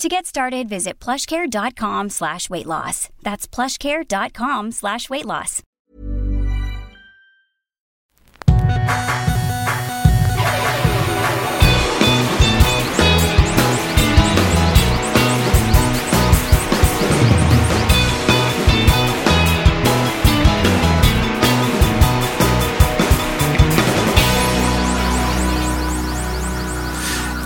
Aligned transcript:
To 0.00 0.08
get 0.08 0.24
started, 0.24 0.66
visit 0.66 0.98
plushcare.com 0.98 2.08
slash 2.08 2.48
weight 2.48 2.64
loss. 2.64 3.10
That's 3.22 3.46
plushcare.com 3.46 4.72
slash 4.72 5.10
weight 5.10 5.26
loss. 5.26 5.62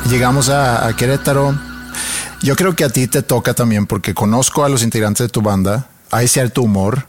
Llegamos 0.09 0.49
a, 0.51 0.87
a 0.87 0.93
Querétaro. 0.95 1.74
Yo 2.45 2.57
creo 2.57 2.77
que 2.77 2.85
a 2.85 2.91
ti 2.91 3.07
te 3.07 3.23
toca 3.23 3.55
también 3.55 3.87
porque 3.87 4.13
conozco 4.13 4.65
a 4.65 4.69
los 4.69 4.83
integrantes 4.83 5.25
de 5.25 5.29
tu 5.31 5.41
banda. 5.41 5.89
Hay 6.11 6.29
cierto 6.29 6.61
humor. 6.61 7.07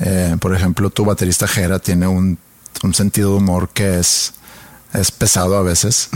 Eh, 0.00 0.36
por 0.40 0.56
ejemplo, 0.56 0.90
tu 0.90 1.04
baterista 1.04 1.46
Jera 1.46 1.78
tiene 1.78 2.08
un, 2.08 2.36
un 2.82 2.92
sentido 2.92 3.30
de 3.30 3.36
humor 3.36 3.68
que 3.68 4.00
es, 4.00 4.32
es 4.92 5.12
pesado 5.12 5.56
a 5.56 5.62
veces. 5.62 6.08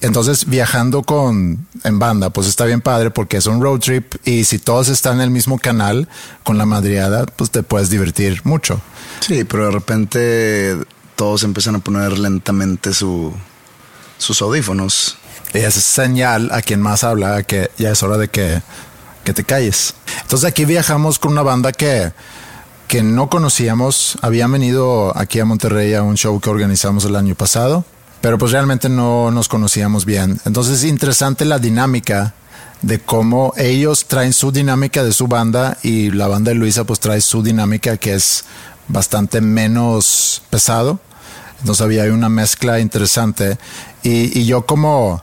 Entonces, 0.00 0.46
viajando 0.46 1.04
con 1.04 1.64
en 1.84 1.98
banda, 2.00 2.30
pues 2.30 2.48
está 2.48 2.64
bien 2.64 2.80
padre 2.80 3.12
porque 3.12 3.36
es 3.36 3.46
un 3.46 3.62
road 3.62 3.78
trip 3.78 4.16
y 4.24 4.42
si 4.42 4.58
todos 4.58 4.88
están 4.88 5.16
en 5.16 5.20
el 5.20 5.30
mismo 5.30 5.56
canal 5.56 6.08
con 6.42 6.58
la 6.58 6.66
madriada, 6.66 7.24
pues 7.24 7.52
te 7.52 7.62
puedes 7.62 7.88
divertir 7.88 8.40
mucho. 8.42 8.80
Sí, 9.20 9.44
pero 9.44 9.66
de 9.66 9.70
repente 9.70 10.76
todos 11.14 11.44
empiezan 11.44 11.76
a 11.76 11.78
poner 11.78 12.18
lentamente 12.18 12.92
su, 12.94 13.32
sus 14.18 14.42
audífonos. 14.42 15.18
Es 15.52 15.74
señal 15.74 16.50
a 16.52 16.62
quien 16.62 16.80
más 16.80 17.02
habla 17.02 17.42
que 17.42 17.70
ya 17.76 17.90
es 17.90 18.02
hora 18.02 18.16
de 18.16 18.28
que, 18.28 18.62
que 19.24 19.32
te 19.32 19.44
calles. 19.44 19.94
Entonces 20.22 20.48
aquí 20.48 20.64
viajamos 20.64 21.18
con 21.18 21.32
una 21.32 21.42
banda 21.42 21.72
que, 21.72 22.12
que 22.86 23.02
no 23.02 23.28
conocíamos. 23.28 24.16
Habían 24.22 24.52
venido 24.52 25.16
aquí 25.18 25.40
a 25.40 25.44
Monterrey 25.44 25.94
a 25.94 26.02
un 26.02 26.16
show 26.16 26.38
que 26.40 26.50
organizamos 26.50 27.04
el 27.04 27.16
año 27.16 27.34
pasado, 27.34 27.84
pero 28.20 28.38
pues 28.38 28.52
realmente 28.52 28.88
no 28.88 29.32
nos 29.32 29.48
conocíamos 29.48 30.04
bien. 30.04 30.40
Entonces 30.44 30.78
es 30.78 30.84
interesante 30.84 31.44
la 31.44 31.58
dinámica 31.58 32.34
de 32.82 33.00
cómo 33.00 33.52
ellos 33.56 34.06
traen 34.06 34.32
su 34.32 34.52
dinámica 34.52 35.04
de 35.04 35.12
su 35.12 35.26
banda 35.26 35.78
y 35.82 36.10
la 36.12 36.28
banda 36.28 36.50
de 36.50 36.54
Luisa 36.54 36.84
pues 36.84 37.00
trae 37.00 37.20
su 37.20 37.42
dinámica 37.42 37.96
que 37.96 38.14
es 38.14 38.44
bastante 38.86 39.40
menos 39.40 40.42
pesado. 40.48 41.00
Entonces 41.58 41.84
había 41.84 42.04
una 42.04 42.28
mezcla 42.28 42.78
interesante 42.78 43.58
y, 44.02 44.38
y 44.38 44.46
yo 44.46 44.64
como 44.64 45.22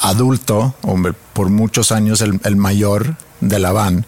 adulto, 0.00 0.74
hombre, 0.82 1.14
por 1.32 1.48
muchos 1.48 1.92
años 1.92 2.20
el, 2.20 2.40
el, 2.44 2.56
mayor 2.56 3.16
de 3.40 3.58
la 3.58 3.72
van, 3.72 4.06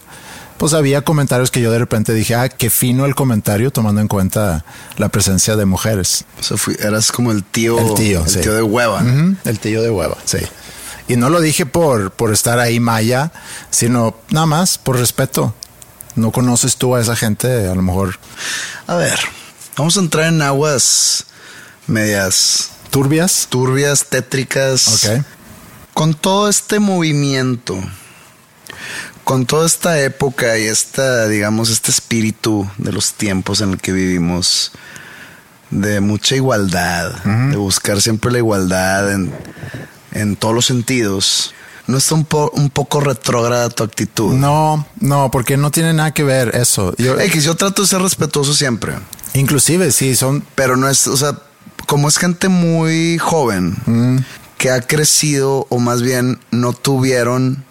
pues 0.57 0.73
había 0.73 1.01
comentarios 1.03 1.51
que 1.51 1.61
yo 1.61 1.71
de 1.71 1.79
repente 1.79 2.13
dije, 2.13 2.35
ah, 2.35 2.49
qué 2.49 2.69
fino 2.69 3.05
el 3.05 3.15
comentario 3.15 3.71
tomando 3.71 4.01
en 4.01 4.07
cuenta 4.07 4.65
la 4.97 5.09
presencia 5.09 5.55
de 5.55 5.65
mujeres. 5.65 6.25
O 6.39 6.43
sea, 6.43 6.57
fui, 6.57 6.75
eras 6.79 7.11
como 7.11 7.31
el 7.31 7.43
tío, 7.43 7.79
el 7.79 7.93
tío, 7.93 8.23
el 8.23 8.29
sí. 8.29 8.41
tío 8.41 8.53
de 8.53 8.61
hueva. 8.61 9.01
Uh 9.01 9.05
-huh, 9.05 9.37
el 9.45 9.59
tío 9.59 9.81
de 9.81 9.89
hueva, 9.89 10.17
sí. 10.25 10.39
Y 11.07 11.15
no 11.15 11.29
lo 11.29 11.39
dije 11.39 11.65
por, 11.65 12.11
por 12.11 12.33
estar 12.33 12.59
ahí 12.59 12.79
maya, 12.79 13.31
sino 13.71 14.15
nada 14.29 14.45
más 14.45 14.77
por 14.77 14.97
respeto. 14.97 15.55
No 16.15 16.31
conoces 16.31 16.75
tú 16.75 16.93
a 16.95 17.01
esa 17.01 17.15
gente, 17.15 17.67
a 17.67 17.73
lo 17.73 17.81
mejor. 17.81 18.19
A 18.85 18.95
ver, 18.95 19.17
vamos 19.77 19.95
a 19.95 20.01
entrar 20.01 20.27
en 20.27 20.41
aguas 20.41 21.25
medias 21.87 22.71
turbias, 22.91 23.47
turbias, 23.49 24.05
tétricas. 24.05 25.05
Ok 25.05 25.25
con 25.99 26.13
todo 26.13 26.47
este 26.47 26.79
movimiento, 26.79 27.77
con 29.25 29.45
toda 29.45 29.65
esta 29.65 29.99
época 29.99 30.57
y 30.57 30.63
esta, 30.63 31.27
digamos, 31.27 31.69
este 31.69 31.91
espíritu 31.91 32.65
de 32.77 32.93
los 32.93 33.15
tiempos 33.15 33.59
en 33.59 33.71
el 33.71 33.81
que 33.81 33.91
vivimos, 33.91 34.71
de 35.71 35.99
mucha 35.99 36.37
igualdad, 36.37 37.11
uh 37.25 37.27
-huh. 37.27 37.49
de 37.51 37.57
buscar 37.57 38.01
siempre 38.01 38.31
la 38.31 38.37
igualdad 38.37 39.11
en, 39.11 39.33
en 40.13 40.37
todos 40.37 40.55
los 40.55 40.67
sentidos. 40.67 41.53
¿No 41.85 41.97
está 41.97 42.15
un, 42.15 42.23
po 42.23 42.49
un 42.53 42.69
poco 42.69 43.01
retrógrada 43.01 43.69
tu 43.69 43.83
actitud? 43.83 44.33
No, 44.35 44.87
no, 45.01 45.29
porque 45.31 45.57
no 45.57 45.69
tiene 45.69 45.91
nada 45.91 46.13
que 46.13 46.23
ver 46.23 46.55
eso. 46.55 46.95
Yo, 46.97 47.19
X, 47.19 47.43
yo 47.43 47.55
trato 47.55 47.81
de 47.81 47.89
ser 47.89 48.01
respetuoso 48.01 48.53
siempre. 48.53 48.93
Inclusive, 49.33 49.91
sí, 49.91 50.15
son... 50.15 50.45
Pero 50.55 50.77
no 50.77 50.87
es, 50.87 51.07
o 51.07 51.17
sea, 51.17 51.37
como 51.87 52.07
es 52.07 52.17
gente 52.17 52.47
muy 52.47 53.17
joven, 53.17 53.75
mm. 53.85 54.17
Que 54.59 54.69
ha 54.69 54.81
crecido 54.81 55.65
o 55.69 55.79
más 55.79 56.01
bien 56.01 56.37
no 56.51 56.73
tuvieron 56.73 57.63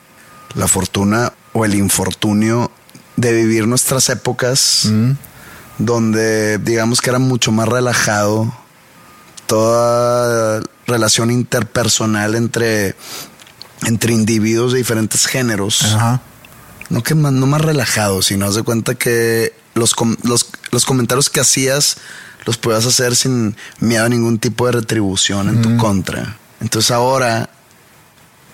la 0.54 0.66
fortuna 0.66 1.34
o 1.53 1.66
el 1.66 1.75
infortunio 1.75 2.72
de 3.16 3.34
vivir 3.34 3.66
nuestras 3.66 4.09
épocas 4.09 4.87
mm. 4.91 5.10
donde 5.77 6.56
digamos 6.56 7.03
que 7.03 7.10
era 7.10 7.19
mucho 7.19 7.53
más 7.53 7.69
relajado 7.69 8.53
toda 9.47 10.62
relación 10.87 11.31
interpersonal 11.31 12.34
entre 12.34 12.97
entre 13.87 14.15
individuos 14.15 14.72
de 14.72 14.78
diferentes 14.78 15.27
géneros. 15.27 15.84
Ajá. 15.84 16.22
No 16.88 17.03
que 17.03 17.15
más, 17.15 17.32
no 17.32 17.47
más 17.47 17.60
relajado, 17.60 18.22
sino 18.22 18.47
haz 18.47 18.54
de 18.54 18.62
cuenta 18.62 18.94
que 18.94 19.53
los, 19.75 19.94
los, 20.22 20.48
los 20.71 20.84
comentarios 20.87 21.28
que 21.28 21.41
hacías 21.41 21.98
los 22.47 22.56
puedas 22.56 22.87
hacer 22.87 23.15
sin 23.15 23.56
miedo 23.78 24.06
a 24.06 24.09
ningún 24.09 24.38
tipo 24.38 24.65
de 24.65 24.72
retribución 24.72 25.50
en 25.50 25.59
mm. 25.60 25.62
tu 25.62 25.77
contra. 25.77 26.38
Entonces 26.60 26.91
ahora, 26.91 27.50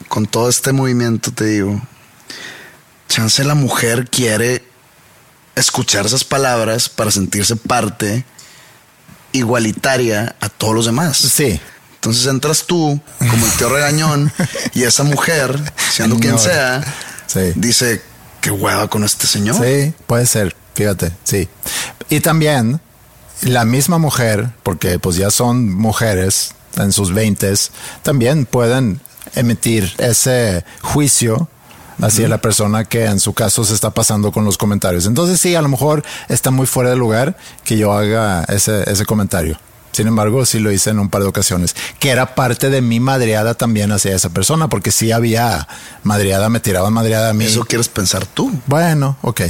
con 0.08 0.26
todo 0.26 0.48
este 0.48 0.72
movimiento, 0.72 1.32
te 1.32 1.46
digo, 1.46 1.80
chance 3.08 3.42
la 3.44 3.54
mujer 3.54 4.08
quiere 4.10 4.64
escuchar 5.54 6.06
esas 6.06 6.24
palabras 6.24 6.88
para 6.88 7.10
sentirse 7.10 7.56
parte 7.56 8.24
igualitaria 9.32 10.36
a 10.40 10.48
todos 10.48 10.74
los 10.74 10.86
demás. 10.86 11.16
Sí. 11.16 11.60
Entonces 11.94 12.26
entras 12.26 12.64
tú 12.66 13.00
como 13.18 13.46
el 13.46 13.52
tío 13.52 13.68
regañón 13.68 14.30
y 14.74 14.82
esa 14.82 15.04
mujer, 15.04 15.58
siendo 15.90 16.18
quien 16.18 16.38
sea, 16.38 16.84
sí. 17.26 17.52
dice, 17.54 18.02
qué 18.40 18.50
hueva 18.50 18.88
con 18.88 19.04
este 19.04 19.26
señor. 19.26 19.56
Sí, 19.56 19.94
puede 20.06 20.26
ser, 20.26 20.54
fíjate, 20.74 21.12
sí. 21.24 21.48
Y 22.10 22.20
también 22.20 22.80
la 23.40 23.64
misma 23.64 23.96
mujer, 23.96 24.50
porque 24.62 24.98
pues 24.98 25.16
ya 25.16 25.30
son 25.30 25.72
mujeres 25.72 26.50
en 26.76 26.92
sus 26.92 27.12
veintes, 27.12 27.70
también 28.02 28.46
pueden 28.46 29.00
emitir 29.34 29.92
ese 29.98 30.64
juicio 30.82 31.48
hacia 32.00 32.24
uh 32.24 32.26
-huh. 32.26 32.30
la 32.30 32.38
persona 32.38 32.84
que 32.84 33.04
en 33.04 33.20
su 33.20 33.32
caso 33.32 33.64
se 33.64 33.74
está 33.74 33.90
pasando 33.90 34.32
con 34.32 34.44
los 34.44 34.58
comentarios. 34.58 35.06
Entonces 35.06 35.40
sí, 35.40 35.54
a 35.54 35.62
lo 35.62 35.68
mejor 35.68 36.02
está 36.28 36.50
muy 36.50 36.66
fuera 36.66 36.90
de 36.90 36.96
lugar 36.96 37.36
que 37.64 37.78
yo 37.78 37.92
haga 37.92 38.44
ese, 38.44 38.88
ese 38.90 39.04
comentario. 39.06 39.58
Sin 39.92 40.08
embargo, 40.08 40.44
sí 40.44 40.58
lo 40.58 40.72
hice 40.72 40.90
en 40.90 40.98
un 40.98 41.08
par 41.08 41.22
de 41.22 41.28
ocasiones, 41.28 41.76
que 42.00 42.10
era 42.10 42.34
parte 42.34 42.68
de 42.68 42.80
mi 42.80 42.98
madreada 42.98 43.54
también 43.54 43.92
hacia 43.92 44.12
esa 44.12 44.28
persona, 44.30 44.68
porque 44.68 44.90
sí 44.90 45.12
había 45.12 45.68
madreada, 46.02 46.48
me 46.48 46.58
tiraban 46.58 46.92
madreada 46.92 47.30
a 47.30 47.32
mí. 47.32 47.44
¿Eso 47.44 47.64
quieres 47.64 47.88
pensar 47.88 48.26
tú? 48.26 48.50
Bueno, 48.66 49.16
ok. 49.22 49.42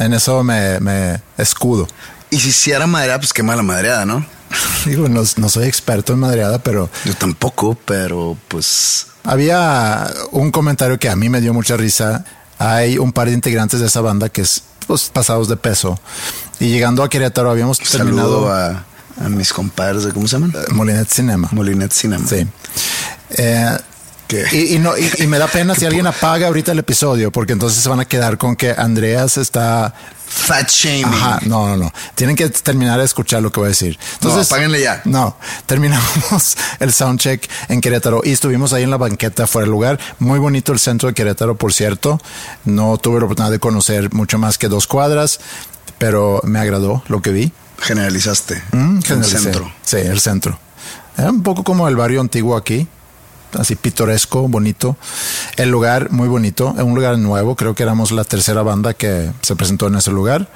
En 0.00 0.14
eso 0.14 0.42
me, 0.42 0.80
me 0.80 1.22
escudo. 1.36 1.86
Y 2.28 2.40
si 2.40 2.50
sí 2.50 2.72
era 2.72 2.88
madreada, 2.88 3.20
pues 3.20 3.32
qué 3.32 3.44
mala 3.44 3.62
madreada, 3.62 4.04
¿no? 4.04 4.26
Digo, 4.86 5.08
no, 5.08 5.22
no, 5.36 5.48
soy 5.48 5.66
experto 5.66 6.12
en 6.12 6.20
madreada, 6.20 6.58
pero... 6.58 6.90
Yo 7.04 7.14
tampoco, 7.14 7.76
pero 7.84 8.36
pues... 8.48 9.06
Había 9.24 10.10
un 10.30 10.50
comentario 10.50 10.98
que 10.98 11.08
a 11.08 11.16
mí 11.16 11.28
me 11.28 11.40
dio 11.40 11.52
mucha 11.52 11.76
risa. 11.76 12.24
Hay 12.58 12.96
un 12.98 13.12
par 13.12 13.28
de 13.28 13.34
integrantes 13.34 13.80
de 13.80 13.86
esa 13.86 14.00
banda 14.00 14.30
que 14.30 14.40
es 14.40 14.62
pues 14.86 15.10
pasados 15.10 15.48
de 15.48 15.56
peso. 15.56 16.00
Y 16.60 16.70
llegando 16.70 17.02
a 17.02 17.10
Querétaro 17.10 17.50
habíamos 17.50 17.78
terminado 17.78 18.48
Saludo 18.48 18.52
a, 18.52 18.86
a 19.22 19.28
mis 19.28 19.52
compadres 19.52 20.04
de 20.04 20.12
cómo 20.12 20.26
se 20.26 20.36
llaman. 20.36 20.54
Molinet 20.70 21.08
Cinema. 21.08 21.48
Molinet 21.52 21.92
Cinema. 21.92 22.26
Sí. 22.26 22.46
Eh. 23.30 23.78
Y, 24.52 24.74
y 24.74 24.78
no, 24.78 24.96
y, 24.96 25.10
y 25.18 25.26
me 25.26 25.38
da 25.38 25.46
pena 25.46 25.74
si 25.74 25.86
alguien 25.86 26.06
apaga 26.06 26.46
ahorita 26.46 26.72
el 26.72 26.78
episodio, 26.80 27.30
porque 27.30 27.52
entonces 27.52 27.82
se 27.82 27.88
van 27.88 28.00
a 28.00 28.04
quedar 28.04 28.38
con 28.38 28.56
que 28.56 28.74
Andreas 28.76 29.36
está. 29.38 29.94
Fat 30.28 30.68
shaming. 30.68 31.06
Ajá, 31.06 31.40
no, 31.46 31.68
no, 31.68 31.76
no. 31.78 31.92
Tienen 32.14 32.36
que 32.36 32.50
terminar 32.50 32.98
de 32.98 33.06
escuchar 33.06 33.42
lo 33.42 33.50
que 33.50 33.60
voy 33.60 33.68
a 33.68 33.70
decir. 33.70 33.98
Entonces, 34.14 34.46
apáguenle 34.46 34.82
ya. 34.82 35.00
No, 35.06 35.38
terminamos 35.64 36.56
el 36.80 36.92
soundcheck 36.92 37.48
en 37.68 37.80
Querétaro 37.80 38.20
y 38.22 38.32
estuvimos 38.32 38.74
ahí 38.74 38.82
en 38.82 38.90
la 38.90 38.98
banqueta 38.98 39.46
fuera 39.46 39.64
del 39.64 39.70
lugar. 39.70 39.98
Muy 40.18 40.38
bonito 40.38 40.72
el 40.72 40.78
centro 40.78 41.08
de 41.08 41.14
Querétaro, 41.14 41.56
por 41.56 41.72
cierto. 41.72 42.20
No 42.66 42.98
tuve 42.98 43.20
la 43.20 43.24
oportunidad 43.24 43.50
de 43.50 43.58
conocer 43.58 44.12
mucho 44.12 44.38
más 44.38 44.58
que 44.58 44.68
dos 44.68 44.86
cuadras, 44.86 45.40
pero 45.96 46.42
me 46.44 46.58
agradó 46.58 47.02
lo 47.08 47.22
que 47.22 47.30
vi. 47.30 47.52
Generalizaste. 47.80 48.62
Mm, 48.72 48.98
el 49.08 49.24
centro. 49.24 49.72
Sí, 49.82 49.96
el 49.96 50.20
centro. 50.20 50.58
Era 51.16 51.30
un 51.30 51.42
poco 51.42 51.64
como 51.64 51.88
el 51.88 51.96
barrio 51.96 52.20
antiguo 52.20 52.56
aquí. 52.56 52.86
Así 53.54 53.76
pintoresco, 53.76 54.46
bonito. 54.48 54.96
El 55.56 55.70
lugar 55.70 56.10
muy 56.10 56.28
bonito, 56.28 56.68
un 56.76 56.94
lugar 56.94 57.18
nuevo. 57.18 57.56
Creo 57.56 57.74
que 57.74 57.82
éramos 57.82 58.10
la 58.10 58.24
tercera 58.24 58.62
banda 58.62 58.94
que 58.94 59.30
se 59.42 59.56
presentó 59.56 59.86
en 59.86 59.96
ese 59.96 60.10
lugar. 60.10 60.48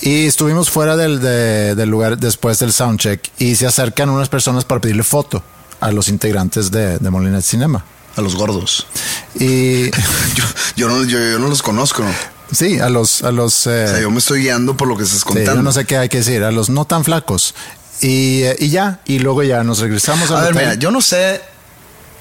Y 0.00 0.26
estuvimos 0.26 0.70
fuera 0.70 0.96
del, 0.96 1.20
de- 1.20 1.74
del 1.74 1.88
lugar 1.90 2.18
después 2.18 2.58
del 2.60 2.72
soundcheck 2.72 3.20
y 3.38 3.56
se 3.56 3.66
acercan 3.66 4.08
unas 4.10 4.28
personas 4.28 4.64
para 4.64 4.80
pedirle 4.80 5.02
foto 5.02 5.42
a 5.80 5.90
los 5.90 6.08
integrantes 6.08 6.70
de, 6.70 6.98
de 6.98 7.10
Molinet 7.10 7.42
Cinema. 7.42 7.84
A 8.16 8.20
los 8.20 8.36
gordos. 8.36 8.86
Y 9.34 9.90
Yo, 10.36 10.44
yo, 10.76 10.88
no, 10.88 11.04
yo, 11.04 11.18
yo 11.18 11.38
no 11.40 11.48
los 11.48 11.62
conozco. 11.62 12.04
¿no? 12.04 12.10
sí, 12.52 12.78
a 12.78 12.88
los, 12.88 13.22
a 13.24 13.32
los 13.32 13.66
eh, 13.66 13.84
O 13.84 13.88
sea, 13.88 14.00
yo 14.00 14.10
me 14.10 14.18
estoy 14.18 14.42
guiando 14.42 14.76
por 14.76 14.86
lo 14.88 14.96
que 14.96 15.02
estás 15.02 15.18
Sí, 15.20 15.24
contando. 15.24 15.54
yo 15.56 15.62
no 15.62 15.72
sé 15.72 15.84
qué 15.84 15.96
hay 15.98 16.08
que 16.08 16.18
decir, 16.18 16.44
a 16.44 16.52
los 16.52 16.70
no 16.70 16.84
tan 16.84 17.02
flacos. 17.04 17.54
Y, 18.00 18.42
eh, 18.42 18.56
y 18.60 18.68
ya, 18.70 19.00
y 19.04 19.18
luego 19.18 19.42
ya 19.42 19.64
nos 19.64 19.80
regresamos 19.80 20.30
A 20.30 20.38
al 20.38 20.44
ver, 20.44 20.52
hotel. 20.52 20.62
mira, 20.68 20.74
yo 20.78 20.90
no 20.92 21.00
sé, 21.00 21.40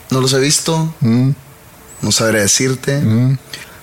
no 0.09 0.21
los 0.21 0.33
he 0.33 0.39
visto, 0.39 0.93
Mm. 1.01 1.31
no 2.01 2.11
sabré 2.11 2.41
decirte. 2.41 3.01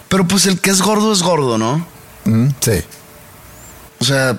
Pero 0.09 0.27
pues 0.29 0.47
el 0.47 0.61
que 0.61 0.71
es 0.71 0.81
gordo 0.83 1.13
es 1.13 1.23
gordo, 1.23 1.59
¿no? 1.59 1.87
Mm, 2.25 2.49
sí. 2.61 2.83
O 4.01 4.05
sea, 4.05 4.39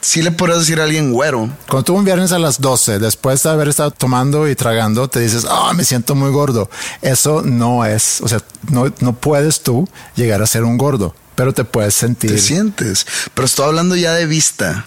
sí 0.00 0.22
le 0.22 0.32
podrías 0.32 0.60
decir 0.60 0.80
a 0.80 0.84
alguien 0.84 1.12
güero. 1.12 1.48
Cuando 1.68 1.84
tú 1.84 1.94
un 1.94 2.04
viernes 2.04 2.32
a 2.32 2.38
las 2.38 2.60
12, 2.60 2.98
después 2.98 3.42
de 3.42 3.50
haber 3.50 3.68
estado 3.68 3.90
tomando 3.90 4.48
y 4.48 4.54
tragando, 4.56 5.08
te 5.08 5.20
dices, 5.20 5.46
ah, 5.48 5.72
me 5.74 5.84
siento 5.84 6.14
muy 6.14 6.30
gordo. 6.30 6.68
Eso 7.02 7.42
no 7.42 7.84
es, 7.84 8.20
o 8.22 8.28
sea, 8.28 8.40
no, 8.70 8.92
no 9.00 9.12
puedes 9.14 9.62
tú 9.62 9.88
llegar 10.16 10.42
a 10.42 10.46
ser 10.46 10.64
un 10.64 10.78
gordo, 10.78 11.14
pero 11.34 11.52
te 11.52 11.64
puedes 11.64 11.94
sentir. 11.94 12.30
Te 12.32 12.38
sientes. 12.38 13.06
Pero 13.34 13.46
estoy 13.46 13.66
hablando 13.66 13.94
ya 13.96 14.12
de 14.14 14.26
vista. 14.26 14.86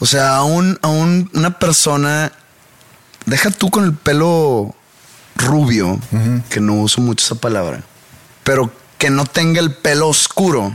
O 0.00 0.06
sea, 0.06 0.36
a, 0.36 0.44
un, 0.44 0.78
a 0.82 0.88
un- 0.88 1.30
una 1.34 1.58
persona, 1.58 2.32
deja 3.26 3.50
tú 3.50 3.70
con 3.70 3.84
el 3.84 3.94
pelo 3.94 4.74
rubio, 5.38 5.98
que 6.50 6.60
no 6.60 6.74
uso 6.74 7.00
mucho 7.00 7.24
esa 7.24 7.34
palabra, 7.36 7.82
pero 8.44 8.70
que 8.98 9.08
no 9.10 9.24
tenga 9.24 9.60
el 9.60 9.72
pelo 9.74 10.08
oscuro, 10.08 10.74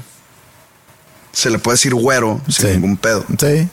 se 1.31 1.49
le 1.49 1.59
puede 1.59 1.75
decir 1.75 1.93
güero 1.93 2.41
sin 2.47 2.71
ningún 2.71 2.97
pedo. 2.97 3.25
Sí. 3.39 3.67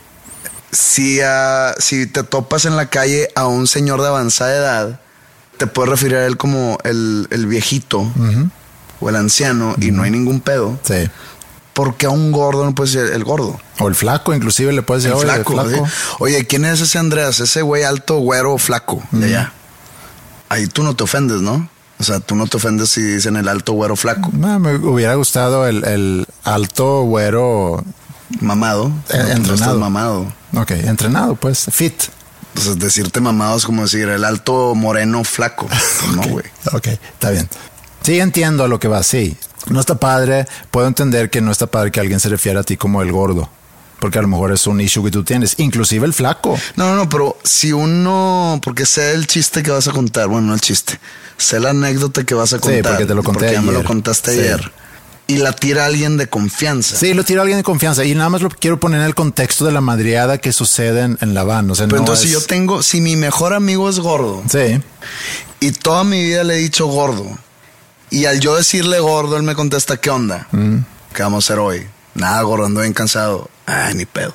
Si, 0.73 1.21
ah, 1.21 1.75
si 1.79 2.07
te 2.07 2.23
topas 2.23 2.65
en 2.65 2.77
la 2.77 2.87
calle 2.87 3.29
a 3.35 3.47
un 3.47 3.67
señor 3.67 4.01
de 4.03 4.09
avanzada 4.09 4.55
edad, 4.57 5.01
te 5.59 5.67
puedes 5.67 5.91
referir 5.91 6.17
a 6.17 6.27
él 6.27 6.37
como 6.37 6.79
el, 6.85 7.27
el 7.31 7.47
viejito 7.47 8.07
o 9.01 9.09
el 9.09 9.17
anciano 9.17 9.75
y 9.81 9.91
no 9.91 10.03
hay 10.05 10.11
ningún 10.11 10.41
pedo. 10.41 10.79
Sí. 10.85 11.09
Porque 11.73 12.07
a 12.07 12.11
un 12.11 12.31
gordo 12.33 12.65
no 12.65 12.75
puedes 12.75 12.93
decir 12.93 13.13
el 13.13 13.25
gordo. 13.25 13.59
O 13.79 13.89
el 13.89 13.95
flaco, 13.95 14.35
inclusive 14.35 14.73
le 14.73 14.83
puedes 14.83 15.05
El 15.05 15.13
decir, 15.13 15.25
"Oye, 15.29 15.35
flaco. 15.45 15.53
flaco". 15.55 15.87
¿sí? 15.87 15.93
Oye, 16.19 16.47
¿quién 16.47 16.65
es 16.65 16.81
ese 16.81 16.99
Andreas? 16.99 17.41
Ese 17.41 17.63
güey 17.63 17.83
alto, 17.85 18.19
güero, 18.19 18.57
flaco. 18.59 19.03
De 19.13 19.27
allá. 19.27 19.53
Ahí 20.51 20.67
tú 20.67 20.83
no 20.83 20.95
te 20.95 21.05
ofendes, 21.05 21.41
¿no? 21.41 21.71
O 21.99 22.05
sea, 22.05 22.21
tú 22.21 22.35
no 22.35 22.47
te 22.47 22.57
ofendes 22.57 22.91
si 22.91 23.01
dicen 23.01 23.37
el 23.37 23.49
alto, 23.49 23.73
güero, 23.73 23.97
flaco. 23.97 24.31
No, 24.33 24.59
me 24.59 24.75
hubiera 24.77 25.15
gustado 25.15 25.67
el, 25.67 25.85
el 25.85 26.27
alto 26.45 27.03
güero. 27.03 27.83
Mamado. 28.41 28.93
Eh, 29.11 29.25
entrenado. 29.31 29.79
mamado. 29.79 30.33
Ok, 30.55 30.73
entrenado, 30.73 31.37
pues, 31.37 31.67
fit. 31.71 31.95
Entonces, 32.49 32.79
decirte 32.79 33.21
mamado 33.21 33.57
es 33.57 33.65
como 33.65 33.83
decir 33.83 34.09
el 34.09 34.25
alto, 34.25 34.75
moreno, 34.75 35.25
flaco. 35.25 35.67
Pues 35.69 36.17
No, 36.17 36.23
güey. 36.23 36.47
Ok, 36.73 36.89
está 36.89 37.31
bien. 37.31 37.49
Sí, 38.03 38.19
entiendo 38.19 38.65
a 38.65 38.69
lo 38.69 38.81
que 38.81 38.89
va, 38.89 39.03
sí. 39.03 39.37
No 39.69 39.79
está 39.79 39.97
padre, 39.97 40.47
puedo 40.71 40.89
entender 40.89 41.31
que 41.31 41.41
no 41.41 41.53
está 41.53 41.67
padre 41.67 41.93
que 41.93 42.01
alguien 42.01 42.19
se 42.19 42.29
refiera 42.29 42.61
a 42.61 42.63
ti 42.65 42.77
como 42.77 43.03
el 43.03 43.13
gordo, 43.13 43.51
porque 44.01 44.19
a 44.19 44.23
lo 44.23 44.29
mejor 44.29 44.53
es 44.53 44.67
un 44.67 44.81
issue 44.81 45.05
que 45.05 45.11
tú 45.11 45.23
tienes, 45.23 45.55
inclusive 45.59 46.07
el 46.07 46.13
flaco. 46.13 46.59
No, 46.77 46.89
no, 46.91 46.97
no, 46.97 47.09
pero 47.09 47.37
si 47.45 47.73
uno, 47.73 48.61
porque 48.65 48.87
sé 48.87 49.13
el 49.13 49.27
chiste 49.27 49.63
que 49.63 49.71
vas 49.71 49.87
a 49.87 49.93
contar, 49.93 50.27
bueno, 50.29 50.49
no 50.49 50.55
el 50.55 50.61
chiste, 50.61 50.99
sé 51.37 51.61
la 51.61 51.71
anécdota 51.71 52.25
que 52.25 52.35
vas 52.35 52.53
a 52.53 52.57
Sí, 52.57 52.63
contar. 52.63 52.93
porque 52.93 53.07
te 53.07 53.15
lo 53.15 53.23
conté 53.23 53.39
porque 53.41 53.53
ya 53.55 53.63
me 53.63 53.73
lo 53.73 53.85
contaste 53.85 54.33
Sí. 54.33 54.41
ayer. 54.41 54.73
Y 55.27 55.37
la 55.37 55.53
tira 55.53 55.87
alguien 55.87 56.17
de 56.17 56.27
confianza. 56.29 56.97
Sí, 56.97 57.15
lo 57.15 57.23
tira 57.25 57.43
alguien 57.43 57.59
de 57.59 57.63
confianza 57.63 58.05
y 58.05 58.17
nada 58.17 58.29
más 58.31 58.43
lo 58.43 58.49
quiero 58.49 58.81
poner 58.81 58.99
en 59.01 59.07
el 59.07 59.15
contexto 59.15 59.65
de 59.65 59.71
la 59.71 59.81
madriada 59.81 60.39
que 60.39 60.53
sucede 60.53 61.03
en, 61.03 61.19
en 61.21 61.35
la. 61.35 61.45
O 61.45 61.75
sea, 61.77 61.87
Pero 61.87 61.99
no 61.99 62.03
entonces 62.03 62.27
si 62.27 62.33
yo 62.33 62.41
tengo, 62.41 62.83
si 62.83 63.01
mi 63.01 63.15
mejor 63.15 63.55
amigo 63.55 63.89
es 63.89 64.01
gordo 64.01 64.43
Sí, 64.51 64.81
y 65.61 65.71
toda 65.71 66.03
mi 66.03 66.21
vida 66.21 66.43
le 66.43 66.55
he 66.55 66.59
dicho 66.59 66.87
gordo, 66.87 67.39
y 68.11 68.25
al 68.25 68.41
yo 68.41 68.57
decirle 68.57 68.99
gordo, 68.99 69.37
él 69.37 69.45
me 69.45 69.55
contesta, 69.55 69.99
¿qué 69.99 70.11
onda? 70.11 70.49
Mm. 70.51 70.79
¿Qué 71.15 71.23
vamos 71.23 71.45
a 71.45 71.53
hacer 71.53 71.61
hoy? 71.61 71.87
Nada, 72.15 72.43
gordo, 72.43 72.67
ando 72.67 72.81
bien 72.81 72.93
cansado. 72.93 73.49
Ay, 73.67 73.95
ni 73.95 74.05
pedo. 74.07 74.35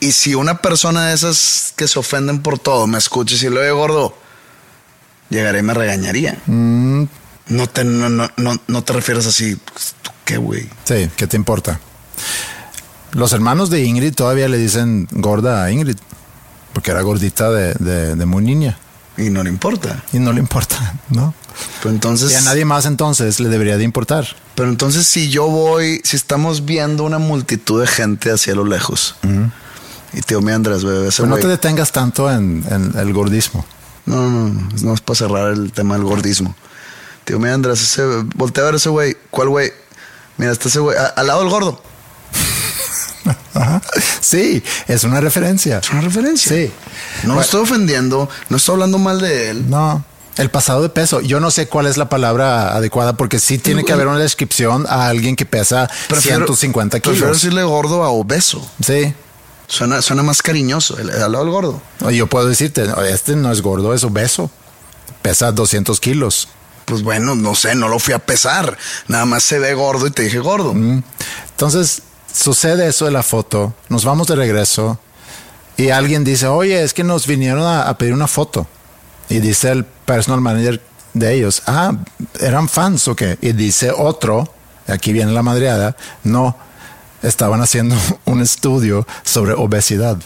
Y 0.00 0.12
si 0.12 0.34
una 0.34 0.58
persona 0.58 1.06
de 1.08 1.14
esas 1.14 1.72
que 1.76 1.86
se 1.86 1.98
ofenden 1.98 2.40
por 2.42 2.58
todo 2.58 2.86
me 2.86 2.98
escucha 2.98 3.34
y 3.34 3.38
si 3.38 3.50
le 3.50 3.60
oye 3.60 3.70
gordo, 3.70 4.16
llegaré 5.28 5.60
y 5.60 5.62
me 5.62 5.74
regañaría. 5.74 6.38
Mm. 6.46 7.04
No, 7.48 7.66
te, 7.68 7.84
no, 7.84 8.08
no, 8.08 8.30
no, 8.36 8.60
no 8.66 8.84
te 8.84 8.92
refieres 8.92 9.26
así, 9.26 9.56
pues, 9.56 9.94
¿tú 10.02 10.10
qué, 10.24 10.36
güey? 10.36 10.68
sí, 10.84 11.10
¿qué 11.16 11.26
te 11.26 11.36
importa? 11.36 11.80
Los 13.12 13.32
hermanos 13.32 13.70
de 13.70 13.82
Ingrid 13.84 14.14
todavía 14.14 14.48
le 14.48 14.56
dicen 14.56 15.08
gorda 15.10 15.64
a 15.64 15.70
Ingrid, 15.72 15.96
porque 16.72 16.92
era 16.92 17.00
gordita 17.02 17.50
de, 17.50 17.74
de- 17.74 18.14
de 18.14 18.26
muy 18.26 18.44
niña 18.44 18.78
Y 19.16 19.30
no 19.30 19.42
le 19.42 19.50
importa. 19.50 20.02
y 20.12 20.20
no 20.20 20.32
le 20.32 20.38
importa, 20.40 20.94
¿no? 21.08 21.34
Pero 21.82 21.92
entonces... 21.92 22.30
Y 22.30 22.34
a 22.36 22.40
nadie 22.42 22.64
más 22.64 22.86
entonces 22.86 23.40
le 23.40 23.48
debería 23.48 23.76
de 23.76 23.82
importar. 23.84 24.28
Pero 24.60 24.68
entonces 24.68 25.06
si 25.06 25.30
yo 25.30 25.46
voy, 25.46 26.02
si 26.04 26.16
estamos 26.16 26.66
viendo 26.66 27.04
una 27.04 27.16
multitud 27.18 27.80
de 27.80 27.86
gente 27.86 28.30
hacia 28.30 28.54
lo 28.54 28.66
lejos, 28.66 29.14
y 30.12 30.20
te 30.20 30.34
digo, 30.34 30.42
mi 30.42 30.52
Andrés, 30.52 30.84
bebé, 30.84 31.08
ese 31.08 31.22
Pero 31.22 31.34
no 31.34 31.40
te 31.40 31.48
detengas 31.48 31.92
tanto 31.92 32.30
en, 32.30 32.62
en 32.68 32.92
el 32.98 33.14
gordismo. 33.14 33.64
No, 34.04 34.28
no, 34.28 34.48
no, 34.50 34.68
no 34.82 34.92
es 34.92 35.00
para 35.00 35.16
cerrar 35.16 35.52
el 35.54 35.72
tema 35.72 35.94
del 35.94 36.04
gordismo. 36.04 36.54
Te 37.24 37.32
digo, 37.32 37.40
mira, 37.40 37.54
Andrés, 37.54 37.80
ese, 37.80 38.04
voltea 38.34 38.64
a 38.64 38.66
ver 38.66 38.74
ese 38.74 38.90
güey. 38.90 39.16
¿Cuál 39.30 39.48
güey? 39.48 39.72
Mira, 40.36 40.52
está 40.52 40.68
ese 40.68 40.80
güey, 40.80 40.94
a- 40.98 41.06
al 41.06 41.26
lado 41.26 41.40
del 41.40 41.48
gordo. 41.48 41.82
Ajá. 43.54 43.80
Sí, 44.20 44.62
es 44.88 45.04
una 45.04 45.22
referencia. 45.22 45.78
Es 45.78 45.88
una 45.88 46.02
referencia. 46.02 46.54
Sí. 46.54 46.70
No 47.22 47.28
Bueno, 47.28 47.40
estoy 47.40 47.62
ofendiendo, 47.62 48.28
no 48.50 48.56
estoy 48.58 48.74
hablando 48.74 48.98
mal 48.98 49.20
de 49.22 49.48
él. 49.52 49.70
No, 49.70 50.04
el 50.40 50.50
pasado 50.50 50.82
de 50.82 50.88
peso. 50.88 51.20
Yo 51.20 51.38
no 51.40 51.50
sé 51.50 51.68
cuál 51.68 51.86
es 51.86 51.96
la 51.96 52.08
palabra 52.08 52.74
adecuada 52.74 53.12
porque 53.14 53.38
sí 53.38 53.58
tiene 53.58 53.84
que 53.84 53.92
haber 53.92 54.06
una 54.08 54.18
descripción 54.18 54.86
a 54.88 55.06
alguien 55.08 55.36
que 55.36 55.46
pesa 55.46 55.88
150 56.08 56.98
Prefiero 56.98 57.14
kilos. 57.26 57.36
decirle 57.42 57.62
gordo 57.64 58.02
a 58.04 58.08
obeso. 58.10 58.66
Sí. 58.84 59.14
Suena, 59.66 60.02
suena 60.02 60.22
más 60.24 60.42
cariñoso, 60.42 60.98
el- 60.98 61.10
al 61.10 61.30
lado 61.32 61.44
del 61.44 61.52
gordo. 61.52 61.82
Yo 62.10 62.26
puedo 62.26 62.46
decirte, 62.48 62.86
"No, 62.88 63.00
este 63.02 63.36
no 63.36 63.52
es 63.52 63.62
gordo, 63.62 63.94
es 63.94 64.02
obeso. 64.02 64.50
Pesa 65.22 65.52
200 65.52 66.00
kilos. 66.00 66.48
Pues 66.86 67.02
bueno, 67.02 67.36
no 67.36 67.54
sé, 67.54 67.74
no 67.76 67.86
lo 67.88 67.98
fui 68.00 68.14
a 68.14 68.18
pesar. 68.18 68.76
Nada 69.06 69.26
más 69.26 69.44
se 69.44 69.58
ve 69.60 69.74
gordo 69.74 70.06
y 70.06 70.10
te 70.10 70.22
dije 70.22 70.40
gordo. 70.40 70.74
Mm. 70.74 71.02
Entonces, 71.50 72.02
sucede 72.34 72.88
eso 72.88 73.04
de 73.04 73.10
la 73.12 73.22
foto, 73.22 73.74
nos 73.88 74.04
vamos 74.04 74.26
de 74.26 74.34
regreso 74.36 74.98
y 75.76 75.90
alguien 75.90 76.24
dice, 76.24 76.46
oye, 76.46 76.82
es 76.82 76.92
que 76.94 77.04
nos 77.04 77.26
vinieron 77.26 77.62
a, 77.62 77.82
a 77.88 77.96
pedir 77.98 78.12
una 78.14 78.26
foto. 78.26 78.66
Y 79.30 79.38
dice 79.40 79.70
el 79.70 79.84
personal 79.84 80.40
manager 80.42 80.82
de 81.14 81.34
ellos, 81.34 81.62
ah, 81.66 81.92
eran 82.40 82.68
fans 82.68 83.08
o 83.08 83.16
qué. 83.16 83.38
Y 83.40 83.52
dice 83.52 83.90
otro, 83.90 84.52
aquí 84.86 85.12
viene 85.12 85.32
la 85.32 85.42
madreada, 85.42 85.96
no, 86.24 86.56
estaban 87.22 87.62
haciendo 87.62 87.96
un 88.26 88.42
estudio 88.42 89.06
sobre 89.24 89.54
obesidad. 89.54 90.18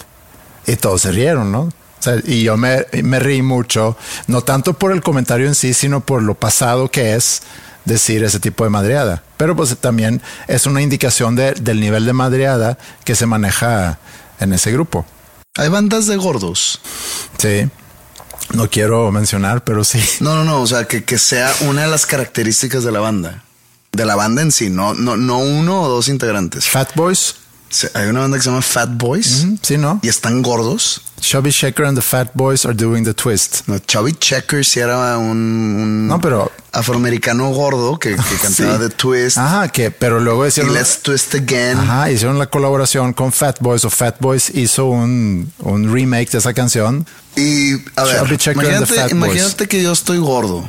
Y 0.67 0.77
todos 0.77 1.03
se 1.03 1.13
rieron, 1.13 1.53
¿no? 1.53 1.61
O 1.61 1.73
sea, 2.05 2.17
y 2.25 2.43
yo 2.43 2.57
me, 2.57 2.85
me 3.03 3.19
reí 3.19 3.41
mucho, 3.43 3.97
no 4.27 4.43
tanto 4.43 4.75
por 4.75 4.93
el 4.93 5.03
comentario 5.03 5.47
en 5.47 5.55
sí, 5.55 5.73
sino 5.75 6.01
por 6.01 6.23
lo 6.23 6.35
pasado 6.35 6.91
que 6.91 7.15
es 7.15 7.43
decir 7.87 8.23
ese 8.25 8.41
tipo 8.41 8.65
de 8.65 8.71
madreada. 8.71 9.23
Pero 9.37 9.55
pues 9.57 9.77
también 9.79 10.21
es 10.49 10.67
una 10.67 10.81
indicación 10.83 11.35
de- 11.37 11.53
del 11.53 11.81
nivel 11.81 12.05
de 12.07 12.13
madreada 12.15 12.79
que 13.05 13.15
se 13.15 13.27
maneja 13.27 13.99
en 14.41 14.53
ese 14.53 14.73
grupo. 14.73 15.05
Hay 15.57 15.69
bandas 15.69 16.07
de 16.07 16.17
gordos. 16.17 16.81
Sí. 17.39 17.69
No 18.53 18.69
quiero 18.71 19.11
mencionar, 19.11 19.65
pero 19.65 19.85
sí. 19.85 20.01
No, 20.21 20.35
no, 20.35 20.45
no. 20.45 20.61
O 20.61 20.67
sea, 20.67 20.85
que, 20.85 21.05
que 21.05 21.19
sea 21.19 21.53
una 21.63 21.83
de 21.83 21.89
las 21.89 22.07
características 22.07 22.85
de 22.85 22.93
la 22.93 23.01
banda. 23.01 23.43
De 23.93 24.05
la 24.05 24.17
banda 24.17 24.43
en 24.43 24.53
sí, 24.53 24.71
no, 24.71 24.93
no, 24.95 25.17
no 25.17 25.39
uno 25.39 25.83
o 25.83 25.89
dos 25.89 26.09
integrantes. 26.09 26.67
Fat 26.67 26.95
Boys. 26.95 27.37
Hay 27.95 28.07
una 28.09 28.21
banda 28.21 28.37
que 28.37 28.43
se 28.45 28.51
llama 28.51 28.63
Fat 28.63 28.91
Boys 28.93 29.47
Sí, 29.63 29.79
¿no? 29.79 29.99
y 30.03 30.09
están 30.09 30.43
gordos. 30.43 31.03
Chubby 31.27 31.51
Shaker 31.51 31.85
and 31.87 31.97
the 31.97 32.03
Fat 32.03 32.31
Boys 32.35 32.65
are 32.67 32.75
doing 32.75 33.05
the 33.05 33.15
twist. 33.15 33.67
No, 33.67 33.79
Chubby 33.79 34.13
Checker 34.13 34.65
sí 34.65 34.81
era 34.81 35.17
un, 35.19 35.29
un 35.31 36.07
No, 36.07 36.21
pero- 36.21 36.51
afroamericano 36.73 37.51
gordo 37.51 37.99
que, 37.99 38.11
que 38.17 38.37
cantaba 38.43 38.75
Sí. 38.79 38.89
The 38.89 38.91
Twist 38.91 39.39
Ajá, 39.39 39.69
que, 39.69 39.91
pero 39.91 40.19
luego 40.21 40.45
y 40.45 40.49
hicieron. 40.49 40.75
Let's 40.75 41.01
Twist 41.03 41.35
Again. 41.35 41.79
Ajá, 41.79 42.11
hicieron 42.11 42.39
la 42.39 42.47
colaboración 42.47 43.13
con 43.13 43.33
Fat 43.33 43.59
Boys 43.61 43.85
o 43.85 43.91
Fat 43.91 44.17
Boys 44.21 44.51
hizo 44.51 44.87
un, 44.87 45.53
un 45.61 45.93
remake 45.93 46.31
de 46.31 46.39
esa 46.39 46.53
canción. 46.53 47.07
Y 47.37 47.75
a 47.97 48.05
ver, 48.05 48.19
Chubby 48.25 48.37
Checker 48.37 48.61
and 48.75 48.87
the 48.87 48.95
imagínate, 48.95 48.95
Fat 49.01 49.11
imagínate 49.13 49.67
que 49.69 49.83
yo 49.83 49.93
estoy 49.93 50.19
gordo 50.19 50.69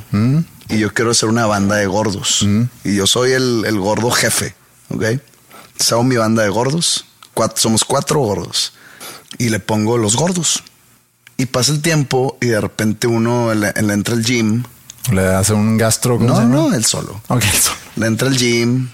y 0.69 0.77
yo 0.79 0.93
quiero 0.93 1.11
hacer 1.11 1.29
una 1.29 1.45
banda 1.47 1.75
de 1.75 1.85
gordos 1.87 2.45
y 2.83 2.95
yo 2.95 3.05
soy 3.07 3.31
el, 3.33 3.63
el 3.65 3.77
gordo 3.79 4.09
jefe, 4.11 4.55
¿ok? 4.89 5.03
Hago 5.91 6.03
mi 6.03 6.15
banda 6.17 6.43
de 6.43 6.49
gordos, 6.49 7.05
cuat- 7.35 7.57
somos 7.57 7.83
cuatro 7.83 8.19
gordos 8.19 8.73
y 9.37 9.49
le 9.49 9.59
pongo 9.59 9.97
los 9.97 10.15
gordos. 10.15 10.63
Y 11.37 11.47
pasa 11.47 11.71
el 11.71 11.81
tiempo 11.81 12.37
y 12.41 12.47
de 12.47 12.61
repente 12.61 13.07
uno 13.07 13.53
le, 13.53 13.73
le 13.73 13.93
entra 13.93 14.15
al 14.15 14.23
gym. 14.23 14.63
Le 15.11 15.27
hace 15.27 15.53
un 15.53 15.77
gastro. 15.77 16.17
¿cómo 16.17 16.29
No, 16.29 16.41
no, 16.43 16.73
él 16.73 16.85
solo. 16.85 17.21
Ok, 17.27 17.43
eso. 17.43 17.71
Le 17.95 18.07
entra 18.07 18.27
al 18.27 18.37
gym. 18.37 18.89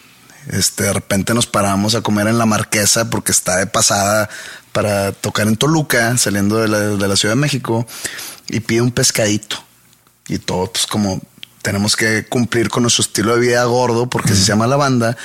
Este, 0.48 0.86
de 0.86 0.94
repente 0.94 1.34
nos 1.34 1.46
paramos 1.46 1.94
a 1.94 2.02
comer 2.02 2.28
en 2.28 2.38
la 2.38 2.48
marquesa 2.48 3.10
porque 3.10 3.32
está 3.32 3.58
de 3.58 3.68
pasada 3.68 4.28
para 4.72 5.12
tocar 5.12 5.48
en 5.48 5.56
Toluca, 5.56 6.18
saliendo 6.18 6.58
de 6.58 6.68
la, 6.68 6.80
de 6.80 7.08
la 7.08 7.16
Ciudad 7.16 7.36
de 7.36 7.42
México, 7.42 7.86
y 8.48 8.62
pide 8.62 8.82
un 8.82 8.92
pescadito. 8.92 9.58
Y 10.28 10.40
todo, 10.40 10.72
pues 10.72 10.88
como 10.88 11.22
tenemos 11.62 11.96
que 11.96 12.26
cumplir 12.26 12.70
con 12.70 12.84
nuestro 12.84 13.04
estilo 13.04 13.36
de 13.36 13.42
vida 13.42 13.64
gordo, 13.66 14.10
porque 14.10 14.32
así 14.32 14.42
se 14.42 14.48
llama 14.48 14.68
la 14.68 14.78
banda, 14.78 15.16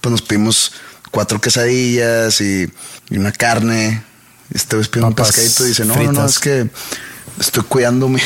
pues 0.00 0.10
nos 0.10 0.22
pedimos 0.22 0.72
cuatro 1.10 1.40
quesadillas 1.40 2.40
y, 2.40 2.70
y 3.10 3.18
una 3.18 3.32
carne. 3.32 4.04
Y 4.52 4.56
Este 4.56 4.76
vez 4.76 4.88
pide 4.88 5.04
un 5.04 5.14
pescadito 5.14 5.64
y 5.64 5.68
dice, 5.68 5.84
no, 5.84 5.94
no, 5.96 6.12
no, 6.12 6.26
es 6.26 6.38
que 6.38 6.68
estoy 7.38 7.62
cuidando 7.64 8.08
mi, 8.08 8.20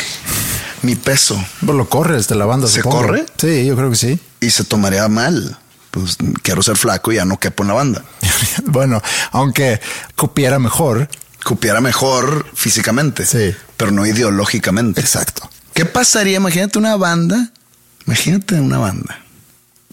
mi 0.82 0.96
peso. 0.96 1.42
Pues 1.64 1.76
lo 1.76 1.88
corres 1.88 2.28
de 2.28 2.34
la 2.34 2.46
banda. 2.46 2.66
¿Se 2.68 2.82
supongo. 2.82 2.98
corre? 2.98 3.26
Sí, 3.38 3.66
yo 3.66 3.76
creo 3.76 3.90
que 3.90 3.96
sí. 3.96 4.18
Y 4.40 4.50
se 4.50 4.64
tomaría 4.64 5.06
mal. 5.08 5.58
Pues 5.90 6.16
quiero 6.42 6.62
ser 6.62 6.76
flaco 6.76 7.12
y 7.12 7.16
ya 7.16 7.24
no 7.24 7.38
quepo 7.38 7.62
en 7.62 7.68
la 7.68 7.74
banda. 7.74 8.04
bueno, 8.64 9.00
aunque 9.32 9.80
cupiera 10.16 10.58
mejor. 10.58 11.08
Cupiera 11.44 11.80
mejor 11.82 12.46
físicamente, 12.54 13.26
Sí. 13.26 13.54
pero 13.76 13.90
no 13.90 14.06
ideológicamente. 14.06 15.00
Exacto. 15.00 15.48
¿Qué 15.74 15.84
pasaría? 15.84 16.38
Imagínate 16.38 16.78
una 16.78 16.96
banda. 16.96 17.50
Imagínate 18.06 18.54
una 18.60 18.78
banda. 18.78 19.20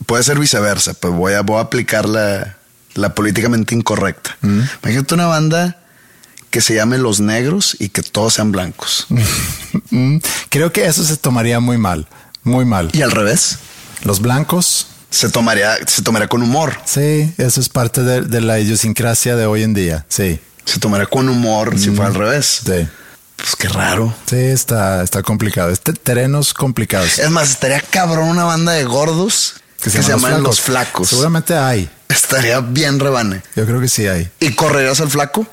Puede 0.05 0.23
ser 0.23 0.39
viceversa, 0.39 0.93
pero 0.93 1.13
voy 1.13 1.33
a, 1.33 1.41
voy 1.41 1.57
a 1.57 1.61
aplicar 1.61 2.07
la, 2.07 2.57
la 2.93 3.13
políticamente 3.13 3.75
incorrecta. 3.75 4.38
Imagínate 4.41 5.13
una 5.13 5.27
banda 5.27 5.80
que 6.51 6.62
se 6.62 6.75
llame 6.75 6.98
Los 7.00 7.20
Negros 7.20 7.75
y 7.79 7.89
que 7.89 8.03
todos 8.03 8.36
sean 8.36 8.51
blancos. 8.51 9.08
Mm, 9.89 10.17
Creo 10.50 10.72
que 10.72 10.86
eso 10.86 11.03
se 11.03 11.17
tomaría 11.17 11.60
muy 11.60 11.77
mal. 11.77 12.08
Muy 12.43 12.63
mal. 12.65 12.89
Y 12.93 13.01
al 13.01 13.12
revés, 13.12 13.58
Los 14.03 14.22
blancos. 14.22 14.88
se 15.10 15.29
tomaría, 15.29 15.75
se 15.88 16.01
tomaría 16.01 16.27
con 16.29 16.41
humor. 16.43 16.77
Sí, 16.86 17.34
eso 17.38 17.60
es 17.60 17.67
parte 17.70 18.01
de, 18.03 18.22
de 18.22 18.39
la 18.41 18.60
idiosincrasia 18.60 19.36
de 19.36 19.46
hoy 19.46 19.63
en 19.63 19.74
día. 19.74 20.05
Sí, 20.10 20.39
Se 20.65 20.79
tomaría 20.79 21.08
con 21.08 21.27
humor 21.29 21.77
si 21.79 21.89
fuera 21.89 22.08
al 22.08 22.15
revés. 22.15 22.62
sí. 22.65 22.88
Pues 23.38 23.55
qué 23.58 23.67
raro. 23.70 24.13
Sí, 24.29 24.36
está, 24.38 25.01
está 25.03 25.24
complicado. 25.24 25.72
Este, 25.72 25.93
terrenos 25.93 26.53
complicados. 26.53 27.17
Es 27.17 27.29
más, 27.31 27.50
estaría 27.50 27.81
cabrón 27.81 28.29
una 28.29 28.43
banda 28.43 28.74
de 28.74 28.84
gordos 28.84 29.55
que, 29.81 29.89
se, 29.89 30.03
llaman 30.03 30.43
los 30.43 30.62
flacos. 30.62 31.10
Seguramente 31.10 31.55
hay. 31.58 31.89
Estaría 32.08 32.60
bien 32.60 33.00
rebane. 33.00 33.41
Yo 33.55 33.65
creo 33.65 33.81
que 33.81 33.89
sí 33.89 34.05
hay. 34.05 34.29
¿Y 34.39 34.53
correrías 34.53 35.01
al 35.01 35.10
flaco? 35.10 35.48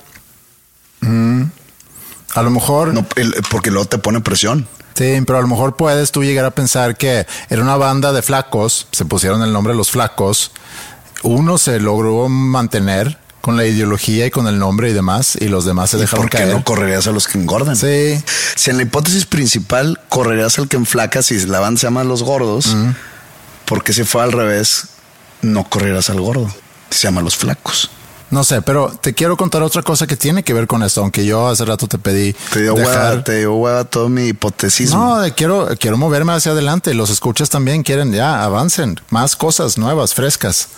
A 1.02 2.42
lo 2.42 2.50
mejor. 2.50 2.94
No, 2.94 3.06
porque 3.50 3.70
luego 3.70 3.86
te 3.86 3.98
pone 3.98 4.20
presión. 4.20 4.66
Sí, 4.94 5.22
pero 5.26 5.38
a 5.38 5.42
lo 5.42 5.48
mejor 5.48 5.76
puedes 5.76 6.10
tú 6.10 6.24
llegar 6.24 6.44
a 6.44 6.50
pensar 6.50 6.96
que 6.96 7.26
era 7.50 7.62
una 7.62 7.76
banda 7.76 8.12
de 8.12 8.20
flacos, 8.20 8.88
se 8.90 9.04
pusieron 9.04 9.42
el 9.42 9.52
nombre 9.52 9.72
de 9.72 9.76
los 9.76 9.92
flacos, 9.92 10.50
uno 11.22 11.56
se 11.56 11.78
logró 11.78 12.28
mantener 12.28 13.16
con 13.40 13.56
la 13.56 13.64
ideología 13.64 14.26
y 14.26 14.30
con 14.32 14.48
el 14.48 14.58
nombre 14.58 14.90
y 14.90 14.92
demás, 14.92 15.38
y 15.40 15.46
los 15.46 15.64
demás 15.64 15.90
se 15.90 15.98
¿Y 15.98 16.00
dejaron 16.00 16.24
por 16.24 16.30
qué 16.30 16.38
caer. 16.38 16.52
no 16.52 16.64
correrías 16.64 17.06
a 17.06 17.12
los 17.12 17.28
que 17.28 17.38
engordan? 17.38 17.76
Sí, 17.76 18.20
Si 18.56 18.70
en 18.70 18.76
la 18.76 18.82
hipótesis 18.82 19.24
principal 19.24 20.00
correrías 20.08 20.58
al 20.58 20.66
que 20.66 20.76
enflaca 20.76 21.22
si 21.22 21.38
la 21.46 21.60
banda 21.60 21.78
se 21.80 21.86
llama 21.86 22.02
Los 22.02 22.24
Gordos, 22.24 22.76
porque 23.66 23.92
si 23.92 24.02
fue 24.02 24.24
al 24.24 24.32
revés, 24.32 24.88
no 25.42 25.62
correrías 25.62 26.10
al 26.10 26.20
gordo. 26.20 26.52
Se 26.90 27.02
llama 27.06 27.20
Los 27.22 27.36
Flacos. 27.36 27.88
No 28.30 28.44
sé, 28.44 28.60
pero 28.62 28.90
te 29.00 29.14
quiero 29.14 29.36
contar 29.36 29.62
otra 29.62 29.82
cosa 29.82 30.06
que 30.06 30.16
tiene 30.16 30.42
que 30.42 30.52
ver 30.52 30.66
con 30.66 30.82
esto, 30.82 31.00
aunque 31.00 31.24
yo 31.24 31.48
hace 31.48 31.64
rato 31.64 31.86
te 31.86 31.98
pedí 31.98 32.34
Te 32.52 32.62
dio 32.62 32.74
dejar- 32.74 33.10
hueva, 33.12 33.24
te 33.24 33.38
dio 33.38 33.54
hueva 33.54 33.84
todo 33.84 34.08
mi 34.08 34.26
hipótesis. 34.28 34.90
No, 34.92 35.20
de- 35.20 35.32
quiero, 35.32 35.68
quiero 35.80 35.96
moverme 35.96 36.32
hacia 36.32 36.52
adelante. 36.52 36.92
Los 36.94 37.10
escuchas 37.10 37.48
también 37.48 37.82
quieren, 37.82 38.12
ya, 38.12 38.44
avancen. 38.44 39.00
Más 39.10 39.34
cosas 39.36 39.78
nuevas, 39.78 40.14
frescas. 40.14 40.68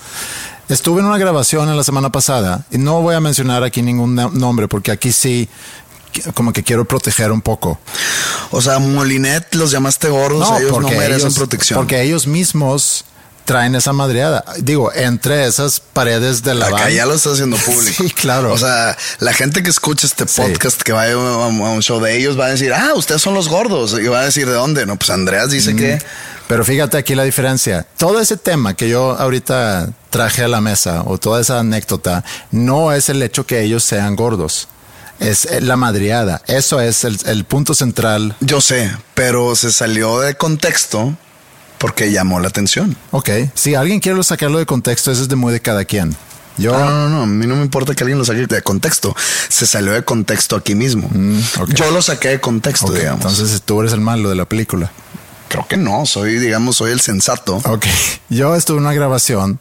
Estuve 0.68 1.00
en 1.00 1.06
una 1.06 1.18
grabación 1.18 1.68
en 1.68 1.76
la 1.76 1.82
semana 1.82 2.10
pasada 2.12 2.64
y 2.70 2.78
no 2.78 3.02
voy 3.02 3.16
a 3.16 3.20
mencionar 3.20 3.64
aquí 3.64 3.82
ningún 3.82 4.14
no- 4.14 4.30
nombre 4.30 4.68
porque 4.68 4.92
aquí 4.92 5.10
sí, 5.10 5.48
como 6.34 6.52
que 6.52 6.62
quiero 6.62 6.84
proteger 6.84 7.32
un 7.32 7.40
poco. 7.40 7.80
O 8.52 8.60
sea, 8.62 8.78
Molinet 8.78 9.52
los 9.56 9.70
llamaste 9.72 10.08
gordos, 10.08 10.48
ellos 10.60 10.80
no 10.80 10.88
merecen 10.88 11.14
ellos- 11.22 11.34
protección. 11.34 11.76
Porque 11.78 12.00
ellos 12.02 12.26
mismos 12.28 13.04
traen 13.50 13.74
esa 13.74 13.92
madreada. 13.92 14.44
Digo, 14.58 14.92
entre 14.94 15.44
esas 15.44 15.80
paredes 15.80 16.44
de 16.44 16.54
la 16.54 16.66
Acá 16.66 16.76
van. 16.84 16.92
ya 16.92 17.04
lo 17.04 17.14
está 17.14 17.30
haciendo 17.32 17.56
público. 17.66 18.04
Sí, 18.04 18.10
claro. 18.10 18.52
O 18.52 18.58
sea, 18.58 18.96
la 19.18 19.32
gente 19.32 19.64
que 19.64 19.70
escucha 19.70 20.06
este 20.06 20.28
Sí. 20.28 20.40
podcast 20.40 20.80
que 20.82 20.92
vaya 20.92 21.14
a 21.14 21.16
un 21.48 21.82
show 21.82 22.00
de 22.00 22.16
ellos 22.16 22.38
va 22.38 22.46
a 22.46 22.50
decir, 22.50 22.72
ah, 22.72 22.92
ustedes 22.94 23.20
son 23.20 23.34
los 23.34 23.48
gordos. 23.48 23.98
Y 23.98 24.06
va 24.06 24.20
a 24.20 24.24
decir, 24.24 24.46
¿de 24.46 24.52
dónde? 24.54 24.86
No, 24.86 24.94
pues 24.96 25.10
Andreas 25.10 25.50
dice 25.50 25.74
que 25.74 26.00
Pero 26.46 26.64
fíjate 26.64 26.96
aquí 26.96 27.16
la 27.16 27.24
diferencia. 27.24 27.86
Todo 27.96 28.20
ese 28.20 28.36
tema 28.36 28.74
que 28.74 28.88
yo 28.88 29.18
ahorita 29.18 29.88
traje 30.10 30.44
a 30.44 30.48
la 30.48 30.60
mesa 30.60 31.02
o 31.06 31.18
toda 31.18 31.40
esa 31.40 31.58
anécdota 31.58 32.22
no 32.52 32.92
es 32.92 33.08
el 33.08 33.20
hecho 33.20 33.46
que 33.46 33.62
ellos 33.62 33.82
sean 33.82 34.14
gordos. 34.14 34.68
Es 35.18 35.44
eh, 35.46 35.60
la 35.60 35.76
madriada. 35.76 36.40
Eso 36.46 36.80
es 36.80 37.02
el, 37.04 37.18
el 37.26 37.44
punto 37.44 37.74
central. 37.74 38.36
yo 38.40 38.60
sé, 38.60 38.90
pero 39.14 39.54
se 39.56 39.72
salió 39.72 40.20
de 40.20 40.34
contexto 40.36 41.16
porque 41.80 42.12
llamó 42.12 42.40
la 42.40 42.48
atención. 42.48 42.94
Ok. 43.10 43.30
Si 43.54 43.74
alguien 43.74 44.00
quiere 44.00 44.22
sacarlo 44.22 44.58
de 44.58 44.66
contexto, 44.66 45.10
eso 45.10 45.22
es 45.22 45.28
de 45.30 45.36
muy 45.36 45.50
de 45.50 45.60
cada 45.60 45.86
quien. 45.86 46.14
Yo, 46.58 46.72
No, 46.78 46.90
no, 46.90 47.08
no, 47.08 47.22
a 47.22 47.26
mí 47.26 47.46
no 47.46 47.56
me 47.56 47.62
importa 47.62 47.94
que 47.94 48.04
alguien 48.04 48.18
lo 48.18 48.24
saque 48.26 48.46
de 48.46 48.60
contexto. 48.60 49.16
Se 49.48 49.66
salió 49.66 49.92
de 49.94 50.04
contexto 50.04 50.56
aquí 50.56 50.74
mismo. 50.74 51.08
ok. 51.58 51.70
Yo 51.70 51.90
lo 51.90 52.02
saqué 52.02 52.28
de 52.28 52.40
contexto, 52.40 52.92
digamos. 52.92 53.22
entonces 53.24 53.62
tú 53.62 53.80
eres 53.80 53.94
el 53.94 54.02
malo 54.02 54.28
de 54.28 54.36
la 54.36 54.44
película. 54.44 54.92
Creo 55.48 55.66
que 55.66 55.78
no, 55.78 56.04
soy, 56.04 56.38
digamos, 56.38 56.76
soy 56.76 56.92
el 56.92 57.00
sensato. 57.00 57.56
Ok. 57.64 57.86
Yo 58.28 58.54
estuve 58.54 58.76
en 58.76 58.84
una 58.84 58.92
grabación 58.92 59.58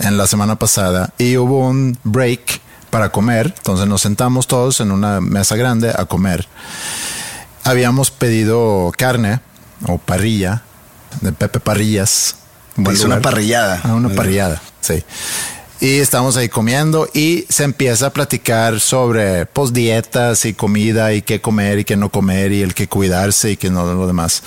en 0.00 0.18
la 0.18 0.26
semana 0.26 0.56
pasada 0.58 1.14
y 1.16 1.38
hubo 1.38 1.66
un 1.66 1.98
break 2.04 2.60
para 2.90 3.10
comer. 3.10 3.54
Entonces 3.56 3.86
nos 3.86 4.02
sentamos 4.02 4.46
todos 4.46 4.80
en 4.80 4.92
una 4.92 5.22
mesa 5.22 5.56
grande 5.56 5.94
a 5.96 6.04
comer. 6.04 6.46
Habíamos 7.64 8.10
pedido 8.10 8.92
carne 8.96 9.40
o 9.86 9.96
parrilla 9.96 10.62
de 11.20 11.32
Pepe 11.32 11.60
Parrillas. 11.60 12.36
Hice 12.76 13.06
una 13.06 13.20
parrillada. 13.20 13.80
Ah, 13.84 13.94
una 13.94 14.08
parrillada, 14.08 14.60
sí. 14.80 15.04
Y 15.80 15.98
estamos 15.98 16.36
ahí 16.36 16.48
comiendo 16.48 17.08
y 17.12 17.46
se 17.48 17.64
empieza 17.64 18.06
a 18.06 18.12
platicar 18.12 18.80
sobre 18.80 19.46
pues, 19.46 19.72
dietas 19.72 20.44
y 20.44 20.54
comida 20.54 21.12
y 21.12 21.22
qué 21.22 21.40
comer 21.40 21.80
y 21.80 21.84
qué 21.84 21.96
no 21.96 22.10
comer 22.10 22.52
y 22.52 22.62
el 22.62 22.74
que 22.74 22.88
cuidarse 22.88 23.52
y 23.52 23.56
que 23.56 23.70
no 23.70 23.84
lo 23.92 24.06
demás. 24.06 24.42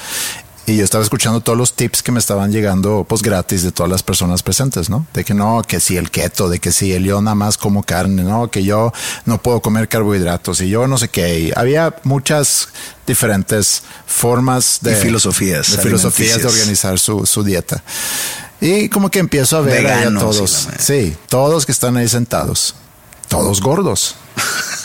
Y 0.70 0.76
yo 0.76 0.84
estaba 0.84 1.02
escuchando 1.02 1.40
todos 1.40 1.58
los 1.58 1.74
tips 1.76 2.04
que 2.04 2.12
me 2.12 2.20
estaban 2.20 2.52
llegando 2.52 3.06
pues 3.08 3.22
gratis 3.22 3.64
de 3.64 3.72
todas 3.72 3.90
las 3.90 4.04
personas 4.04 4.44
presentes, 4.44 4.90
¿no? 4.90 5.08
De 5.14 5.24
que 5.24 5.34
no, 5.34 5.62
que 5.66 5.80
si 5.80 5.96
el 5.96 6.12
keto, 6.12 6.50
de 6.50 6.60
que 6.60 6.74
si 6.74 6.92
el 6.92 7.06
yo 7.06 7.22
nada 7.22 7.36
más 7.36 7.58
como 7.58 7.84
carne, 7.84 8.24
¿no? 8.24 8.52
Que 8.52 8.66
yo 8.66 8.92
no 9.24 9.42
puedo 9.42 9.62
comer 9.62 9.88
carbohidratos 9.88 10.60
y 10.60 10.68
yo 10.68 10.86
no 10.86 10.98
sé 10.98 11.08
qué. 11.08 11.40
Y 11.40 11.54
había 11.56 11.96
muchas 12.04 12.68
diferentes 13.08 13.84
formas 14.06 14.80
de 14.82 14.92
Y 14.92 14.96
filosofías 14.96 15.72
de 15.72 15.78
filosofías 15.82 16.40
de 16.42 16.48
organizar 16.48 17.00
su, 17.00 17.26
su 17.26 17.46
dieta. 17.46 17.82
Y 18.60 18.90
como 18.90 19.10
que 19.10 19.20
empiezo 19.20 19.56
a 19.56 19.62
ver 19.62 19.88
a 19.88 20.14
todos. 20.20 20.68
Sí, 20.80 21.16
todos 21.30 21.66
que 21.66 21.72
están 21.72 21.96
ahí 21.96 22.10
sentados. 22.10 22.76
Todos 23.30 23.62
gordos. 23.62 24.16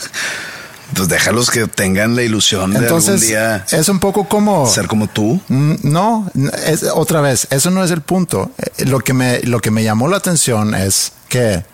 Pues 0.95 1.07
déjalos 1.07 1.49
que 1.49 1.65
tengan 1.67 2.15
la 2.15 2.21
ilusión 2.23 2.71
de 2.71 2.77
algún 2.77 2.83
Entonces, 2.99 3.21
día 3.21 3.65
es 3.71 3.89
un 3.89 3.99
poco 3.99 4.27
como... 4.27 4.67
ser 4.67 4.87
como 4.87 5.07
tú. 5.07 5.41
Mm, 5.47 5.73
No, 5.83 6.29
es, 6.65 6.83
otra 6.83 7.21
vez, 7.21 7.47
eso 7.49 7.71
no 7.71 7.83
es 7.83 7.89
el 7.91 8.01
punto. 8.01 8.51
Eh, 8.77 8.85
Lo 8.85 8.99
que, 8.99 9.13
me, 9.13 9.39
lo 9.41 9.59
que 9.59 9.71
me 9.71 9.83
llamó 9.83 10.07
la 10.07 10.17
atención 10.17 10.75
es 10.75 11.13
que 11.29 11.65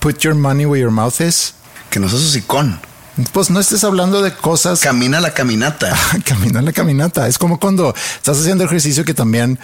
put 0.00 0.18
your 0.18 0.34
money 0.34 0.66
where 0.66 0.80
your 0.82 0.90
mouth 0.90 1.20
is. 1.20 1.54
Que 1.90 2.00
no 2.00 2.08
seas 2.08 2.22
hocicón. 2.22 2.80
Pues 3.32 3.48
no 3.50 3.60
estés 3.60 3.82
hablando 3.84 4.20
de 4.20 4.34
cosas. 4.34 4.80
Camina 4.80 5.20
la 5.20 5.32
caminata. 5.32 5.96
Camina 6.24 6.60
la 6.60 6.72
caminata. 6.72 7.28
Es 7.28 7.38
como 7.38 7.58
cuando 7.60 7.94
estás 8.16 8.38
haciendo 8.40 8.64
ejercicio 8.64 9.04
que 9.04 9.14
también 9.14 9.58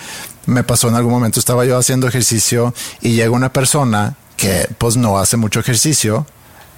me 0.47 0.63
pasó 0.65 0.89
en 0.89 0.95
algún 0.95 1.13
momento. 1.13 1.41
Estaba 1.41 1.65
yo 1.65 1.77
haciendo 1.77 2.07
ejercicio 2.09 2.73
y 3.01 3.13
llega 3.15 3.31
una 3.31 3.53
persona 3.53 4.15
que 4.37 4.69
pues 4.79 4.97
no 4.97 5.19
hace 5.19 5.37
mucho 5.37 5.61
ejercicio 5.61 6.25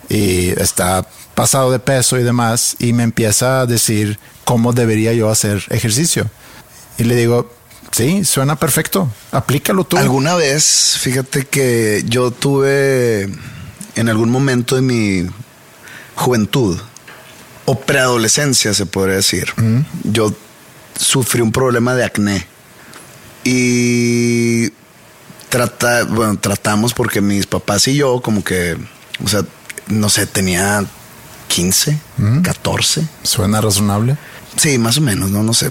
y 0.08 0.50
está 0.60 1.06
pasado 1.34 1.70
de 1.70 1.78
peso 1.78 2.18
y 2.18 2.22
demás 2.22 2.76
y 2.78 2.92
me 2.92 3.02
empieza 3.02 3.60
a 3.60 3.66
decir 3.66 4.18
cómo 4.44 4.72
debería 4.72 5.12
yo 5.12 5.30
hacer 5.30 5.64
ejercicio. 5.70 6.30
Y 6.98 7.04
le 7.04 7.16
digo, 7.16 7.52
sí, 7.90 8.24
suena 8.24 8.56
perfecto, 8.56 9.10
aplícalo 9.32 9.84
tú. 9.84 9.96
Alguna 9.96 10.34
vez, 10.34 10.96
fíjate 10.98 11.46
que 11.46 12.04
yo 12.06 12.30
tuve 12.30 13.28
en 13.96 14.08
algún 14.08 14.30
momento 14.30 14.76
de 14.76 14.82
mi 14.82 15.26
juventud 16.14 16.78
o 17.64 17.80
preadolescencia, 17.80 18.74
se 18.74 18.86
podría 18.86 19.16
decir, 19.16 19.52
yo 20.04 20.34
sufrí 20.98 21.40
un 21.40 21.50
problema 21.50 21.94
de 21.94 22.04
acné 22.04 22.46
y 23.42 24.70
trata, 25.48 26.04
bueno, 26.04 26.38
tratamos 26.38 26.94
porque 26.94 27.20
mis 27.20 27.46
papás 27.46 27.88
y 27.88 27.96
yo 27.96 28.20
como 28.20 28.42
que, 28.44 28.76
o 29.24 29.28
sea, 29.28 29.44
no 29.88 30.08
sé, 30.08 30.26
tenía 30.26 30.84
15, 31.48 31.98
14. 32.42 33.06
Suena 33.22 33.60
razonable. 33.60 34.16
Sí, 34.56 34.78
más 34.78 34.98
o 34.98 35.00
menos, 35.00 35.30
no, 35.30 35.42
no 35.42 35.52
sé. 35.52 35.68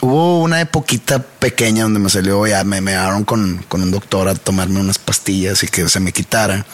hubo 0.00 0.42
una 0.42 0.60
época 0.60 1.18
pequeña 1.38 1.84
donde 1.84 1.98
me 1.98 2.10
salió, 2.10 2.46
ya 2.46 2.62
me, 2.62 2.80
me 2.80 2.92
llevaron 2.92 3.24
con, 3.24 3.64
con, 3.68 3.82
un 3.82 3.90
doctor 3.90 4.28
a 4.28 4.34
tomarme 4.34 4.80
unas 4.80 4.98
pastillas 4.98 5.62
y 5.62 5.68
que 5.68 5.88
se 5.88 5.98
me 5.98 6.12
quitara. 6.12 6.66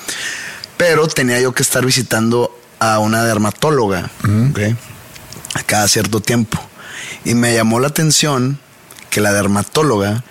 Pero 0.76 1.06
tenía 1.06 1.40
yo 1.40 1.54
que 1.54 1.62
estar 1.62 1.86
visitando 1.86 2.58
a 2.80 2.98
una 2.98 3.24
dermatóloga 3.24 4.10
a 5.54 5.62
cada 5.62 5.86
cierto 5.86 6.20
tiempo. 6.20 6.60
Y 7.24 7.34
me 7.34 7.54
llamó 7.54 7.78
la 7.78 7.88
atención 7.88 8.58
que 9.10 9.20
la 9.20 9.32
dermatóloga 9.32 10.24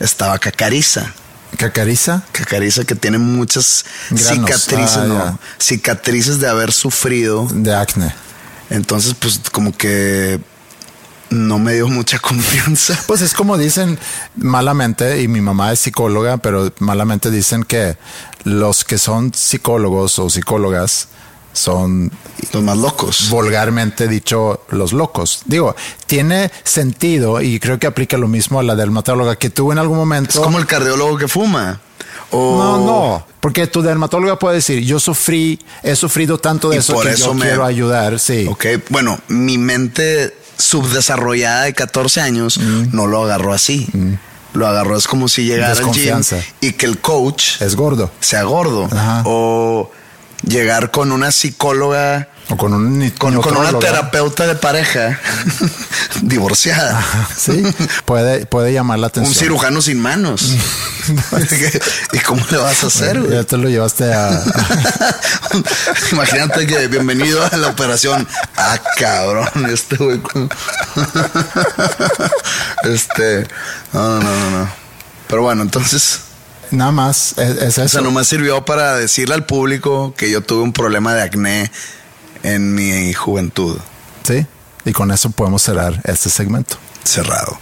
estaba 0.00 0.38
cacariza. 0.38 1.12
¿Cacariza? 1.56 2.24
Cacariza 2.32 2.84
que 2.84 2.94
tiene 2.94 3.18
muchas 3.18 3.84
cicatrices, 4.14 4.96
ah, 4.96 5.04
¿no? 5.06 5.38
Cicatrices 5.58 6.40
de 6.40 6.48
haber 6.48 6.72
sufrido. 6.72 7.46
De 7.50 7.74
acné. 7.74 8.14
Entonces, 8.70 9.14
pues 9.18 9.40
como 9.52 9.76
que 9.76 10.40
no 11.30 11.58
me 11.58 11.74
dio 11.74 11.88
mucha 11.88 12.18
confianza. 12.20 12.98
Pues 13.06 13.20
es 13.20 13.34
como 13.34 13.58
dicen 13.58 13.98
malamente, 14.36 15.22
y 15.22 15.28
mi 15.28 15.40
mamá 15.40 15.72
es 15.72 15.80
psicóloga, 15.80 16.38
pero 16.38 16.72
malamente 16.78 17.30
dicen 17.30 17.64
que 17.64 17.96
los 18.44 18.84
que 18.84 18.98
son 18.98 19.32
psicólogos 19.34 20.18
o 20.18 20.30
psicólogas 20.30 21.08
son 21.52 22.10
los 22.52 22.62
más 22.62 22.76
locos. 22.76 23.28
Vulgarmente 23.30 24.08
dicho, 24.08 24.64
los 24.70 24.92
locos. 24.92 25.42
Digo, 25.46 25.76
tiene 26.06 26.50
sentido 26.64 27.40
y 27.40 27.60
creo 27.60 27.78
que 27.78 27.86
aplica 27.86 28.16
lo 28.16 28.28
mismo 28.28 28.60
a 28.60 28.62
la 28.62 28.74
dermatóloga 28.74 29.36
que 29.36 29.50
tú 29.50 29.72
en 29.72 29.78
algún 29.78 29.98
momento. 29.98 30.38
Es 30.38 30.44
como 30.44 30.58
el 30.58 30.66
cardiólogo 30.66 31.16
que 31.18 31.28
fuma. 31.28 31.80
No, 32.32 32.78
no, 32.78 33.26
porque 33.40 33.66
tu 33.66 33.82
dermatóloga 33.82 34.38
puede 34.38 34.56
decir, 34.56 34.82
yo 34.82 34.98
sufrí, 34.98 35.58
he 35.82 35.94
sufrido 35.96 36.38
tanto 36.38 36.70
de 36.70 36.78
eso 36.78 36.98
que 37.00 37.14
yo 37.14 37.34
quiero 37.34 37.64
ayudar, 37.64 38.18
sí. 38.18 38.46
Ok, 38.48 38.66
bueno, 38.88 39.20
mi 39.28 39.58
mente 39.58 40.34
subdesarrollada 40.56 41.64
de 41.64 41.74
14 41.74 42.20
años 42.20 42.58
mm. 42.58 42.84
no 42.92 43.06
lo 43.06 43.24
agarró 43.24 43.52
así. 43.52 43.86
Mm. 43.92 44.14
Lo 44.54 44.66
agarró 44.66 44.96
es 44.96 45.06
como 45.06 45.28
si 45.28 45.44
llegara 45.44 45.72
al 45.72 45.92
gym 45.92 46.20
y 46.60 46.72
que 46.72 46.86
el 46.86 46.98
coach 46.98 47.60
es 47.60 47.74
gordo. 47.74 48.10
Sea 48.20 48.42
gordo. 48.42 48.88
O 49.24 49.90
llegar 50.46 50.90
con 50.90 51.12
una 51.12 51.32
psicóloga 51.32 52.28
o 52.48 52.56
con, 52.56 52.74
un, 52.74 53.10
con, 53.10 53.36
una 53.36 53.78
terapeuta 53.78 54.46
de 54.46 54.56
pareja 54.56 55.18
divorciada. 56.22 57.02
sí, 57.36 57.62
puede, 58.04 58.46
puede 58.46 58.72
llamar 58.72 58.98
la 58.98 59.06
atención. 59.06 59.32
Un 59.32 59.38
cirujano 59.38 59.80
sin 59.80 60.00
manos. 60.00 60.42
¿Y 62.12 62.18
cómo 62.18 62.44
le 62.50 62.58
vas 62.58 62.84
a 62.84 62.88
hacer? 62.88 63.30
ya 63.30 63.44
te 63.44 63.56
lo 63.56 63.68
llevaste 63.68 64.12
a. 64.12 64.42
Imagínate 66.12 66.66
que 66.66 66.88
bienvenido 66.88 67.44
a 67.44 67.56
la 67.56 67.68
operación. 67.68 68.26
Ah, 68.56 68.78
cabrón, 68.98 69.66
este 69.72 69.96
güey. 69.96 70.20
este. 72.84 73.46
No, 73.92 74.20
no, 74.20 74.36
no, 74.36 74.50
no. 74.50 74.72
Pero 75.28 75.42
bueno, 75.42 75.62
entonces. 75.62 76.20
Nada 76.72 76.90
más, 76.90 77.34
es, 77.36 77.56
es 77.58 77.78
eso. 77.78 77.82
O 77.82 77.88
sea, 77.88 78.00
nomás 78.00 78.26
sirvió 78.26 78.64
para 78.64 78.96
decirle 78.96 79.34
al 79.34 79.44
público 79.44 80.14
que 80.16 80.30
yo 80.30 80.40
tuve 80.40 80.62
un 80.62 80.72
problema 80.72 81.14
de 81.14 81.22
acné 81.22 81.70
en 82.42 82.74
mi 82.74 83.12
juventud. 83.12 83.78
Sí, 84.22 84.46
y 84.84 84.92
con 84.92 85.10
eso 85.10 85.30
podemos 85.30 85.62
cerrar 85.62 86.00
este 86.04 86.30
segmento. 86.30 86.78
Cerrado. 87.04 87.58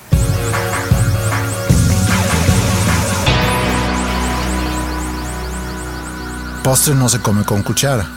Postre 6.62 6.94
no 6.94 7.08
se 7.08 7.20
come 7.20 7.44
con 7.44 7.62
cuchara. 7.62 8.08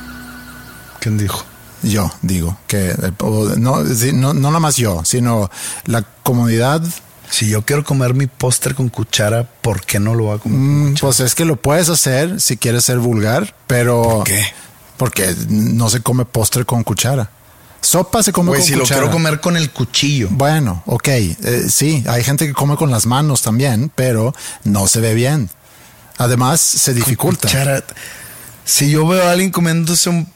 ¿Quién 0.99 1.17
dijo? 1.17 1.43
Yo 1.82 2.12
digo 2.21 2.58
que 2.67 2.95
no, 3.58 3.84
no, 3.84 4.34
no 4.34 4.34
nada 4.34 4.60
más 4.60 4.77
yo, 4.77 5.03
sino 5.03 5.49
la 5.86 6.03
comunidad 6.23 6.82
si 7.34 7.50
yo 7.50 7.63
quiero 7.63 7.84
comer 7.84 8.13
mi 8.13 8.28
postre 8.28 8.76
con 8.76 8.89
cuchara, 8.89 9.43
¿por 9.43 9.84
qué 9.84 10.00
no 10.00 10.13
lo 10.13 10.32
hago? 10.32 10.43
Mm, 10.46 10.93
pues 11.02 11.19
es 11.19 11.34
que 11.34 11.46
lo 11.46 11.56
puedes 11.56 11.89
hacer 11.89 12.39
si 12.39 12.58
quieres 12.58 12.86
ser 12.86 13.00
vulgar, 13.00 13.56
pero. 13.65 14.04
¿Por 14.04 14.24
qué? 14.26 14.46
Porque 14.98 15.36
no 15.50 15.89
se 15.89 16.02
come 16.02 16.26
postre 16.26 16.63
con 16.63 16.84
cuchara. 16.84 17.32
Sopa 17.82 18.22
se 18.22 18.32
come 18.32 18.52
con 18.52 18.60
cuchara. 18.60 18.72
si 18.72 18.80
lo 18.80 18.86
quiero 18.86 19.10
comer 19.10 19.41
con 19.41 19.58
el 19.58 19.72
cuchillo. 19.72 20.28
Bueno, 20.30 20.84
ok. 20.86 21.08
Eh, 21.08 21.65
sí, 21.69 22.04
hay 22.08 22.24
gente 22.24 22.46
que 22.46 22.54
come 22.54 22.76
con 22.76 22.91
las 22.91 23.08
manos 23.08 23.41
también, 23.41 23.91
pero 23.96 24.36
no 24.63 24.86
se 24.86 25.00
ve 25.00 25.15
bien. 25.15 25.50
Además, 26.19 26.62
se 26.62 26.93
dificulta. 26.93 27.48
Cuchara. 27.48 27.84
Si 28.63 28.91
yo 28.91 29.08
veo 29.08 29.28
a 29.28 29.32
alguien 29.32 29.50
comiéndose 29.50 30.08
un 30.08 30.32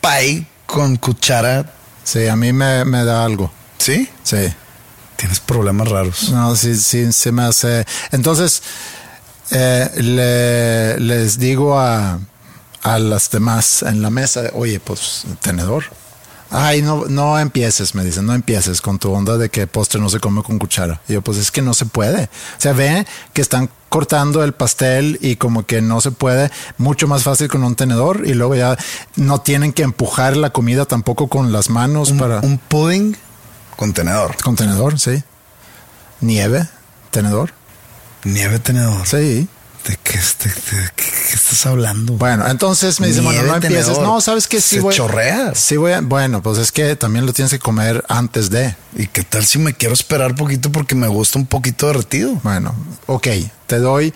pie 0.00 0.44
con 0.66 0.96
cuchara. 0.96 1.72
Sí, 2.02 2.26
a 2.26 2.34
mí 2.34 2.52
me, 2.52 2.84
me 2.84 3.04
da 3.04 3.24
algo. 3.24 3.52
¿Sí? 3.78 4.08
Sí. 4.24 4.52
Tienes 5.22 5.38
problemas 5.38 5.88
raros. 5.88 6.30
No, 6.30 6.56
sí, 6.56 6.74
sí, 6.74 7.12
se 7.12 7.30
me 7.30 7.44
hace. 7.44 7.86
Entonces, 8.10 8.60
eh, 9.52 10.96
les 10.98 11.38
digo 11.38 11.78
a, 11.78 12.18
a 12.82 12.98
las 12.98 13.30
demás 13.30 13.82
en 13.82 14.02
la 14.02 14.10
mesa, 14.10 14.50
oye, 14.52 14.80
pues, 14.80 15.22
tenedor. 15.40 15.84
Ay, 16.50 16.82
no, 16.82 17.04
no 17.08 17.38
empieces, 17.38 17.94
me 17.94 18.04
dicen, 18.04 18.26
no 18.26 18.34
empieces 18.34 18.80
con 18.80 18.98
tu 18.98 19.12
onda 19.12 19.38
de 19.38 19.48
que 19.48 19.68
postre 19.68 20.00
no 20.00 20.10
se 20.10 20.18
come 20.18 20.42
con 20.42 20.58
cuchara. 20.58 21.00
Y 21.06 21.12
yo, 21.12 21.22
pues 21.22 21.38
es 21.38 21.52
que 21.52 21.62
no 21.62 21.72
se 21.72 21.86
puede. 21.86 22.24
O 22.24 22.60
sea, 22.60 22.72
ve 22.72 23.06
que 23.32 23.42
están 23.42 23.70
cortando 23.90 24.42
el 24.42 24.54
pastel 24.54 25.20
y 25.22 25.36
como 25.36 25.66
que 25.66 25.82
no 25.82 26.00
se 26.00 26.10
puede, 26.10 26.50
mucho 26.78 27.06
más 27.06 27.22
fácil 27.22 27.46
con 27.46 27.62
un 27.62 27.76
tenedor 27.76 28.22
y 28.26 28.34
luego 28.34 28.56
ya 28.56 28.76
no 29.14 29.40
tienen 29.40 29.72
que 29.72 29.84
empujar 29.84 30.36
la 30.36 30.50
comida 30.50 30.84
tampoco 30.84 31.28
con 31.28 31.52
las 31.52 31.70
manos 31.70 32.10
para... 32.10 32.40
Un 32.40 32.58
pudding 32.58 33.16
Contenedor. 33.76 34.36
Contenedor, 34.42 34.98
sí. 34.98 35.22
Nieve, 36.20 36.68
tenedor. 37.10 37.52
Nieve, 38.24 38.58
tenedor. 38.58 39.06
Sí. 39.06 39.48
¿De 39.86 39.98
qué, 40.00 40.16
estás 40.16 41.66
hablando? 41.66 42.12
Bueno, 42.12 42.46
entonces 42.48 43.00
me 43.00 43.08
dice, 43.08 43.20
bueno, 43.20 43.42
no 43.42 43.56
empieces. 43.56 43.98
No, 43.98 44.20
sabes 44.20 44.46
que 44.46 44.60
sí 44.60 44.76
Se 44.76 44.80
voy. 44.80 44.94
chorrea. 44.94 45.54
Sí 45.56 45.76
voy. 45.76 45.92
bueno, 46.02 46.40
pues 46.40 46.58
es 46.58 46.70
que 46.70 46.94
también 46.94 47.26
lo 47.26 47.32
tienes 47.32 47.50
que 47.50 47.58
comer 47.58 48.04
antes 48.08 48.50
de. 48.50 48.76
¿Y 48.96 49.08
qué 49.08 49.24
tal 49.24 49.44
si 49.44 49.58
me 49.58 49.74
quiero 49.74 49.94
esperar 49.94 50.36
poquito 50.36 50.70
porque 50.70 50.94
me 50.94 51.08
gusta 51.08 51.40
un 51.40 51.46
poquito 51.46 51.88
derretido? 51.88 52.38
Bueno, 52.44 52.76
ok, 53.06 53.26
te 53.66 53.80
doy 53.80 54.14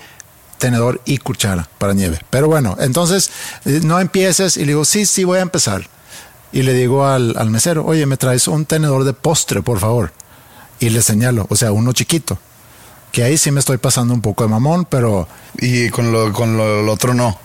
tenedor 0.59 1.01
y 1.05 1.19
cuchara 1.19 1.69
para 1.79 1.95
nieve. 1.95 2.21
Pero 2.31 2.47
bueno, 2.47 2.77
entonces 2.79 3.31
eh, 3.65 3.81
no 3.83 3.99
empieces 3.99 4.57
y 4.57 4.61
le 4.61 4.67
digo, 4.67 4.85
sí, 4.85 5.05
sí, 5.05 5.25
voy 5.25 5.39
a 5.39 5.43
empezar 5.43 5.89
y 6.53 6.63
le 6.63 6.73
digo 6.73 7.07
al, 7.07 7.51
mesero, 7.51 7.85
oye, 7.85 8.07
me 8.07 8.17
traes 8.17 8.49
un 8.49 8.65
tenedor 8.65 9.05
de 9.05 9.13
postre, 9.13 9.63
por 9.63 9.79
favor. 9.79 10.13
Y 10.79 10.91
le 10.91 11.03
señalo, 11.03 11.47
o 11.51 11.57
sea, 11.57 11.73
uno 11.73 11.93
chiquito. 11.93 12.39
Que 13.13 13.23
ahí 13.23 13.39
sí 13.39 13.51
me 13.51 13.61
estoy 13.61 13.79
pasando 13.79 14.13
un 14.15 14.21
poco 14.21 14.45
de 14.45 14.51
mamón, 14.51 14.85
pero... 14.85 15.27
Y 15.59 15.89
con 15.91 16.13
lo, 16.13 16.33
con 16.33 16.57
lo, 16.57 16.91
otro 16.93 17.15
no. 17.15 17.39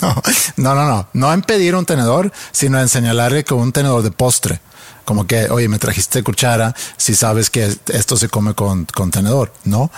no. 0.00 0.22
No, 0.56 0.74
no, 0.74 1.08
no. 1.12 1.32
en 1.32 1.42
pedir 1.42 1.74
un 1.74 1.86
tenedor, 1.86 2.32
sino 2.52 2.80
en 2.80 2.88
señalarle 2.88 3.44
con 3.44 3.58
un 3.58 3.72
tenedor 3.72 4.02
de 4.02 4.10
postre. 4.10 4.60
Como 5.04 5.26
que, 5.26 5.50
oye, 5.50 5.68
me 5.68 5.78
trajiste 5.78 6.22
cuchara, 6.22 6.74
si 6.96 7.14
sabes 7.14 7.50
que 7.50 7.74
esto 7.88 8.16
se 8.16 8.28
come 8.28 8.54
con, 8.54 8.84
con 8.84 9.10
tenedor, 9.10 9.52
¿no? 9.64 9.90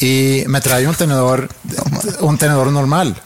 Y 0.00 0.44
me 0.46 0.60
trae 0.60 0.86
un 0.86 0.94
tenedor, 0.94 1.48
un 2.20 2.38
tenedor 2.38 2.68
normal. 2.68 3.20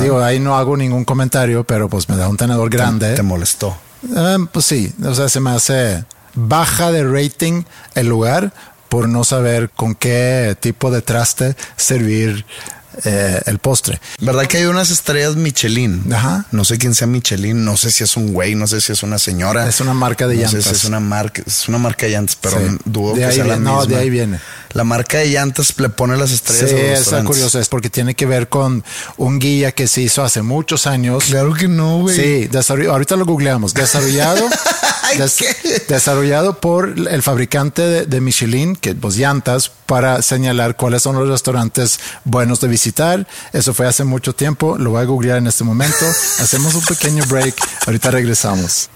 Digo, 0.00 0.20
ahí 0.22 0.40
no 0.40 0.56
hago 0.56 0.76
ningún 0.76 1.04
comentario, 1.04 1.64
pero 1.64 1.88
pues 1.88 2.08
me 2.08 2.16
da 2.16 2.28
un 2.28 2.36
tenedor 2.36 2.68
grande. 2.70 3.14
¿Te, 3.14 3.22
molestó? 3.22 3.76
Eh, 4.16 4.36
pues 4.52 4.64
sí, 4.66 4.92
o 5.04 5.14
sea, 5.14 5.28
se 5.28 5.40
me 5.40 5.50
hace 5.50 6.04
baja 6.34 6.90
de 6.92 7.04
rating 7.04 7.64
el 7.94 8.08
lugar 8.08 8.52
por 8.88 9.08
no 9.08 9.22
saber 9.24 9.70
con 9.70 9.94
qué 9.94 10.56
tipo 10.58 10.90
de 10.90 11.02
traste 11.02 11.54
servir 11.76 12.44
eh, 13.04 13.40
el 13.46 13.58
postre. 13.60 14.00
¿Verdad 14.20 14.46
que 14.46 14.56
hay 14.58 14.64
unas 14.64 14.90
estrellas 14.90 15.36
Michelin? 15.36 16.12
Ajá. 16.12 16.46
No 16.50 16.64
sé 16.64 16.76
quién 16.76 16.94
sea 16.96 17.06
Michelin, 17.06 17.64
no 17.64 17.76
sé 17.76 17.92
si 17.92 18.02
es 18.02 18.16
un 18.16 18.32
güey, 18.32 18.56
no 18.56 18.66
sé 18.66 18.80
si 18.80 18.90
es 18.92 19.04
una 19.04 19.18
señora. 19.18 19.68
Es 19.68 19.80
una 19.80 19.94
marca 19.94 20.26
de 20.26 20.34
no 20.34 20.42
llantas. 20.42 20.64
Sé 20.64 20.70
si 20.70 20.74
es 20.76 20.84
una 20.84 20.98
marca, 20.98 21.42
es 21.46 21.68
una 21.68 21.78
marca 21.78 22.06
de 22.06 22.12
llantas, 22.12 22.36
pero 22.40 22.58
Sí. 22.58 22.78
dudo 22.84 23.14
De 23.14 23.26
que 23.26 23.32
sea 23.32 23.44
la 23.44 23.54
viene- 23.54 23.64
no, 23.70 23.76
misma. 23.78 23.94
de 23.94 24.00
ahí 24.02 24.10
viene. 24.10 24.40
La 24.72 24.84
marca 24.84 25.18
de 25.18 25.26
llantas 25.30 25.74
le 25.78 25.88
pone 25.88 26.16
las 26.16 26.30
estrellas 26.30 26.70
Sí, 26.70 26.76
a 26.76 26.78
los 26.78 26.82
está 26.84 26.94
restaurantes. 26.98 27.26
curioso, 27.36 27.58
es 27.58 27.68
porque 27.68 27.90
tiene 27.90 28.14
que 28.14 28.24
ver 28.26 28.48
con 28.48 28.84
un 29.16 29.38
guía 29.40 29.72
que 29.72 29.88
se 29.88 30.00
hizo 30.02 30.22
hace 30.22 30.42
muchos 30.42 30.86
años. 30.86 31.24
Claro 31.24 31.54
que 31.54 31.66
no, 31.68 31.98
güey. 32.02 32.14
Sí, 32.14 32.48
desarroll- 32.48 32.88
ahorita 32.90 33.16
lo 33.16 33.24
googleamos. 33.26 33.74
Desarrollado, 33.74 34.48
desarrollado 35.88 36.60
por 36.60 36.88
el 37.08 37.22
fabricante 37.22 37.82
de, 37.82 38.06
de 38.06 38.20
Michelin, 38.20 38.76
que 38.76 38.94
pues 38.94 39.16
llantas, 39.16 39.70
para 39.86 40.22
señalar 40.22 40.76
cuáles 40.76 41.02
son 41.02 41.16
los 41.16 41.28
restaurantes 41.28 41.98
buenos 42.24 42.60
de 42.60 42.68
visitar. 42.68 43.26
Eso 43.52 43.74
fue 43.74 43.88
hace 43.88 44.04
mucho 44.04 44.34
tiempo. 44.34 44.78
Lo 44.78 44.90
voy 44.90 45.02
a 45.02 45.04
googlear 45.04 45.38
en 45.38 45.46
este 45.48 45.64
momento. 45.64 46.04
Hacemos 46.38 46.74
un 46.74 46.84
pequeño 46.84 47.24
break. 47.26 47.54
Ahorita 47.86 48.10
regresamos. 48.12 48.88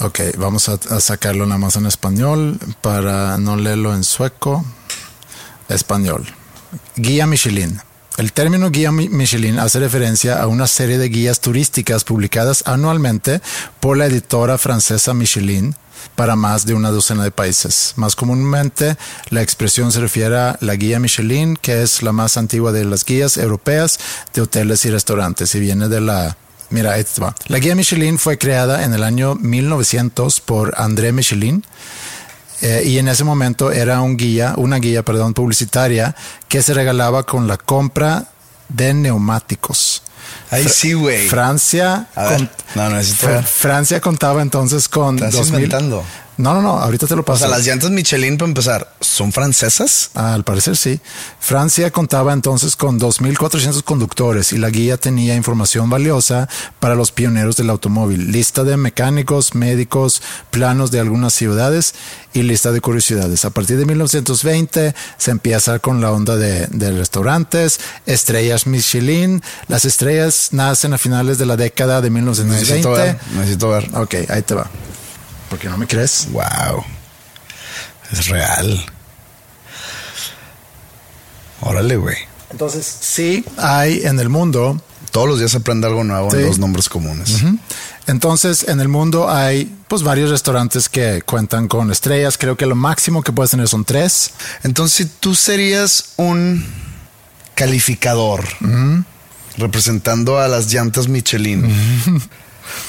Ok, 0.00 0.20
vamos 0.36 0.68
a, 0.68 0.78
sacarlo 1.00 1.46
nada 1.46 1.58
más 1.58 1.76
en 1.76 1.86
español 1.86 2.58
para 2.82 3.38
no 3.38 3.56
leerlo 3.56 3.94
en 3.94 4.04
sueco. 4.04 4.64
Español. 5.68 6.26
Guía 6.96 7.26
Michelin. 7.26 7.80
El 8.18 8.32
término 8.32 8.70
guía 8.70 8.92
Mi- 8.92 9.08
Michelin 9.08 9.58
hace 9.58 9.80
referencia 9.80 10.40
a 10.40 10.46
una 10.46 10.66
serie 10.66 10.96
de 10.96 11.08
guías 11.08 11.40
turísticas 11.40 12.04
publicadas 12.04 12.62
anualmente 12.66 13.40
por 13.80 13.96
la 13.96 14.06
editora 14.06 14.58
francesa 14.58 15.12
Michelin 15.12 15.74
para 16.14 16.36
más 16.36 16.64
de 16.66 16.74
una 16.74 16.90
docena 16.90 17.24
de 17.24 17.30
países. 17.30 17.94
Más 17.96 18.14
comúnmente, 18.16 18.96
la 19.30 19.42
expresión 19.42 19.92
se 19.92 20.00
refiere 20.00 20.36
a 20.38 20.56
la 20.60 20.76
guía 20.76 21.00
Michelin, 21.00 21.56
que 21.56 21.82
es 21.82 22.02
la 22.02 22.12
más 22.12 22.36
antigua 22.36 22.70
de 22.72 22.84
las 22.84 23.04
guías 23.04 23.36
europeas 23.38 23.98
de 24.34 24.42
hoteles 24.42 24.84
y 24.84 24.90
restaurantes 24.90 25.54
y 25.54 25.60
viene 25.60 25.88
de 25.88 26.00
la 26.00 26.36
Mira, 26.70 26.92
ahí 26.92 27.04
te 27.04 27.20
va. 27.20 27.34
La 27.46 27.58
guía 27.58 27.74
Michelin 27.74 28.18
fue 28.18 28.38
creada 28.38 28.84
en 28.84 28.92
el 28.92 29.02
año 29.04 29.34
1900 29.36 30.40
por 30.40 30.74
André 30.76 31.12
Michelin 31.12 31.64
eh, 32.62 32.82
y 32.86 32.98
en 32.98 33.08
ese 33.08 33.24
momento 33.24 33.70
era 33.70 34.00
un 34.00 34.16
guía, 34.16 34.54
una 34.56 34.76
guía, 34.78 35.02
perdón, 35.04 35.34
publicitaria 35.34 36.14
que 36.48 36.62
se 36.62 36.74
regalaba 36.74 37.24
con 37.24 37.46
la 37.46 37.56
compra 37.56 38.24
de 38.68 38.94
neumáticos. 38.94 40.02
Ay, 40.50 40.66
sí, 40.68 40.92
güey. 40.92 41.28
Francia, 41.28 42.08
ver, 42.16 42.50
no, 42.74 42.88
ver. 42.90 43.44
Francia 43.44 44.00
contaba 44.00 44.42
entonces 44.42 44.88
con 44.88 45.16
Estás 45.16 45.34
2000. 45.34 45.54
inventando. 45.54 46.04
No, 46.38 46.52
no, 46.54 46.60
no, 46.62 46.70
ahorita 46.78 47.06
te 47.06 47.14
lo 47.16 47.22
O 47.22 47.24
paso. 47.24 47.40
sea, 47.40 47.48
las 47.48 47.64
llantas 47.64 47.90
Michelin, 47.90 48.36
para 48.36 48.48
empezar, 48.48 48.92
¿son 49.00 49.32
francesas? 49.32 50.10
Ah, 50.14 50.34
Al 50.34 50.44
parecer 50.44 50.76
sí. 50.76 51.00
Francia 51.40 51.90
contaba 51.90 52.32
entonces 52.34 52.76
con 52.76 53.00
2.400 53.00 53.82
conductores 53.82 54.52
y 54.52 54.58
la 54.58 54.68
guía 54.70 54.96
tenía 54.98 55.34
información 55.34 55.88
valiosa 55.88 56.48
para 56.78 56.94
los 56.94 57.10
pioneros 57.10 57.56
del 57.56 57.70
automóvil. 57.70 58.32
Lista 58.32 58.64
de 58.64 58.76
mecánicos, 58.76 59.54
médicos, 59.54 60.20
planos 60.50 60.90
de 60.90 61.00
algunas 61.00 61.32
ciudades 61.32 61.94
y 62.34 62.42
lista 62.42 62.70
de 62.70 62.80
curiosidades. 62.82 63.44
A 63.46 63.50
partir 63.50 63.78
de 63.78 63.86
1920 63.86 64.94
se 65.16 65.30
empieza 65.30 65.78
con 65.78 66.00
la 66.02 66.12
onda 66.12 66.36
de, 66.36 66.66
de 66.66 66.92
restaurantes, 66.92 67.80
estrellas 68.04 68.66
Michelin. 68.66 69.42
Las 69.68 69.84
estrellas 69.86 70.48
nacen 70.52 70.92
a 70.92 70.98
finales 70.98 71.38
de 71.38 71.46
la 71.46 71.56
década 71.56 72.00
de 72.02 72.10
1920. 72.10 72.60
Necesito 72.66 72.90
ver, 72.92 73.18
necesito 73.36 73.68
ver. 73.70 73.90
Ok, 73.94 74.14
ahí 74.30 74.42
te 74.42 74.54
va. 74.54 74.68
¿Por 75.48 75.58
qué 75.58 75.68
no 75.68 75.76
me 75.78 75.86
crees? 75.86 76.28
Wow. 76.30 76.84
Es 78.12 78.28
real. 78.28 78.84
Órale, 81.60 81.96
güey. 81.96 82.16
Entonces, 82.50 82.86
sí 83.00 83.44
hay 83.56 84.02
en 84.04 84.20
el 84.20 84.28
mundo 84.28 84.80
Todos 85.10 85.28
los 85.28 85.38
días 85.38 85.50
se 85.52 85.56
aprende 85.58 85.86
algo 85.86 86.04
nuevo 86.04 86.30
Sí. 86.30 86.36
en 86.38 86.46
los 86.46 86.58
nombres 86.58 86.88
comunes. 86.90 87.42
Entonces, 88.06 88.66
en 88.68 88.80
el 88.80 88.88
mundo 88.88 89.30
hay 89.30 89.74
pues 89.88 90.02
varios 90.02 90.30
restaurantes 90.30 90.88
que 90.90 91.22
cuentan 91.22 91.68
con 91.68 91.90
estrellas. 91.90 92.36
Creo 92.36 92.56
que 92.56 92.66
lo 92.66 92.74
máximo 92.74 93.22
que 93.22 93.32
puedes 93.32 93.50
tener 93.52 93.66
son 93.68 93.84
tres. 93.84 94.32
Entonces, 94.62 94.96
si 94.96 95.04
tú 95.06 95.34
serías 95.34 96.12
un 96.16 96.64
calificador 97.54 98.44
representando 99.56 100.38
a 100.38 100.48
las 100.48 100.70
llantas 100.72 101.08
Michelin. 101.08 101.72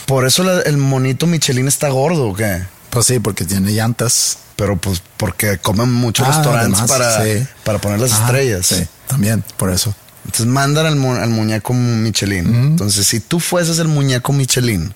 Por 0.06 0.26
eso 0.26 0.44
la- 0.44 0.62
el 0.62 0.78
monito 0.78 1.28
Michelin 1.28 1.68
está 1.68 1.90
gordo, 1.90 2.30
¿o 2.30 2.34
qué? 2.36 2.64
Pues 2.90 3.06
sí, 3.06 3.20
porque 3.20 3.46
tiene 3.46 3.72
llantas. 3.72 4.38
Pero 4.56 4.76
pues 4.76 5.04
porque 5.18 5.60
comen 5.60 5.92
muchos 5.94 6.26
Ah, 6.28 6.32
restaurantes 6.32 6.80
además, 6.80 6.90
para, 6.92 7.24
sí. 7.24 7.48
para 7.64 7.80
poner 7.80 8.00
las 8.00 8.12
estrellas. 8.12 8.66
Sí, 8.66 8.88
también, 9.06 9.44
por 9.56 9.70
eso. 9.72 9.94
Entonces 10.26 10.48
mandan 10.48 10.88
al, 10.88 10.96
mu- 10.96 11.14
al 11.16 11.30
muñeco 11.30 11.74
Michelin. 11.76 12.48
Entonces, 12.56 13.06
si 13.06 13.20
tú 13.20 13.40
fueses 13.40 13.78
el 13.78 13.88
muñeco 13.88 14.34
Michelin, 14.34 14.96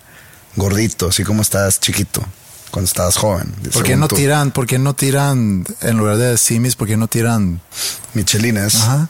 gordito, 0.56 1.10
así 1.10 1.24
como 1.24 1.44
estabas 1.44 1.80
chiquito, 1.80 2.26
cuando 2.72 2.88
estabas 2.88 3.18
joven. 3.18 3.54
¿Por 3.72 3.84
qué 3.84 3.96
no 3.96 4.08
tú, 4.08 4.16
tiran, 4.16 4.50
por 4.50 4.66
qué 4.66 4.80
no 4.80 4.96
tiran, 4.96 5.64
en 5.82 5.98
lugar 5.98 6.18
de 6.18 6.38
simis, 6.40 6.76
por 6.76 6.88
qué 6.88 6.98
no 6.98 7.08
tiran? 7.08 7.62
Michelines? 8.16 8.76
Ajá. 8.76 9.10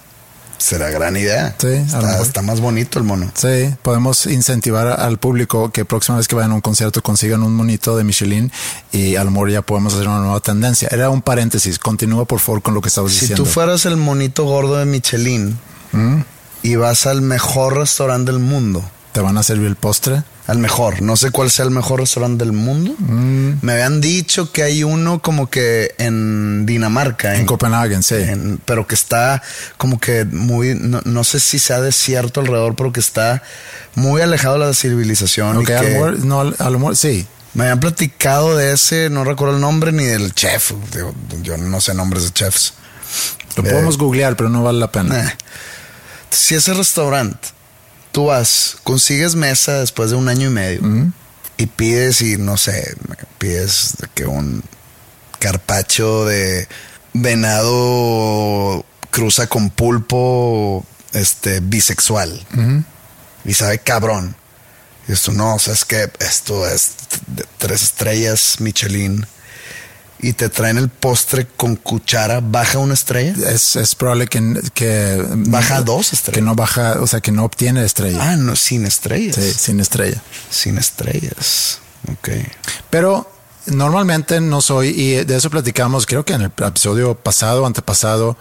Será 0.62 0.90
gran 0.92 1.18
idea. 1.18 1.56
Sí, 1.60 1.68
está, 1.68 2.22
está 2.22 2.42
más 2.42 2.60
bonito 2.62 3.00
el 3.00 3.06
mono. 3.06 3.32
Sí, 3.34 3.74
podemos 3.82 4.26
incentivar 4.28 4.88
al 4.88 5.18
público 5.18 5.72
que 5.72 5.86
próxima 5.86 6.18
vez 6.18 6.28
que 6.28 6.36
vayan 6.36 6.52
a 6.52 6.56
un 6.56 6.62
concierto 6.62 7.02
consigan 7.02 7.42
un 7.44 7.54
monito 7.56 7.98
de 7.98 8.04
Michelin 8.04 8.52
y 8.92 9.16
a 9.16 9.24
lo 9.24 9.32
mejor 9.32 9.50
ya 9.52 9.62
podemos 9.62 9.94
hacer 9.96 10.08
una 10.08 10.20
nueva 10.20 10.40
tendencia. 10.40 10.88
Era 10.92 11.10
un 11.10 11.22
paréntesis. 11.22 11.80
Continúa 11.80 12.26
por 12.26 12.40
favor 12.40 12.62
con 12.62 12.74
lo 12.74 12.82
que 12.82 12.90
estabas 12.90 13.12
Si 13.12 13.22
diciendo. 13.22 13.44
tú 13.44 13.50
fueras 13.50 13.86
el 13.86 13.98
monito 13.98 14.44
gordo 14.46 14.78
de 14.78 14.86
Michelin 14.86 15.58
Mm. 15.94 16.22
y 16.64 16.76
vas 16.76 17.06
al 17.06 17.22
mejor 17.22 17.76
restaurante 17.78 18.32
del 18.32 18.40
mundo, 18.40 18.84
¿Te 19.14 19.20
van 19.20 19.38
a 19.38 19.44
servir 19.44 19.68
el 19.68 19.76
postre? 19.76 20.24
al 20.48 20.58
mejor, 20.58 21.02
no 21.02 21.16
sé 21.16 21.32
cuál 21.32 21.50
sea 21.50 21.64
el 21.64 21.72
mejor 21.72 22.02
restaurante 22.02 22.44
del 22.44 22.52
mundo. 22.52 22.94
Mm. 22.98 23.60
Me 23.62 23.72
habían 23.74 24.02
dicho 24.02 24.52
que 24.52 24.64
hay 24.64 24.84
uno 24.84 25.22
como 25.22 25.50
que 25.50 25.96
en 25.98 26.66
Dinamarca, 26.66 27.36
En 27.36 27.46
Copenhague, 27.46 28.02
sí. 28.04 28.16
en- 28.16 28.60
pero 28.66 28.86
que 28.86 28.96
está 28.96 29.42
como 29.78 29.98
que 29.98 30.26
muy, 30.26 30.76
no, 30.76 31.00
no 31.06 31.24
sé 31.24 31.40
si 31.40 31.58
sea 31.58 31.80
desierto 31.80 32.42
alrededor, 32.42 32.76
pero 32.76 32.92
que 32.92 33.00
está 33.00 33.44
muy 33.96 34.22
alejado 34.22 34.60
de 34.60 34.66
la 34.66 34.74
civilización. 34.74 35.56
y 35.58 35.64
Ok, 35.64 35.70
a 35.70 35.74
lo 35.76 35.82
que 35.88 35.94
mejor, 35.94 36.20
no, 36.26 36.42
a 36.42 36.70
lo 36.70 36.80
mejor, 36.80 36.98
sí. 36.98 37.26
me 37.54 37.64
habían 37.66 37.80
platicado 37.80 38.58
de 38.58 38.74
ese, 38.74 39.10
no 39.10 39.24
recuerdo 39.24 39.56
el 39.56 39.62
nombre 39.62 39.94
ni 39.94 40.04
del 40.04 40.34
chef. 40.34 40.74
Digo, 40.94 41.14
yo 41.44 41.56
no 41.58 41.80
sé 41.80 41.94
nombres 41.94 42.24
de 42.26 42.32
chefs. 42.32 42.74
Lo 43.56 43.64
Eh, 43.64 43.70
podemos 43.72 43.98
googlear, 43.98 44.36
pero 44.36 44.50
no 44.50 44.64
vale 44.64 44.80
la 44.80 44.92
pena. 44.92 45.18
Eh. 45.28 45.34
Si 46.30 46.56
ese 46.56 46.74
restaurante, 46.74 47.48
tú 48.12 48.26
vas, 48.26 48.78
consigues 48.84 49.36
mesa 49.36 49.80
después 49.80 50.10
de 50.12 50.16
un 50.16 50.30
año 50.30 50.48
y 50.48 50.52
medio 50.52 51.12
y 51.58 51.66
pides 51.68 52.22
y 52.22 52.38
no 52.38 52.58
sé, 52.58 52.96
pides 53.38 53.96
de 54.00 54.08
que 54.14 54.26
un 54.26 54.64
carpacho 55.40 56.26
de 56.26 56.68
venado 57.14 58.86
cruza 59.12 59.48
con 59.48 59.70
pulpo 59.70 60.86
este 61.14 61.60
bisexual. 61.60 62.46
Y 63.46 63.54
sabe 63.54 63.80
cabrón. 63.80 64.36
Y 65.08 65.14
esto 65.14 65.32
no, 65.32 65.56
o 65.56 65.60
sea, 65.60 65.74
es 65.74 65.86
que 65.86 66.10
esto 66.20 66.68
es 66.68 66.94
de 67.28 67.46
tres 67.58 67.84
estrellas 67.84 68.58
Michelin 68.60 69.26
y 70.22 70.34
te 70.34 70.50
traen 70.50 70.78
el 70.78 70.90
postre 70.90 71.48
con 71.58 71.76
cuchara, 71.76 72.42
baja 72.42 72.78
una 72.78 72.94
estrella. 72.94 73.34
Es, 73.50 73.76
es 73.76 73.96
probable 73.96 74.28
que, 74.28 74.62
que 74.74 75.24
Baja 75.28 75.82
dos 75.82 76.14
estrellas. 76.14 76.36
Que 76.36 76.42
no 76.42 76.56
baja, 76.56 76.98
o 77.02 77.08
sea, 77.08 77.22
que 77.22 77.32
no 77.32 77.44
obtiene 77.44 77.84
estrella. 77.84 78.20
Ah, 78.22 78.36
no, 78.36 78.56
sin 78.56 78.86
estrellas. 78.86 79.36
Sí, 79.36 79.52
sin 79.52 79.80
estrella. 79.80 80.22
Sin 80.50 80.78
estrellas. 80.78 81.80
Ok. 82.12 82.30
Pero 82.90 83.32
normalmente 83.66 84.40
no 84.42 84.62
soy, 84.62 84.90
y 84.90 85.24
de 85.24 85.36
eso 85.36 85.50
platicamos, 85.50 86.06
creo 86.06 86.24
que 86.24 86.34
en 86.34 86.42
el 86.42 86.52
episodio 86.66 87.16
pasado, 87.16 87.66
antepasado, 87.66 88.38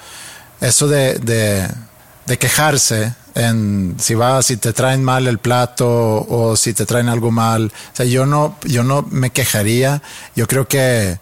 eso 0.60 0.88
de, 0.88 1.14
de, 1.18 1.68
de 2.26 2.38
quejarse 2.38 3.14
en 3.34 3.96
si 3.98 4.14
va, 4.14 4.42
si 4.42 4.56
te 4.56 4.72
traen 4.72 5.02
mal 5.02 5.26
el 5.26 5.38
plato 5.38 5.86
o 6.28 6.56
si 6.56 6.74
te 6.74 6.84
traen 6.84 7.08
algo 7.08 7.30
mal. 7.30 7.72
O 7.92 7.96
sea, 7.96 8.06
yo 8.06 8.26
no, 8.26 8.56
yo 8.64 8.82
no 8.82 9.06
me 9.10 9.30
quejaría. 9.30 10.02
Yo 10.36 10.46
creo 10.46 10.68
que 10.68 11.18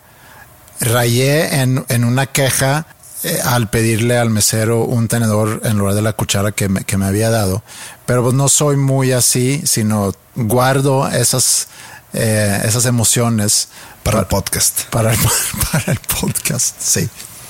rayé 0.81 1.61
en, 1.61 1.85
en 1.89 2.05
una 2.05 2.27
queja 2.27 2.87
eh, 3.25 3.41
al 3.45 3.69
pedirle 3.69 4.17
al 4.17 4.31
mesero 4.31 4.85
un 4.85 5.09
tenedor 5.09 5.61
en 5.65 5.77
lugar 5.77 5.95
de 5.95 6.03
la 6.03 6.13
cuchara 6.13 6.53
que 6.53 6.69
me, 6.69 6.85
que 6.85 6.97
me 6.97 7.07
había 7.07 7.31
dado. 7.31 7.63
Pero 8.07 8.23
pues 8.23 8.35
no 8.35 8.49
soy 8.49 8.77
muy 8.77 9.13
así, 9.13 9.61
sino 9.67 10.15
guardo 10.37 11.09
esas, 11.09 11.67
eh, 12.13 12.63
esas 12.65 12.87
emociones 12.87 13.69
Para 14.05 14.21
el 14.21 14.27
podcast. 14.27 14.83
para 14.91 15.13
el, 15.13 15.19
para 15.73 15.93
el 15.93 15.99
podcast. 15.99 16.77
Sí. 16.81 17.09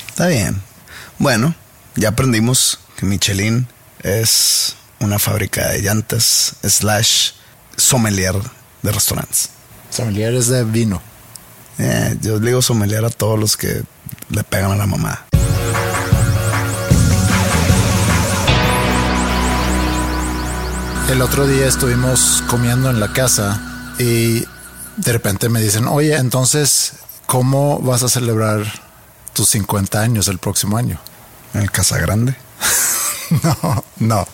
Está 0.09 0.27
bien. 0.29 0.63
Bueno, 1.19 1.55
ya 1.97 2.09
aprendimos 2.11 2.79
que 2.97 3.05
Michelin 3.05 3.69
es 4.03 4.75
una 5.01 5.19
fábrica 5.19 5.69
de 5.69 5.83
llantas 5.83 6.55
slash 6.63 7.33
sommelier 7.77 8.35
de 8.83 8.91
restaurantes. 8.93 9.51
Sommeliers 9.91 10.49
de 10.49 10.65
vino. 10.65 11.03
Eh, 11.79 12.17
yo 12.21 12.41
le 12.41 12.49
digo 12.49 12.61
sommelier 12.61 13.05
a 13.05 13.11
todos 13.11 13.39
los 13.39 13.57
que 13.57 13.83
le 14.31 14.45
pegan 14.45 14.73
a 14.73 14.77
la 14.77 14.87
mamá. 14.87 15.27
El 21.11 21.23
otro 21.23 21.47
día 21.47 21.67
estuvimos 21.67 22.43
comiendo 22.49 22.91
en 22.91 23.01
la 23.01 23.13
casa 23.13 23.95
y 23.99 24.45
de 24.97 25.13
repente 25.13 25.49
me 25.49 25.61
dicen, 25.61 25.87
oye, 25.87 26.17
entonces, 26.17 26.95
¿cómo 27.27 27.79
vas 27.79 28.03
a 28.03 28.09
celebrar 28.09 28.67
tus 29.33 29.49
50 29.51 30.01
años 30.01 30.29
el 30.29 30.39
próximo 30.39 30.77
año? 30.77 31.01
En 31.55 31.63
el 31.63 31.71
Casa 31.71 31.97
Grande. 31.99 32.35
no, 33.43 33.85
no. 33.99 34.29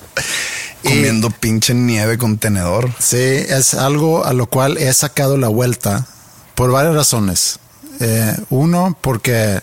Comiendo 0.83 1.31
pinche 1.31 1.75
nieve 1.75 2.19
con 2.19 2.39
tenedor. 2.39 2.91
Sí, 2.99 3.17
es 3.17 3.75
algo 3.75 4.25
a 4.25 4.33
lo 4.33 4.47
cual 4.47 4.77
he 4.79 4.93
sacado 4.93 5.37
la 5.37 5.49
vuelta 5.49 6.07
por 6.55 6.71
varias 6.71 6.95
razones. 6.95 7.59
Eh, 8.01 8.37
uno, 8.51 8.97
porque 9.01 9.61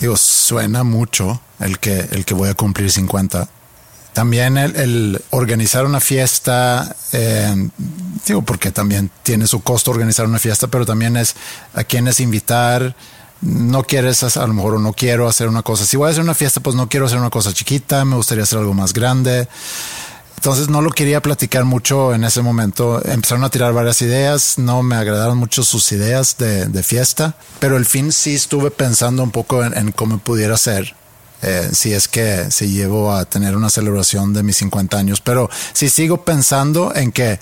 digo, 0.00 0.16
suena 0.16 0.84
mucho 0.84 1.40
el 1.60 1.78
que, 1.78 1.98
el 2.12 2.24
que 2.24 2.34
voy 2.34 2.48
a 2.48 2.54
cumplir 2.54 2.90
50. 2.90 3.48
También 4.12 4.58
el, 4.58 5.22
organizar 5.30 5.84
una 5.84 6.00
fiesta, 6.00 6.96
eh, 7.12 7.68
digo, 8.26 8.42
porque 8.42 8.72
también 8.72 9.10
tiene 9.22 9.46
su 9.46 9.62
costo 9.62 9.90
organizar 9.90 10.26
una 10.26 10.38
fiesta, 10.38 10.66
pero 10.66 10.84
también 10.84 11.16
es 11.16 11.36
a 11.74 11.84
quienes 11.84 12.20
invitar. 12.20 12.96
No 13.40 13.84
quieres, 13.84 14.24
a 14.36 14.46
lo 14.48 14.52
mejor 14.52 14.80
no 14.80 14.92
quiero 14.92 15.28
hacer 15.28 15.46
una 15.46 15.62
cosa. 15.62 15.84
Si 15.84 15.96
voy 15.96 16.08
a 16.08 16.10
hacer 16.10 16.24
una 16.24 16.34
fiesta, 16.34 16.58
pues 16.60 16.74
no 16.74 16.88
quiero 16.88 17.06
hacer 17.06 17.18
una 17.18 17.30
cosa 17.30 17.52
chiquita, 17.52 18.04
me 18.04 18.16
gustaría 18.16 18.42
hacer 18.42 18.58
algo 18.58 18.74
más 18.74 18.92
grande. 18.92 19.46
Entonces 20.38 20.68
no 20.68 20.82
lo 20.82 20.90
quería 20.90 21.20
platicar 21.20 21.64
mucho 21.64 22.14
en 22.14 22.22
ese 22.22 22.42
momento. 22.42 23.04
Empezaron 23.04 23.42
a 23.42 23.50
tirar 23.50 23.72
varias 23.72 24.00
ideas, 24.02 24.56
no 24.56 24.84
me 24.84 24.94
agradaron 24.94 25.36
mucho 25.36 25.64
sus 25.64 25.90
ideas 25.90 26.36
de, 26.38 26.82
fiesta, 26.84 27.34
pero 27.58 27.76
el 27.76 27.84
fin 27.84 28.12
sí 28.12 28.36
estuve 28.36 28.70
pensando 28.70 29.24
un 29.24 29.32
poco 29.32 29.64
en, 29.64 29.90
cómo 29.90 30.18
pudiera 30.18 30.56
ser. 30.56 30.94
Eh, 31.42 31.70
si 31.72 31.92
es 31.92 32.06
que 32.06 32.52
si 32.52 32.68
llevo 32.68 33.12
a 33.12 33.24
tener 33.24 33.56
una 33.56 33.68
celebración 33.68 34.32
de 34.32 34.44
mis 34.44 34.58
50 34.58 34.96
años, 34.96 35.20
pero 35.20 35.50
si 35.72 35.88
sigo 35.88 36.24
pensando 36.24 36.94
en 36.94 37.10
que 37.10 37.40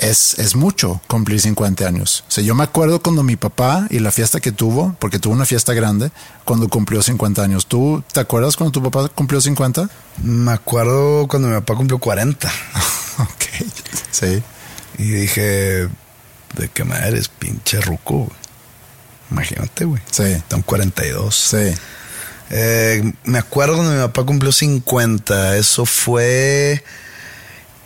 es, 0.00 0.38
es 0.38 0.56
mucho 0.56 1.00
cumplir 1.06 1.40
50 1.40 1.86
años. 1.86 2.24
O 2.28 2.30
sea, 2.30 2.42
yo 2.42 2.54
me 2.54 2.64
acuerdo 2.64 3.02
cuando 3.02 3.22
mi 3.22 3.36
papá 3.36 3.86
y 3.90 3.98
la 3.98 4.10
fiesta 4.10 4.40
que 4.40 4.50
tuvo, 4.50 4.96
porque 4.98 5.18
tuvo 5.18 5.34
una 5.34 5.44
fiesta 5.44 5.74
grande, 5.74 6.10
cuando 6.44 6.68
cumplió 6.68 7.02
50 7.02 7.42
años. 7.42 7.66
¿Tú 7.66 8.02
te 8.12 8.20
acuerdas 8.20 8.56
cuando 8.56 8.72
tu 8.72 8.82
papá 8.82 9.08
cumplió 9.08 9.40
50? 9.40 9.88
Me 10.22 10.52
acuerdo 10.52 11.28
cuando 11.28 11.48
mi 11.48 11.54
papá 11.54 11.74
cumplió 11.74 11.98
40. 11.98 12.48
ok, 13.18 13.66
sí. 14.10 14.42
Y 14.98 15.04
dije, 15.04 15.88
¿de 16.56 16.68
qué 16.72 16.84
madre 16.84 17.08
eres 17.08 17.28
pinche 17.28 17.80
ruco? 17.80 18.30
Imagínate, 19.30 19.84
güey. 19.84 20.02
Sí. 20.10 20.24
Están 20.24 20.62
42. 20.62 21.34
Sí. 21.34 21.74
Eh, 22.50 23.12
me 23.24 23.38
acuerdo 23.38 23.76
cuando 23.76 23.92
mi 23.92 24.00
papá 24.00 24.24
cumplió 24.24 24.50
50. 24.50 25.56
Eso 25.56 25.84
fue 25.84 26.82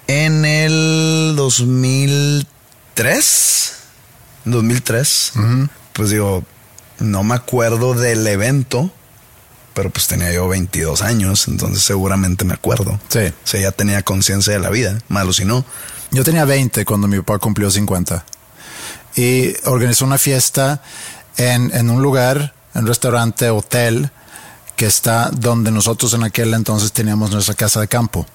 en 0.07 0.45
el 0.45 1.35
2003. 1.37 3.73
2003. 4.45 5.33
Pues 5.93 6.11
digo, 6.11 6.45
no 6.99 7.23
me 7.23 7.35
acuerdo 7.35 7.95
del 7.95 8.27
evento, 8.27 8.91
pero 9.75 9.91
pues 9.91 10.07
tenía 10.07 10.33
yo 10.33 10.49
22 10.49 11.03
años, 11.03 11.49
entonces 11.49 11.83
seguramente 11.83 12.45
me 12.45 12.55
acuerdo. 12.55 12.99
Sí. 13.09 13.27
O 13.27 13.47
sea, 13.47 13.61
ya 13.61 13.73
tenía 13.73 14.03
conciencia 14.03 14.53
de 14.53 14.59
la 14.59 14.71
vida, 14.71 14.99
malo 15.09 15.33
si 15.33 15.45
no. 15.45 15.65
Yo 16.11 16.25
tenía 16.25 16.45
20 16.45 16.85
cuando 16.85 17.09
mi 17.09 17.19
papá 17.19 17.39
cumplió 17.39 17.71
50 17.71 18.25
y 19.17 19.55
organizó 19.65 20.05
una 20.05 20.19
fiesta 20.19 20.83
en, 21.37 21.75
en 21.75 21.91
un 21.91 22.03
lugar, 22.03 22.55
en 22.75 22.83
un 22.83 22.87
restaurante, 22.89 23.51
hotel, 23.51 24.11
que 24.77 24.87
está 24.87 25.31
donde 25.33 25.71
nosotros 25.71 26.13
en 26.15 26.25
aquel 26.25 26.53
entonces 26.55 26.93
teníamos 26.93 27.31
nuestra 27.31 27.55
casa 27.55 27.81
de 27.81 27.89
campo. 27.89 28.27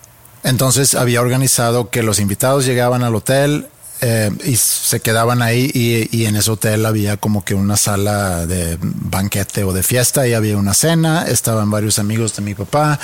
Entonces 0.43 0.95
había 0.95 1.21
organizado 1.21 1.89
que 1.89 2.03
los 2.03 2.19
invitados 2.19 2.65
llegaban 2.65 3.03
al 3.03 3.15
hotel 3.15 3.67
eh, 4.01 4.31
y 4.45 4.55
se 4.55 5.01
quedaban 5.01 5.41
ahí 5.41 5.69
y, 5.73 6.23
en 6.23 6.37
ese 6.37 6.51
hotel 6.51 6.85
había 6.85 7.17
como 7.17 7.43
que 7.43 7.53
una 7.53 7.75
sala 7.75 8.45
de 8.45 8.77
banquete 8.81 9.65
o 9.65 9.73
de 9.73 9.83
fiesta 9.83 10.25
y 10.25 10.33
había 10.33 10.55
una 10.55 10.73
cena, 10.73 11.25
estaban 11.27 11.69
varios 11.69 11.99
amigos 11.99 12.33
de 12.37 12.41
mi 12.41 12.55
papá, 12.55 12.97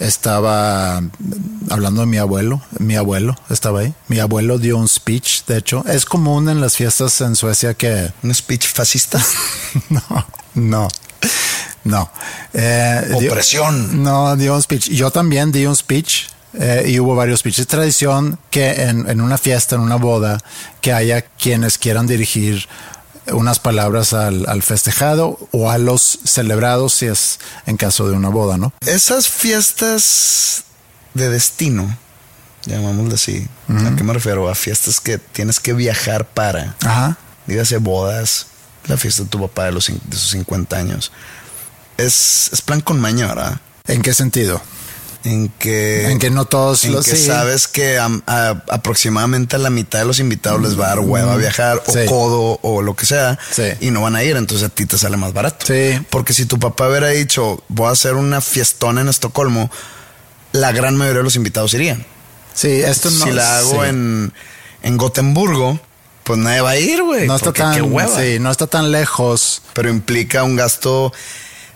estaba 0.00 1.00
hablando 1.70 2.00
de 2.00 2.08
mi 2.08 2.18
abuelo, 2.18 2.60
mi 2.80 2.96
abuelo 2.96 3.36
estaba 3.48 3.80
ahí, 3.80 3.94
mi 4.08 4.18
abuelo 4.18 4.58
dio 4.58 4.76
un 4.76 4.88
speech, 4.88 5.44
de 5.46 5.58
hecho, 5.58 5.84
es 5.86 6.04
común 6.04 6.48
en 6.48 6.60
las 6.60 6.76
fiestas 6.76 7.20
en 7.20 7.36
Suecia 7.36 7.74
que... 7.74 8.10
¿Un 8.24 8.34
speech 8.34 8.66
fascista? 8.66 9.24
no, 9.88 10.02
no. 10.54 10.88
No. 11.82 12.10
Eh, 12.52 13.08
Opresión. 13.14 14.02
no, 14.02 14.36
dio 14.36 14.54
un 14.54 14.62
speech. 14.62 14.90
Yo 14.90 15.10
también 15.10 15.50
di 15.50 15.64
un 15.64 15.76
speech 15.76 16.26
eh, 16.54 16.84
y 16.88 16.98
hubo 16.98 17.14
varios 17.14 17.42
pitches. 17.42 17.60
Es 17.60 17.66
tradición 17.66 18.38
que 18.50 18.82
en, 18.82 19.20
una 19.20 19.38
fiesta, 19.38 19.76
en 19.76 19.82
una 19.82 19.96
boda, 19.96 20.38
que 20.80 20.92
haya 20.92 21.22
quienes 21.22 21.78
quieran 21.78 22.06
dirigir 22.06 22.68
unas 23.32 23.60
palabras 23.60 24.12
al, 24.12 24.62
festejado 24.62 25.38
o 25.52 25.70
a 25.70 25.78
los 25.78 26.18
celebrados, 26.24 26.94
si 26.94 27.06
es 27.06 27.38
en 27.66 27.76
caso 27.76 28.08
de 28.08 28.16
una 28.16 28.28
boda, 28.28 28.56
¿no? 28.56 28.72
Esas 28.84 29.28
fiestas 29.28 30.64
de 31.14 31.28
destino, 31.28 31.96
llamámoslo 32.66 33.14
así, 33.14 33.46
¿a 33.68 33.94
qué 33.96 34.02
me 34.02 34.12
refiero? 34.12 34.48
A 34.48 34.54
fiestas 34.54 35.00
que 35.00 35.18
tienes 35.18 35.60
que 35.60 35.72
viajar 35.72 36.26
para. 36.26 36.74
Ajá. 36.84 37.16
Dígase 37.46 37.78
bodas, 37.78 38.46
la 38.86 38.96
fiesta 38.96 39.22
de 39.22 39.28
tu 39.28 39.40
papá 39.40 39.66
de, 39.66 39.72
los, 39.72 39.86
de 39.86 40.16
sus 40.16 40.30
50 40.30 40.76
años. 40.76 41.12
Es, 41.96 42.50
es 42.52 42.62
plan 42.62 42.80
con 42.80 43.00
maña, 43.00 43.28
¿verdad? 43.28 43.60
¿En 43.86 44.02
qué 44.02 44.14
sentido? 44.14 44.60
En 45.24 45.48
que 45.48 46.10
en 46.10 46.18
que 46.18 46.30
no 46.30 46.46
todos 46.46 46.84
en 46.84 46.94
que 46.94 47.16
sabes 47.16 47.68
que 47.68 47.98
aproximadamente 48.26 49.56
a 49.56 49.58
la 49.58 49.70
mitad 49.70 49.98
de 49.98 50.04
los 50.06 50.18
invitados 50.18 50.62
les 50.62 50.78
va 50.78 50.86
a 50.86 50.88
dar 50.90 51.00
hueva 51.00 51.34
a 51.34 51.36
viajar 51.36 51.82
o 51.86 51.92
codo 52.06 52.58
o 52.62 52.82
lo 52.82 52.96
que 52.96 53.06
sea 53.06 53.38
y 53.80 53.90
no 53.90 54.02
van 54.02 54.16
a 54.16 54.24
ir, 54.24 54.36
entonces 54.36 54.66
a 54.66 54.70
ti 54.70 54.86
te 54.86 54.98
sale 54.98 55.16
más 55.16 55.32
barato. 55.32 55.66
Sí. 55.66 56.00
Porque 56.10 56.32
si 56.32 56.46
tu 56.46 56.58
papá 56.58 56.88
hubiera 56.88 57.08
dicho, 57.08 57.62
voy 57.68 57.88
a 57.88 57.90
hacer 57.90 58.14
una 58.14 58.40
fiestona 58.40 59.00
en 59.00 59.08
Estocolmo, 59.08 59.70
la 60.52 60.72
gran 60.72 60.96
mayoría 60.96 61.18
de 61.18 61.24
los 61.24 61.36
invitados 61.36 61.74
irían. 61.74 62.04
Sí, 62.54 62.68
esto 62.68 63.10
no 63.10 63.24
Si 63.26 63.30
la 63.30 63.58
hago 63.58 63.84
en 63.84 64.32
en 64.82 64.96
Gotemburgo, 64.96 65.78
pues 66.24 66.38
nadie 66.38 66.60
va 66.60 66.70
a 66.70 66.78
ir, 66.78 67.02
güey. 67.02 67.26
No 67.26 67.36
está 67.36 67.52
tan, 67.52 67.74
sí, 67.74 68.38
no 68.40 68.50
está 68.50 68.66
tan 68.66 68.92
lejos. 68.92 69.62
Pero 69.74 69.90
implica 69.90 70.42
un 70.42 70.56
gasto, 70.56 71.12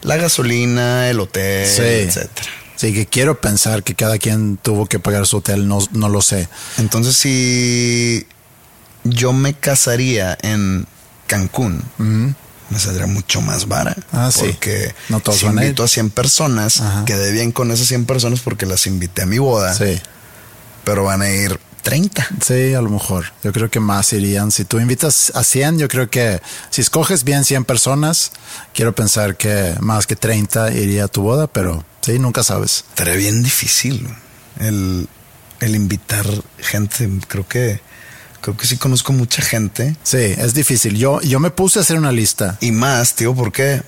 la 0.03 0.17
gasolina, 0.17 1.09
el 1.11 1.21
hotel, 1.21 1.65
etcétera. 1.67 2.49
Sí, 2.77 2.93
que 2.93 3.07
quiero 3.07 3.41
pensar 3.41 3.83
que 3.83 3.95
cada 3.95 4.19
quien 4.19 4.57
tuvo 4.57 4.87
que 4.87 4.99
pagar 4.99 5.27
su 5.27 5.39
hotel, 5.39 5.69
no, 5.69 5.79
no 5.93 6.09
lo 6.09 6.21
sé. 6.23 6.49
Entonces, 6.79 7.17
si 7.17 8.27
yo 9.05 9.33
me 9.33 9.55
casaría 9.55 10.37
en 10.43 10.87
Cancún, 11.27 11.83
me 11.99 12.79
saldría 12.79 13.07
mucho 13.07 13.41
más 13.41 13.69
vara. 13.69 13.97
Ah, 14.13 14.31
porque 14.37 14.95
No 15.09 15.21
todos 15.21 15.39
si 15.39 15.47
invito 15.47 15.85
a, 15.85 15.89
100 15.89 16.11
personas, 16.11 16.83
quedé 17.07 17.31
bien 17.31 17.53
con 17.53 17.71
esas 17.71 17.87
100 17.87 18.07
personas 18.07 18.41
porque 18.41 18.67
las 18.67 18.87
invité 18.87 19.23
a 19.23 19.27
mi 19.27 19.39
boda. 19.39 19.75
Sí. 19.75 20.01
Pero 20.85 21.05
van 21.05 21.23
a 21.23 21.31
ir 21.31 21.59
30. 21.85 22.27
Sí, 22.45 22.75
a 22.75 22.81
lo 22.81 22.91
mejor. 22.91 23.27
Yo 23.45 23.53
creo 23.53 23.71
que 23.71 23.79
más 23.79 24.13
irían. 24.13 24.51
Si 24.51 24.65
tú 24.65 24.81
invitas 24.81 25.31
a 25.37 25.45
100, 25.45 25.79
yo 25.79 25.87
creo 25.87 26.11
que 26.11 26.41
si 26.71 26.81
escoges 26.81 27.23
bien 27.23 27.45
100 27.45 27.65
personas, 27.65 28.33
quiero 28.73 28.93
pensar 28.93 29.37
que 29.37 29.77
más 29.79 30.09
que 30.09 30.17
30 30.17 30.73
iría 30.73 31.05
a 31.05 31.09
tu 31.09 31.23
boda, 31.23 31.47
pero 31.47 31.85
Sí, 32.05 32.19
nunca 32.19 32.43
sabes. 32.43 32.85
Estaría 32.91 33.15
bien 33.15 33.43
difícil 33.43 34.07
el, 34.61 35.09
invitar 35.63 36.27
gente. 36.59 37.09
Creo 37.27 37.49
que 37.49 37.81
creo 38.43 38.55
que 38.59 38.67
sí 38.67 38.77
conozco 38.77 39.15
mucha 39.15 39.41
gente. 39.41 39.97
Sí, 40.03 40.19
es 40.19 40.53
difícil. 40.53 40.99
Yo, 40.99 41.23
yo 41.23 41.41
me 41.41 41.51
puse 41.51 41.79
a 41.79 41.83
hacer 41.83 41.97
una 41.97 42.13
lista. 42.13 42.59
Y 42.61 42.73
más, 42.73 43.15
tío, 43.15 43.35
¿por 43.35 43.53
qué? 43.53 43.83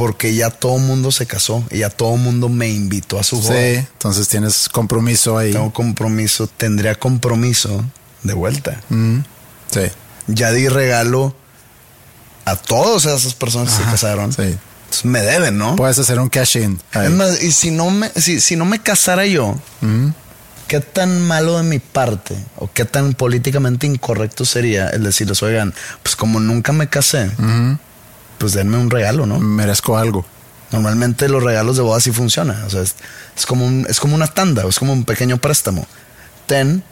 Porque 0.00 0.34
ya 0.34 0.48
todo 0.48 0.78
mundo 0.78 1.12
se 1.12 1.26
casó 1.26 1.62
y 1.70 1.80
ya 1.80 1.90
todo 1.90 2.16
mundo 2.16 2.48
me 2.48 2.70
invitó 2.70 3.20
a 3.20 3.22
su 3.22 3.38
boda. 3.38 3.54
Sí, 3.54 3.76
entonces 3.76 4.28
tienes 4.28 4.70
compromiso 4.70 5.36
ahí. 5.36 5.52
Tengo 5.52 5.72
compromiso, 5.74 6.46
tendría 6.46 6.94
compromiso 6.94 7.84
de 8.22 8.32
vuelta. 8.32 8.80
Mm, 8.88 9.18
sí. 9.70 9.82
Ya 10.26 10.52
di 10.52 10.68
regalo 10.68 11.34
a 12.46 12.56
todas 12.56 13.04
esas 13.04 13.34
personas 13.34 13.74
que 13.74 13.84
se 13.84 13.90
casaron. 13.90 14.32
Sí 14.32 14.56
me 15.04 15.20
deben, 15.20 15.58
¿no? 15.58 15.76
Puedes 15.76 15.98
hacer 15.98 16.18
un 16.18 16.28
cash 16.28 16.56
in. 16.56 16.80
Es 16.94 17.10
más, 17.10 17.42
y 17.42 17.52
si 17.52 17.70
no 17.70 17.90
me, 17.90 18.08
si, 18.10 18.56
no 18.56 18.64
me 18.64 18.80
casara 18.80 19.26
yo, 19.26 19.54
¿qué 20.66 20.80
tan 20.80 21.20
malo 21.22 21.58
de 21.58 21.62
mi 21.62 21.78
parte 21.78 22.36
o 22.56 22.70
qué 22.72 22.84
tan 22.84 23.14
políticamente 23.14 23.86
incorrecto 23.86 24.44
sería 24.44 24.88
el 24.88 25.04
decirles, 25.04 25.42
oigan, 25.42 25.74
pues 26.02 26.16
como 26.16 26.40
nunca 26.40 26.72
me 26.72 26.88
casé, 26.88 27.30
pues 28.40 28.54
denme 28.54 28.78
un 28.78 28.90
regalo, 28.90 29.26
¿no? 29.26 29.38
Merezco 29.38 29.96
algo. 29.98 30.24
Normalmente 30.72 31.28
los 31.28 31.42
regalos 31.42 31.76
de 31.76 31.82
boda 31.82 32.00
sí 32.00 32.10
funcionan. 32.10 32.64
O 32.64 32.70
sea, 32.70 32.80
es, 32.82 32.94
como 33.46 33.86
es 33.86 34.00
como 34.00 34.14
una 34.14 34.26
tanda, 34.28 34.66
es 34.66 34.78
como 34.78 34.92
un 34.94 35.04
pequeño 35.04 35.36
préstamo. 35.36 35.86
Ten, 36.46 36.82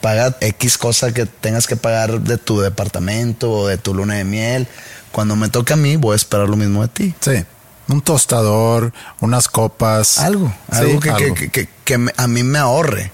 paga 0.00 0.36
X 0.40 0.76
cosa 0.78 1.12
que 1.12 1.26
tengas 1.26 1.66
que 1.68 1.76
pagar 1.76 2.20
de 2.22 2.38
tu 2.38 2.60
departamento 2.60 3.50
o 3.52 3.66
de 3.68 3.78
tu 3.78 3.94
luna 3.94 4.14
de 4.14 4.24
miel 4.24 4.66
cuando 5.12 5.36
me 5.36 5.48
toque 5.48 5.72
a 5.72 5.76
mí, 5.76 5.96
voy 5.96 6.14
a 6.14 6.16
esperar 6.16 6.48
lo 6.48 6.56
mismo 6.56 6.82
de 6.82 6.88
ti. 6.88 7.14
Sí. 7.20 7.44
Un 7.88 8.02
tostador, 8.02 8.92
unas 9.20 9.48
copas. 9.48 10.18
Algo, 10.18 10.52
Sí, 10.70 10.76
algo, 10.78 11.00
que, 11.00 11.10
algo. 11.10 11.34
que- 11.34 11.50
que- 11.84 12.12
a 12.16 12.26
mí 12.26 12.42
me 12.42 12.58
ahorre. 12.58 13.10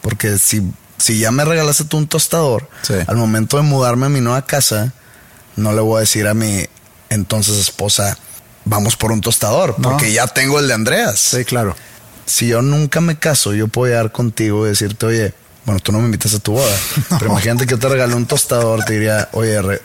Porque 0.00 0.38
si, 0.38 0.72
si 0.96 1.18
ya 1.20 1.30
me 1.30 1.44
regalaste 1.44 1.84
tú 1.84 1.98
un 1.98 2.08
tostador, 2.08 2.68
Sí. 2.82 2.94
al 3.06 3.16
momento 3.16 3.56
de 3.58 3.62
mudarme 3.62 4.06
a 4.06 4.08
mi 4.08 4.20
nueva 4.20 4.42
casa, 4.46 4.92
no 5.56 5.72
le 5.72 5.80
voy 5.80 5.98
a 5.98 6.00
decir 6.00 6.26
a 6.26 6.34
mi 6.34 6.66
entonces 7.10 7.56
esposa, 7.58 8.16
vamos 8.64 8.96
por 8.96 9.12
un 9.12 9.20
tostador, 9.20 9.74
No. 9.78 9.90
porque 9.90 10.12
ya 10.12 10.26
tengo 10.26 10.58
el 10.60 10.68
de 10.68 10.74
Andreas. 10.74 11.18
Sí, 11.18 11.44
claro. 11.44 11.74
Si 12.26 12.48
yo 12.48 12.60
nunca 12.62 13.00
me 13.00 13.18
caso, 13.18 13.54
yo 13.54 13.68
puedo 13.68 13.90
llegar 13.90 14.12
contigo 14.12 14.66
y 14.66 14.70
decirte, 14.70 15.06
oye, 15.06 15.34
bueno, 15.64 15.80
tú 15.80 15.92
no 15.92 15.98
me 15.98 16.06
invitas 16.06 16.34
a 16.34 16.38
tu 16.38 16.52
boda, 16.52 16.76
pero 17.18 17.30
imagínate 17.30 17.66
que 17.66 17.72
yo 17.72 17.78
te 17.78 17.88
regalé 17.88 18.14
un 18.14 18.26
tostador, 18.26 18.84
te 18.84 18.94
diría, 18.94 19.28
oye, 19.32 19.60
re, 19.62 19.82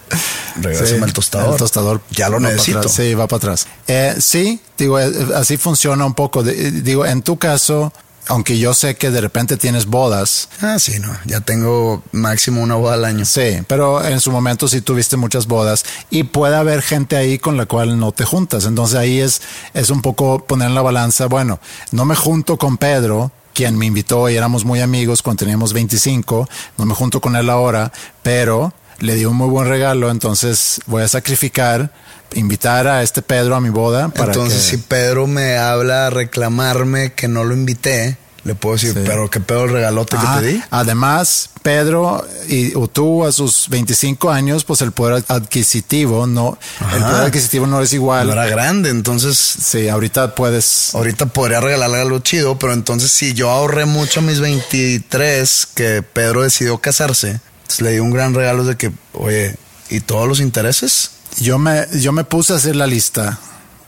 regrésame 0.61 0.89
Sí, 0.99 1.03
el 1.03 1.13
tostador. 1.13 1.51
El 1.53 1.57
tostador. 1.57 2.01
Ya 2.11 2.29
lo 2.29 2.39
necesito. 2.39 2.79
atrás. 2.79 2.93
Sí, 2.93 3.13
va 3.13 3.27
para 3.27 3.37
atrás. 3.37 3.67
Eh, 3.87 4.15
sí, 4.19 4.61
digo, 4.77 4.99
eh, 4.99 5.11
así 5.35 5.57
funciona 5.57 6.05
un 6.05 6.13
poco. 6.13 6.43
Digo, 6.43 7.05
en 7.05 7.21
tu 7.21 7.37
caso, 7.37 7.91
aunque 8.27 8.57
yo 8.57 8.73
sé 8.73 8.95
que 8.95 9.11
de 9.11 9.21
repente 9.21 9.57
tienes 9.57 9.85
bodas, 9.85 10.49
Ah, 10.61 10.79
sí, 10.79 10.99
no, 10.99 11.15
ya 11.25 11.41
tengo 11.41 12.03
máximo 12.11 12.61
una 12.61 12.75
boda 12.75 12.93
al 12.95 13.05
año. 13.05 13.25
sí, 13.25 13.59
pero 13.67 14.03
en 14.03 14.19
su 14.19 14.31
momento 14.31 14.67
sí 14.67 14.81
tuviste 14.81 15.17
muchas 15.17 15.47
bodas 15.47 15.83
y 16.09 16.23
puede 16.23 16.55
haber 16.55 16.81
gente 16.81 17.15
ahí 17.17 17.37
con 17.39 17.57
la 17.57 17.65
cual 17.65 17.99
no 17.99 18.11
te 18.11 18.23
juntas. 18.25 18.65
Entonces 18.65 18.97
ahí 18.97 19.19
es, 19.19 19.41
es 19.73 19.89
un 19.89 20.01
poco 20.01 20.45
poner 20.45 20.69
en 20.69 20.75
la 20.75 20.81
balanza, 20.81 21.25
bueno, 21.27 21.59
no 21.91 22.05
me 22.05 22.15
junto 22.15 22.57
con 22.57 22.77
Pedro, 22.77 23.31
quien 23.53 23.77
me 23.77 23.85
invitó 23.85 24.29
y 24.29 24.35
éramos 24.35 24.65
muy 24.65 24.81
amigos 24.81 25.21
cuando 25.21 25.41
teníamos 25.41 25.73
25, 25.73 26.49
no 26.77 26.85
me 26.85 26.95
junto 26.95 27.21
con 27.21 27.35
él 27.35 27.49
ahora, 27.49 27.91
pero 28.23 28.73
le 28.99 29.15
di 29.15 29.25
un 29.25 29.35
muy 29.35 29.47
buen 29.49 29.67
regalo, 29.67 30.09
entonces 30.09 30.79
voy 30.87 31.03
a 31.03 31.07
sacrificar, 31.07 31.91
invitar 32.35 32.87
a 32.87 33.03
este 33.03 33.21
Pedro 33.21 33.55
a 33.55 33.61
mi 33.61 33.69
boda 33.69 34.09
para 34.09 34.33
Entonces, 34.33 34.63
que... 34.63 34.69
si 34.71 34.77
Pedro 34.77 35.27
me 35.27 35.57
habla 35.57 36.07
a 36.07 36.09
reclamarme 36.09 37.13
que 37.13 37.27
no 37.27 37.43
lo 37.43 37.53
invité, 37.53 38.17
le 38.43 38.55
puedo 38.55 38.75
decir, 38.75 38.91
Sí. 38.93 38.99
pero 39.05 39.29
qué 39.29 39.39
pedo 39.39 39.63
el 39.63 39.71
regalote 39.71 40.17
Ah, 40.19 40.35
que 40.39 40.45
te 40.47 40.53
di. 40.53 40.63
Además, 40.69 41.49
Pedro 41.61 42.27
y 42.49 42.75
o 42.75 42.89
tú 42.89 43.23
a 43.23 43.31
sus 43.31 43.69
25 43.69 44.29
años, 44.31 44.65
pues 44.65 44.81
el 44.81 44.91
poder 44.91 45.23
adquisitivo 45.29 46.27
no, 46.27 46.57
el 46.93 47.01
poder 47.01 47.21
adquisitivo 47.27 47.67
no 47.67 47.81
es 47.81 47.93
igual. 47.93 48.27
No 48.27 48.33
era 48.33 48.47
grande, 48.47 48.89
entonces 48.89 49.37
Sí, 49.37 49.87
ahorita 49.87 50.35
puedes. 50.35 50.93
ahorita 50.93 51.27
podría 51.27 51.61
regalarle 51.61 52.01
algo 52.01 52.19
chido, 52.19 52.59
pero 52.59 52.73
entonces 52.73 53.11
si 53.13 53.33
yo 53.33 53.49
ahorré 53.49 53.85
mucho 53.85 54.19
a 54.19 54.23
mis 54.23 54.41
23 54.41 55.67
que 55.73 56.01
Pedro 56.03 56.41
decidió 56.43 56.77
casarse, 56.79 57.39
le 57.79 57.91
di 57.91 57.99
un 57.99 58.11
gran 58.11 58.33
regalo 58.33 58.65
de 58.65 58.75
que, 58.75 58.91
oye, 59.13 59.55
¿y 59.89 60.01
todos 60.01 60.27
los 60.27 60.39
intereses? 60.41 61.11
Yo 61.39 61.57
me, 61.57 61.87
yo 61.99 62.11
me 62.11 62.23
puse 62.23 62.53
a 62.53 62.57
hacer 62.57 62.75
la 62.75 62.87
lista 62.87 63.39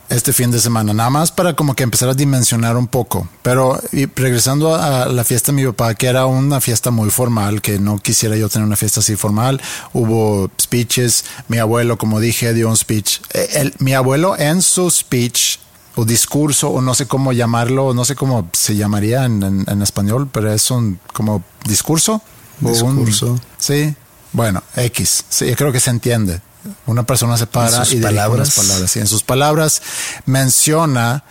este 0.08 0.32
fin 0.32 0.52
de 0.52 0.60
semana, 0.60 0.92
nada 0.92 1.10
más 1.10 1.32
para 1.32 1.54
como 1.56 1.74
que 1.74 1.82
empezar 1.82 2.08
a 2.08 2.14
dimensionar 2.14 2.76
un 2.76 2.86
poco. 2.86 3.28
Pero 3.42 3.80
y 3.92 4.06
regresando 4.06 4.74
a 4.76 5.06
la 5.06 5.24
fiesta 5.24 5.50
de 5.50 5.56
mi 5.56 5.66
papá, 5.66 5.94
que 5.94 6.06
era 6.06 6.26
una 6.26 6.60
fiesta 6.60 6.90
muy 6.92 7.10
formal, 7.10 7.60
que 7.60 7.78
no 7.80 7.98
quisiera 7.98 8.36
yo 8.36 8.48
tener 8.48 8.66
una 8.66 8.76
fiesta 8.76 9.00
así 9.00 9.16
formal, 9.16 9.60
hubo 9.92 10.48
speeches, 10.60 11.24
mi 11.48 11.58
abuelo, 11.58 11.98
como 11.98 12.20
dije, 12.20 12.54
dio 12.54 12.68
un 12.68 12.76
speech. 12.76 13.20
El- 13.32 13.74
mi 13.78 13.94
abuelo 13.94 14.38
en 14.38 14.62
su 14.62 14.88
speech 14.90 15.58
o 15.96 16.04
discurso, 16.04 16.68
o 16.70 16.80
no 16.82 16.94
sé 16.94 17.06
cómo 17.06 17.32
llamarlo, 17.32 17.92
no 17.94 18.04
sé 18.04 18.14
cómo 18.14 18.48
se 18.52 18.76
llamaría 18.76 19.24
en, 19.24 19.42
en- 19.42 19.64
en 19.68 19.82
español, 19.82 20.28
pero 20.30 20.52
es 20.52 20.70
un 20.70 21.00
como 21.12 21.42
discurso. 21.64 22.22
un- 22.60 22.72
Discurso. 22.72 23.40
sí, 23.58 23.94
bueno, 24.32 24.62
X. 24.76 25.24
Sí, 25.30 25.52
creo 25.56 25.72
que 25.72 25.80
se 25.80 25.90
entiende. 25.90 26.40
Una 26.86 27.04
persona 27.04 27.36
se 27.36 27.46
para 27.46 27.84
y 27.90 27.96
palabras. 28.00 28.56
unas 28.56 28.66
palabras. 28.66 28.96
Y 28.96 29.00
en 29.00 29.06
sus 29.06 29.22
palabras 29.22 29.82
menciona 30.24 31.24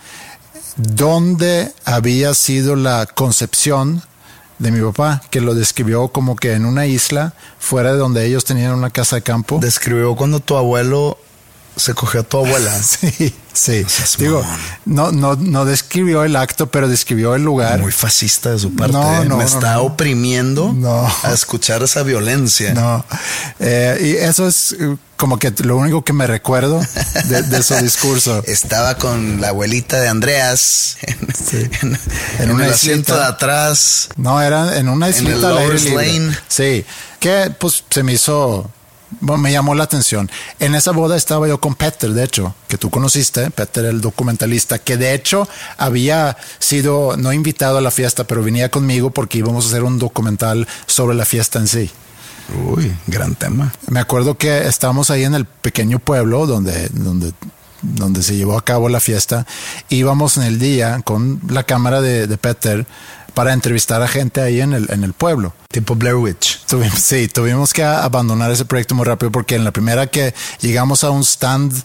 dónde 0.76 1.72
había 1.84 2.34
sido 2.34 2.76
la 2.76 3.06
concepción 3.06 4.02
de 4.58 4.70
mi 4.70 4.80
papá, 4.80 5.22
que 5.30 5.40
lo 5.40 5.54
describió 5.54 6.08
como 6.08 6.36
que 6.36 6.52
en 6.52 6.64
una 6.64 6.86
isla 6.86 7.34
fuera 7.58 7.92
de 7.92 7.98
donde 7.98 8.24
ellos 8.24 8.44
tenían 8.44 8.72
una 8.72 8.90
casa 8.90 9.16
de 9.16 9.22
campo. 9.22 9.58
Describió 9.60 10.16
cuando 10.16 10.40
tu 10.40 10.56
abuelo 10.56 11.18
se 11.76 11.94
cogió 11.94 12.20
a 12.20 12.22
tu 12.22 12.38
abuela. 12.38 12.72
Sí, 13.56 13.86
sí. 13.88 14.18
Digo, 14.18 14.44
no, 14.84 15.12
no, 15.12 15.34
no 15.34 15.64
describió 15.64 16.24
el 16.24 16.36
acto, 16.36 16.66
pero 16.70 16.88
describió 16.90 17.34
el 17.34 17.42
lugar. 17.42 17.78
Muy 17.80 17.90
fascista 17.90 18.50
de 18.50 18.58
su 18.58 18.76
parte. 18.76 18.92
No, 18.92 19.22
¿eh? 19.22 19.24
no, 19.24 19.38
Me 19.38 19.44
no, 19.44 19.48
está 19.48 19.80
oprimiendo 19.80 20.74
No. 20.74 21.10
a 21.22 21.32
escuchar 21.32 21.82
esa 21.82 22.02
violencia. 22.02 22.74
No. 22.74 23.02
Eh, 23.58 23.98
y 24.20 24.22
eso 24.22 24.46
es 24.46 24.72
eh, 24.78 24.96
como 25.16 25.38
que 25.38 25.54
lo 25.64 25.78
único 25.78 26.04
que 26.04 26.12
me 26.12 26.26
recuerdo 26.26 26.82
de, 27.30 27.42
de 27.44 27.62
su 27.62 27.74
discurso. 27.82 28.42
Estaba 28.44 28.98
con 28.98 29.40
la 29.40 29.48
abuelita 29.48 30.00
de 30.00 30.08
Andreas 30.08 30.98
en, 31.00 31.18
en- 31.80 31.98
en 32.40 32.60
el 32.60 32.70
asiento 32.70 33.16
de 33.16 33.24
atrás. 33.24 34.10
No, 34.16 34.42
era 34.42 34.76
en 34.76 34.90
una 34.90 35.08
el 35.08 35.14
islita 35.14 35.50
libre. 35.60 35.78
Lane. 35.94 36.36
Sí, 36.46 36.84
que 37.20 37.50
pues 37.58 37.84
se 37.88 38.02
me 38.02 38.12
hizo, 38.12 38.70
me 39.20 39.52
llamó 39.52 39.74
la 39.74 39.84
atención. 39.84 40.30
En 40.58 40.74
esa 40.74 40.92
boda 40.92 41.16
estaba 41.16 41.48
yo 41.48 41.60
con 41.60 41.74
Peter, 41.74 42.10
de 42.10 42.24
hecho, 42.24 42.54
que 42.68 42.78
tú 42.78 42.90
conociste, 42.90 43.50
Peter 43.50 43.84
el 43.84 44.00
documentalista, 44.00 44.78
que 44.78 44.96
de 44.96 45.14
hecho 45.14 45.48
había 45.78 46.36
sido 46.58 47.16
no 47.16 47.32
invitado 47.32 47.78
a 47.78 47.80
la 47.80 47.90
fiesta, 47.90 48.24
pero 48.24 48.42
venía 48.42 48.70
conmigo 48.70 49.10
porque 49.10 49.38
íbamos 49.38 49.64
a 49.64 49.68
hacer 49.68 49.84
un 49.84 49.98
documental 49.98 50.66
sobre 50.86 51.16
la 51.16 51.24
fiesta 51.24 51.58
en 51.58 51.68
sí. 51.68 51.90
Uy, 52.64 52.96
gran 53.06 53.34
tema. 53.34 53.72
Me 53.88 54.00
acuerdo 54.00 54.38
que 54.38 54.66
estábamos 54.66 55.10
ahí 55.10 55.24
en 55.24 55.34
el 55.34 55.46
pequeño 55.46 55.98
pueblo 55.98 56.46
donde, 56.46 56.88
donde, 56.92 57.32
donde 57.82 58.22
se 58.22 58.36
llevó 58.36 58.56
a 58.56 58.64
cabo 58.64 58.88
la 58.88 59.00
fiesta. 59.00 59.46
Íbamos 59.88 60.36
en 60.36 60.44
el 60.44 60.58
día 60.58 61.00
con 61.04 61.40
la 61.48 61.64
cámara 61.64 62.00
de, 62.00 62.26
de 62.26 62.36
Peter 62.36 62.86
para 63.36 63.52
entrevistar 63.52 64.00
a 64.00 64.08
gente 64.08 64.40
ahí 64.40 64.62
en 64.62 64.72
el, 64.72 64.90
en 64.90 65.04
el 65.04 65.12
pueblo. 65.12 65.52
Tipo 65.70 65.94
Blair 65.94 66.16
Witch. 66.16 66.64
Tuvimos, 66.64 66.98
sí, 67.00 67.28
tuvimos 67.28 67.74
que 67.74 67.84
abandonar 67.84 68.50
ese 68.50 68.64
proyecto 68.64 68.94
muy 68.94 69.04
rápido 69.04 69.30
porque 69.30 69.56
en 69.56 69.62
la 69.62 69.72
primera 69.72 70.06
que 70.06 70.34
llegamos 70.62 71.04
a 71.04 71.10
un 71.10 71.20
stand 71.20 71.82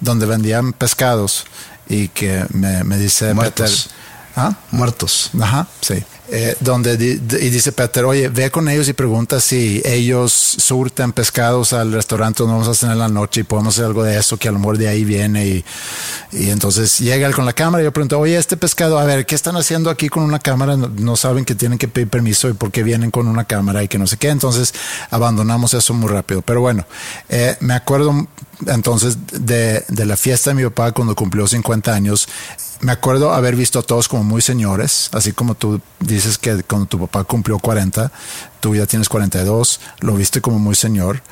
donde 0.00 0.24
vendían 0.24 0.72
pescados 0.72 1.44
y 1.90 2.08
que 2.08 2.46
me, 2.54 2.84
me 2.84 2.96
dice 2.96 3.34
Muertos. 3.34 3.90
Peter, 3.90 3.96
¿ah? 4.36 4.54
Muertos. 4.70 5.30
Ajá, 5.38 5.66
sí. 5.82 6.02
Eh, 6.30 6.56
donde 6.60 6.94
y 6.94 7.50
dice 7.50 7.70
Peter, 7.72 8.02
oye, 8.06 8.28
ve 8.30 8.50
con 8.50 8.66
ellos 8.70 8.88
y 8.88 8.94
pregunta 8.94 9.40
si 9.40 9.82
ellos 9.84 10.32
surten 10.32 11.12
pescados 11.12 11.74
al 11.74 11.92
restaurante 11.92 12.42
donde 12.42 12.54
vamos 12.54 12.68
a 12.68 12.74
cenar 12.74 12.94
en 12.94 13.00
la 13.00 13.08
noche 13.08 13.42
y 13.42 13.44
podemos 13.44 13.74
hacer 13.74 13.84
algo 13.84 14.02
de 14.02 14.18
eso, 14.18 14.38
que 14.38 14.48
a 14.48 14.52
lo 14.52 14.58
mejor 14.58 14.78
de 14.78 14.88
ahí 14.88 15.04
viene. 15.04 15.46
Y, 15.46 15.64
y 16.32 16.48
entonces 16.48 16.98
llega 16.98 17.26
él 17.26 17.34
con 17.34 17.44
la 17.44 17.52
cámara 17.52 17.82
y 17.82 17.84
yo 17.84 17.92
pregunto, 17.92 18.18
oye, 18.18 18.38
este 18.38 18.56
pescado, 18.56 18.98
a 18.98 19.04
ver, 19.04 19.26
¿qué 19.26 19.34
están 19.34 19.56
haciendo 19.56 19.90
aquí 19.90 20.08
con 20.08 20.22
una 20.22 20.38
cámara? 20.38 20.78
No, 20.78 20.88
no 20.88 21.16
saben 21.16 21.44
que 21.44 21.54
tienen 21.54 21.76
que 21.76 21.88
pedir 21.88 22.08
permiso 22.08 22.48
y 22.48 22.54
por 22.54 22.70
qué 22.70 22.82
vienen 22.82 23.10
con 23.10 23.28
una 23.28 23.44
cámara 23.44 23.82
y 23.82 23.88
que 23.88 23.98
no 23.98 24.06
sé 24.06 24.16
qué. 24.16 24.30
Entonces 24.30 24.72
abandonamos 25.10 25.74
eso 25.74 25.92
muy 25.92 26.08
rápido. 26.08 26.40
Pero 26.40 26.62
bueno, 26.62 26.86
eh, 27.28 27.56
me 27.60 27.74
acuerdo 27.74 28.26
entonces 28.66 29.18
de, 29.32 29.84
de 29.88 30.06
la 30.06 30.16
fiesta 30.16 30.50
de 30.50 30.54
mi 30.54 30.64
papá 30.64 30.92
cuando 30.92 31.14
cumplió 31.14 31.46
50 31.46 31.92
años. 31.92 32.28
Me 32.80 32.92
acuerdo 32.92 33.32
haber 33.32 33.56
visto 33.56 33.78
a 33.78 33.82
todos 33.82 34.08
como 34.08 34.24
muy 34.24 34.42
señores, 34.42 35.08
así 35.12 35.32
como 35.32 35.54
tú 35.54 35.80
dices 36.00 36.38
que 36.38 36.62
cuando 36.64 36.86
tu 36.86 36.98
papá 36.98 37.24
cumplió 37.24 37.58
40, 37.58 38.12
tú 38.60 38.74
ya 38.74 38.86
tienes 38.86 39.08
42, 39.08 39.80
lo 40.00 40.14
viste 40.14 40.40
como 40.40 40.58
muy 40.58 40.74
señor. 40.74 41.22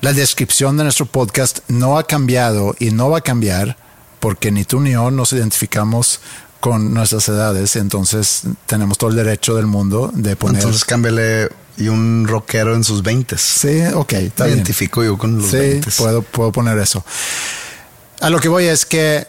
La 0.00 0.12
descripción 0.12 0.76
de 0.76 0.84
nuestro 0.84 1.06
podcast 1.06 1.60
no 1.68 1.98
ha 1.98 2.06
cambiado 2.06 2.74
y 2.78 2.90
no 2.90 3.10
va 3.10 3.18
a 3.18 3.22
cambiar 3.22 3.76
porque 4.20 4.50
ni 4.50 4.64
tú 4.64 4.80
ni 4.80 4.92
yo 4.92 5.10
nos 5.10 5.32
identificamos 5.32 6.20
con 6.64 6.94
nuestras 6.94 7.28
edades, 7.28 7.76
entonces 7.76 8.44
tenemos 8.64 8.96
todo 8.96 9.10
el 9.10 9.16
derecho 9.16 9.54
del 9.54 9.66
mundo 9.66 10.10
de 10.14 10.34
poner... 10.34 10.62
Entonces 10.62 10.86
cámbiale 10.86 11.50
y 11.76 11.88
un 11.88 12.26
rockero 12.26 12.74
en 12.74 12.82
sus 12.84 13.02
20 13.02 13.36
sí, 13.36 13.82
ok, 13.92 14.12
bien. 14.12 14.32
identifico 14.38 15.04
yo 15.04 15.18
con 15.18 15.36
los 15.36 15.50
Sí, 15.50 15.58
20 15.58 15.90
puedo, 15.98 16.22
puedo 16.22 16.52
poner 16.52 16.78
eso. 16.78 17.04
A 18.22 18.30
lo 18.30 18.40
que 18.40 18.48
voy 18.48 18.64
es 18.64 18.86
que 18.86 19.26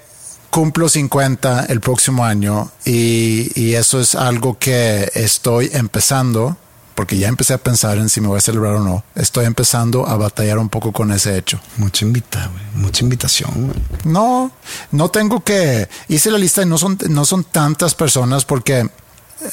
cumplo 0.49 0.87
50 0.87 1.65
el 1.65 1.81
próximo 1.81 2.23
año 2.23 2.71
y, 2.85 3.51
y 3.59 3.73
eso 3.73 3.99
es 3.99 4.15
algo 4.15 4.57
que 4.57 5.11
estoy 5.13 5.71
empezando, 5.73 6.55
porque 6.95 7.17
ya 7.17 7.27
empecé 7.27 7.53
a 7.53 7.57
pensar 7.57 7.97
en 7.97 8.09
si 8.09 8.21
me 8.21 8.27
voy 8.27 8.37
a 8.37 8.41
celebrar 8.41 8.75
o 8.75 8.79
no. 8.79 9.03
Estoy 9.15 9.45
empezando 9.45 10.07
a 10.07 10.15
batallar 10.15 10.57
un 10.57 10.69
poco 10.69 10.91
con 10.91 11.11
ese 11.11 11.37
hecho. 11.37 11.59
Mucha 11.77 12.05
invita, 12.05 12.49
güey. 12.51 12.63
Mucha 12.83 13.03
invitación, 13.03 13.51
güey. 13.67 13.79
No, 14.05 14.51
no 14.91 15.09
tengo 15.09 15.43
que. 15.43 15.87
Hice 16.07 16.31
la 16.31 16.37
lista 16.37 16.63
y 16.63 16.65
no 16.65 16.77
son, 16.77 16.97
no 17.09 17.25
son 17.25 17.43
tantas 17.43 17.93
personas 17.93 18.45
porque 18.45 18.89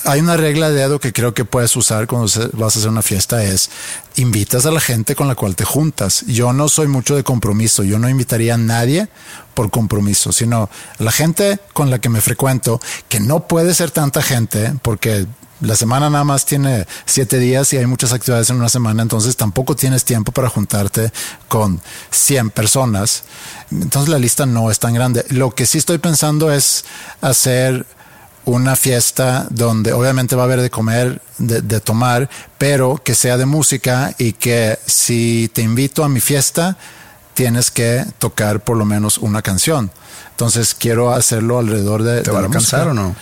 hay 0.05 0.21
una 0.21 0.37
regla 0.37 0.71
de 0.71 0.77
dedo 0.77 1.01
que 1.01 1.13
creo 1.13 1.35
que 1.35 1.45
puedes 1.45 1.75
usar 1.77 2.07
cuando 2.07 2.29
vas 2.53 2.77
a 2.77 2.79
hacer 2.79 2.89
una 2.89 3.03
fiesta 3.03 3.43
es 3.45 3.71
invitas 4.17 4.65
a 4.65 4.71
la 4.71 4.81
gente 4.81 5.17
con 5.17 5.27
la 5.27 5.35
cual 5.35 5.57
te 5.57 5.65
juntas. 5.65 6.25
Yo 6.27 6.53
no 6.53 6.69
soy 6.69 6.87
mucho 6.87 7.17
de 7.17 7.25
compromiso, 7.25 7.83
yo 7.83 7.99
no 7.99 8.09
invitaría 8.09 8.55
a 8.55 8.59
nadie 8.59 9.09
por 9.55 9.71
compromiso, 9.71 10.33
sino 10.33 10.71
la 10.99 11.11
gente 11.13 11.59
con 11.73 11.91
la 11.91 12.01
que 12.01 12.09
me 12.09 12.21
frecuento, 12.21 12.81
que 13.09 13.21
no 13.21 13.49
puede 13.49 13.75
ser 13.75 13.91
tanta 13.91 14.23
gente 14.23 14.73
porque 14.83 15.27
La 15.63 15.77
semana 15.77 16.11
nada 16.11 16.25
más 16.25 16.45
tiene 16.45 16.89
siete 17.07 17.39
días 17.39 17.73
y 17.73 17.77
hay 17.77 17.87
muchas 17.87 18.13
actividades 18.13 18.51
en 18.51 18.57
una 18.57 18.69
semana, 18.69 19.01
entonces 19.01 19.37
tampoco 19.37 19.77
tienes 19.77 20.05
tiempo 20.05 20.33
para 20.33 20.49
juntarte 20.49 21.13
con 21.47 21.81
100 22.11 22.51
personas. 22.51 23.23
Entonces 23.71 24.09
la 24.09 24.19
lista 24.19 24.45
no 24.45 24.73
es 24.73 24.81
tan 24.81 24.93
grande. 24.93 25.25
Lo 25.29 25.53
que 25.53 25.67
sí 25.67 25.79
estoy 25.79 25.99
pensando 25.99 26.53
es 26.53 26.85
hacer 27.21 27.87
una 28.45 28.75
fiesta 28.75 29.47
donde 29.51 29.93
obviamente 29.93 30.35
va 30.35 30.43
a 30.43 30.47
haber 30.47 30.63
de 30.63 30.71
comer, 30.71 31.23
de, 31.39 31.63
de, 31.63 31.81
tomar, 31.81 32.29
pero 32.59 33.01
que 33.03 33.15
sea 33.15 33.37
de 33.37 33.47
música 33.47 34.17
y 34.19 34.33
que 34.33 34.81
si 34.85 35.49
te 35.55 35.63
invito 35.63 36.03
a 36.03 36.09
mi 36.09 36.19
fiesta, 36.19 36.77
tienes 37.35 37.71
que 37.71 38.05
tocar 38.19 38.65
por 38.65 38.77
lo 38.77 38.85
menos 38.85 39.17
una 39.17 39.43
canción. 39.43 39.93
Entonces 40.31 40.75
quiero 40.75 41.13
hacerlo 41.13 41.61
alrededor 41.61 42.03
de... 42.03 42.23
¿Te 42.23 42.31
de 42.31 42.33
va 42.33 42.41
a 42.41 42.47
alcanzar 42.47 42.89
o 42.89 42.95
no? 42.95 43.15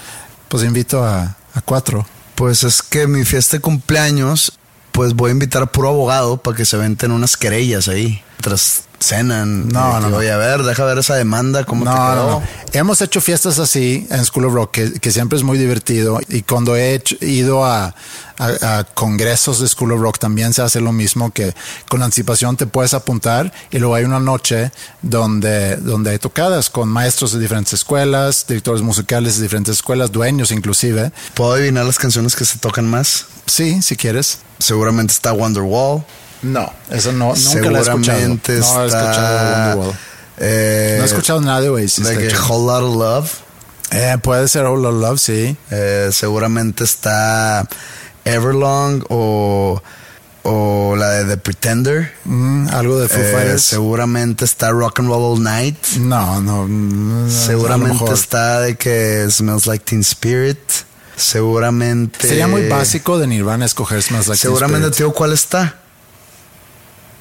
Pues 0.49 0.65
invito 0.65 1.05
a, 1.05 1.37
a 1.55 1.61
cuatro. 1.61 2.07
Pues 2.41 2.65
es 2.65 2.81
que 2.81 3.07
mi 3.07 3.27
fiesta 3.27 3.59
de 3.59 3.61
cumpleaños, 3.61 4.59
pues 4.93 5.13
voy 5.13 5.29
a 5.29 5.33
invitar 5.33 5.63
a 5.63 5.67
puro 5.67 5.91
abogado 5.91 6.39
para 6.39 6.57
que 6.57 6.65
se 6.65 6.79
venten 6.79 7.13
unas 7.13 7.37
querellas 7.37 7.87
ahí. 7.87 8.23
Tras 8.41 8.83
cenan. 9.01 9.69
No, 9.69 9.99
no, 10.01 10.11
no. 10.11 10.17
Oye, 10.19 10.31
a 10.31 10.37
ver, 10.37 10.63
deja 10.63 10.85
ver 10.85 10.99
esa 10.99 11.15
demanda, 11.15 11.65
cómo 11.65 11.85
te 11.85 11.91
No, 11.91 11.97
quedó. 11.97 12.15
no, 12.15 12.31
no. 12.41 12.43
Hemos 12.73 13.01
hecho 13.01 13.21
fiestas 13.21 13.59
así 13.59 14.07
en 14.11 14.25
School 14.25 14.45
of 14.47 14.55
Rock, 14.55 14.71
que, 14.73 14.93
que 14.95 15.11
siempre 15.11 15.37
es 15.39 15.45
muy 15.45 15.59
divertido. 15.59 16.19
Y 16.29 16.43
cuando 16.43 16.77
he 16.77 16.95
hecho- 16.95 17.17
ido 17.23 17.65
a, 17.65 17.95
a- 18.39 18.79
a 18.79 18.85
congresos 18.85 19.61
de 19.61 19.69
School 19.69 19.93
of 19.93 20.01
Rock, 20.01 20.19
también 20.19 20.53
se 20.53 20.63
hace 20.63 20.81
lo 20.81 20.93
mismo, 20.93 21.31
que 21.33 21.55
con 21.89 22.03
anticipación 22.03 22.57
te 22.57 22.67
puedes 22.67 22.93
apuntar 22.95 23.53
y 23.71 23.79
luego 23.79 23.95
hay 23.95 24.05
una 24.05 24.21
noche 24.21 24.71
donde, 25.03 25.77
donde 25.77 26.11
hay 26.11 26.19
tocadas 26.19 26.69
con 26.71 26.89
maestros 26.89 27.33
de 27.33 27.41
diferentes 27.41 27.73
escuelas, 27.75 28.47
directores 28.47 28.83
musicales 28.83 29.37
de 29.37 29.43
diferentes 29.45 29.77
escuelas, 29.77 30.13
dueños 30.13 30.51
inclusive. 30.51 31.11
¿Puedo 31.35 31.53
adivinar 31.53 31.85
las 31.87 31.99
canciones 31.99 32.37
que 32.37 32.45
se 32.45 32.59
tocan 32.59 32.87
más? 32.87 33.27
Sí, 33.47 33.81
si 33.83 33.97
quieres. 33.97 34.39
Seguramente 34.59 35.13
está 35.15 35.33
Wonderwall. 35.33 36.05
No, 36.43 36.73
eso 36.91 37.13
no, 37.13 37.35
nunca 37.35 37.71
la 37.71 37.79
he 37.79 37.83
escuchado. 37.83 38.19
Seguramente 38.19 38.53
No 38.59 38.83
he 38.83 38.87
está... 38.87 38.87
escuchado 38.87 39.69
Wonderwall. 39.77 39.97
eh, 40.39 40.95
No 40.99 41.03
he 41.03 41.07
escuchado 41.07 41.41
nada 41.41 41.61
de 41.61 41.69
Oasis. 41.69 42.05
de 42.05 42.17
que. 42.19 42.35
Whole 42.37 42.67
Lot 42.67 42.83
of 42.85 42.97
Love. 42.97 43.31
Eh, 43.93 44.17
puede 44.23 44.49
ser 44.49 44.65
All 44.67 44.85
of 44.87 44.95
Love, 45.01 45.19
sí. 45.21 45.57
Eh, 45.71 46.11
seguramente 46.13 46.85
está 46.85 47.67
Everlong 48.25 49.03
o, 49.11 49.83
o 50.45 50.95
la 50.97 51.11
de 51.11 51.25
The 51.25 51.37
Pretender. 51.39 52.13
Mm, 52.25 52.69
algo 52.69 52.99
de 53.01 53.09
Foo 53.09 53.19
Eh, 53.21 53.33
Fighters. 53.35 53.63
seguramente 53.63 54.45
está 54.45 54.71
Rock 54.71 55.01
and 55.01 55.09
Roll 55.09 55.37
All 55.37 55.43
Night. 55.43 55.77
No, 55.99 56.41
no. 56.41 56.67
mm, 56.69 57.25
lo 57.27 57.31
Seguramente 57.31 58.13
está 58.15 58.61
de 58.61 58.77
que 58.77 59.27
Smells 59.31 59.67
Like 59.67 59.85
Teen 59.85 60.01
Spirit. 60.03 60.59
Seguramente. 61.17 62.27
Sería 62.29 62.47
muy 62.47 62.67
básico 62.69 63.19
de 63.19 63.27
Nirvana 63.27 63.67
escoger 63.67 64.01
Smells 64.03 64.29
Like 64.29 64.41
Teen 64.41 64.51
Seguramente, 64.53 64.87
Spirit. 64.89 64.97
tío, 64.97 65.13
¿cuál 65.13 65.33
está? 65.35 65.80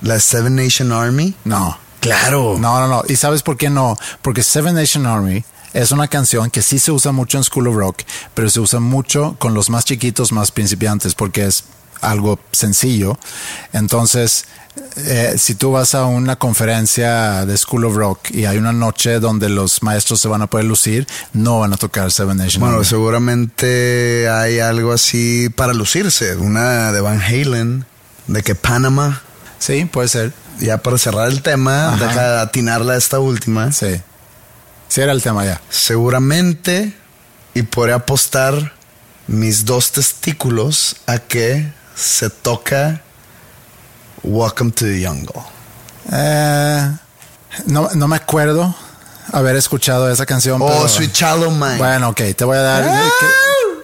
La 0.01 0.19
Seven 0.19 0.55
Nation 0.55 0.91
Army. 0.91 1.33
No. 1.45 1.77
Claro. 1.99 2.57
No, 2.59 2.79
no, 2.79 2.87
no. 2.87 3.03
¿Y 3.07 3.15
sabes 3.15 3.43
por 3.43 3.57
qué 3.57 3.69
no? 3.69 3.97
Porque 4.21 4.43
Seven 4.43 4.75
Nation 4.75 5.05
Army 5.05 5.43
es 5.73 5.91
una 5.91 6.07
canción 6.07 6.49
que 6.49 6.61
sí 6.61 6.79
se 6.79 6.91
usa 6.91 7.11
mucho 7.11 7.37
en 7.37 7.43
School 7.43 7.67
of 7.67 7.75
Rock, 7.75 8.03
pero 8.33 8.49
se 8.49 8.59
usa 8.59 8.79
mucho 8.79 9.35
con 9.39 9.53
los 9.53 9.69
más 9.69 9.85
chiquitos, 9.85 10.31
más 10.31 10.51
principiantes, 10.51 11.13
porque 11.13 11.45
es 11.45 11.65
algo 12.01 12.39
sencillo. 12.53 13.19
Entonces, 13.73 14.45
eh, 14.95 15.35
si 15.37 15.55
tú 15.55 15.73
vas 15.73 15.93
a 15.93 16.05
una 16.05 16.37
conferencia 16.37 17.45
de 17.45 17.57
School 17.57 17.83
of 17.85 17.95
Rock 17.97 18.31
y 18.31 18.45
hay 18.45 18.57
una 18.57 18.71
noche 18.71 19.19
donde 19.19 19.49
los 19.49 19.83
maestros 19.83 20.21
se 20.21 20.29
van 20.29 20.41
a 20.41 20.47
poder 20.47 20.65
lucir, 20.65 21.05
no 21.33 21.59
van 21.59 21.73
a 21.73 21.77
tocar 21.77 22.09
Seven 22.11 22.37
Nation 22.37 22.61
Bueno, 22.61 22.75
Army. 22.77 22.85
seguramente 22.87 24.29
hay 24.29 24.59
algo 24.59 24.93
así 24.93 25.49
para 25.49 25.73
lucirse. 25.73 26.35
Una 26.37 26.91
de 26.93 27.01
Van 27.01 27.21
Halen, 27.21 27.85
de 28.27 28.43
que 28.43 28.55
Panama. 28.55 29.21
Sí, 29.59 29.85
puede 29.85 30.07
ser. 30.07 30.33
Ya 30.59 30.77
para 30.79 30.97
cerrar 30.97 31.27
el 31.29 31.41
tema, 31.41 31.93
Ajá. 31.93 32.05
deja 32.07 32.29
de 32.31 32.39
atinarla 32.41 32.93
a 32.93 32.97
esta 32.97 33.19
última. 33.19 33.71
Sí. 33.71 34.01
Sí 34.89 35.01
era 35.01 35.11
el 35.11 35.21
tema 35.21 35.45
ya. 35.45 35.61
Seguramente, 35.69 36.93
y 37.53 37.61
podré 37.63 37.93
apostar 37.93 38.73
mis 39.27 39.63
dos 39.65 39.91
testículos 39.91 40.95
a 41.05 41.19
que 41.19 41.71
se 41.95 42.29
toca 42.29 43.01
Welcome 44.23 44.71
to 44.71 44.85
the 44.85 45.05
Jungle. 45.05 45.41
Eh, 46.11 46.91
no, 47.67 47.89
no 47.93 48.07
me 48.07 48.15
acuerdo 48.15 48.75
haber 49.31 49.55
escuchado 49.55 50.09
esa 50.11 50.25
canción. 50.25 50.61
Oh, 50.61 50.67
pero- 50.67 50.89
Sweet 50.89 51.11
Child 51.13 51.43
of 51.43 51.53
Mine. 51.53 51.77
Bueno, 51.77 52.09
ok, 52.09 52.21
te 52.35 52.43
voy 52.43 52.57
a 52.57 52.61
dar. 52.61 52.83
Ah. 52.83 53.09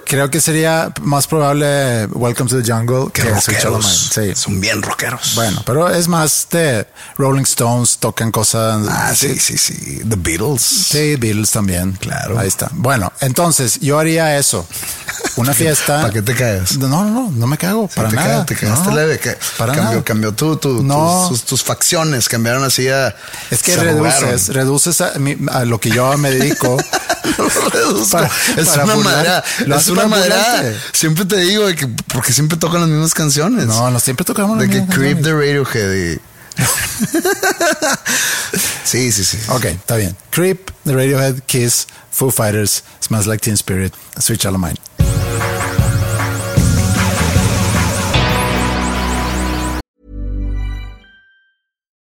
Que- 0.05 0.15
creo 0.15 0.29
que 0.31 0.39
sería 0.39 0.93
más 1.01 1.27
probable 1.27 2.05
Welcome 2.11 2.49
to 2.49 2.61
the 2.61 2.71
Jungle 2.71 3.11
que 3.11 3.23
rockeros. 3.23 3.85
Mine. 4.15 4.33
Sí. 4.33 4.41
Son 4.41 4.61
bien 4.61 4.81
rockeros. 4.81 5.35
Bueno, 5.35 5.61
pero 5.65 5.89
es 5.89 6.07
más 6.07 6.47
de 6.51 6.87
Rolling 7.17 7.43
Stones, 7.43 7.97
tocan 7.97 8.31
cosas. 8.31 8.85
Ah, 8.89 9.13
sí, 9.15 9.37
sí, 9.39 9.57
sí. 9.57 10.01
The 10.07 10.15
Beatles. 10.17 10.61
Sí, 10.61 11.15
Beatles 11.17 11.51
también. 11.51 11.93
Claro. 11.93 12.39
Ahí 12.39 12.47
está. 12.47 12.69
Bueno, 12.71 13.11
entonces 13.21 13.79
yo 13.81 13.99
haría 13.99 14.37
eso. 14.37 14.65
Una 15.37 15.53
fiesta. 15.53 16.01
¿Para 16.01 16.13
qué 16.13 16.21
te 16.21 16.33
caes? 16.33 16.77
No, 16.77 16.87
no, 16.87 17.03
no, 17.05 17.31
no 17.31 17.47
me 17.47 17.57
cago. 17.57 17.87
Sí, 17.89 17.95
para 17.95 18.09
te 18.09 18.15
nada. 18.15 18.45
te 18.45 18.55
quedaste 18.55 18.89
No, 18.89 18.95
leve. 18.95 19.19
que 19.19 19.37
para 19.57 19.73
cambió, 19.73 19.91
nada. 19.91 20.03
cambió 20.03 20.31
No. 20.83 21.27
tus, 21.27 21.29
tus- 21.29 21.43
tus 21.45 21.63
facciones, 21.63 22.29
cambiaron 22.29 22.63
así 22.63 22.87
a. 22.87 23.13
Es 23.51 23.61
que 23.61 23.75
reduces, 23.75 24.47
reduces 24.49 25.01
a, 25.01 25.13
mi- 25.19 25.37
a 25.51 25.65
lo 25.65 25.79
que 25.79 25.89
yo 25.89 26.17
me 26.17 26.31
dedico. 26.31 26.77
No 27.37 27.43
lo 27.43 27.69
reduzco. 27.69 28.09
Para- 28.11 28.31
es 28.57 28.67
para 28.69 28.83
una 28.85 28.95
madera. 28.95 29.43
Es 29.77 29.87
una 29.89 30.07
madera. 30.07 30.73
Siempre 30.93 31.25
te 31.25 31.37
digo 31.37 31.67
de 31.67 31.75
que 31.75 31.87
porque 32.13 32.31
siempre 32.31 32.57
tocan 32.57 32.79
las 32.81 32.89
mismas 32.89 33.13
canciones. 33.13 33.65
No, 33.65 33.91
no 33.91 33.99
siempre 33.99 34.25
tocamos 34.25 34.57
De 34.57 34.67
las 34.67 34.73
que 34.73 34.79
mismas 34.81 34.97
Creep 34.97 35.17
canciones. 35.23 35.43
de 35.43 35.73
Radiohead. 35.73 36.13
y- 36.15 36.19
sí, 38.85 39.11
sí, 39.11 39.25
sí. 39.25 39.37
Ok, 39.49 39.65
está 39.65 39.97
bien. 39.97 40.15
Creep, 40.29 40.71
The 40.85 40.93
Radiohead, 40.93 41.39
Kiss, 41.45 41.87
Foo 42.11 42.31
Fighters, 42.31 42.83
Smells 43.01 43.27
Like 43.27 43.43
Teen 43.43 43.55
Spirit, 43.55 43.93
Sweet 44.19 44.39
Child 44.39 44.55
of 44.55 44.61
Mine. 44.61 45.04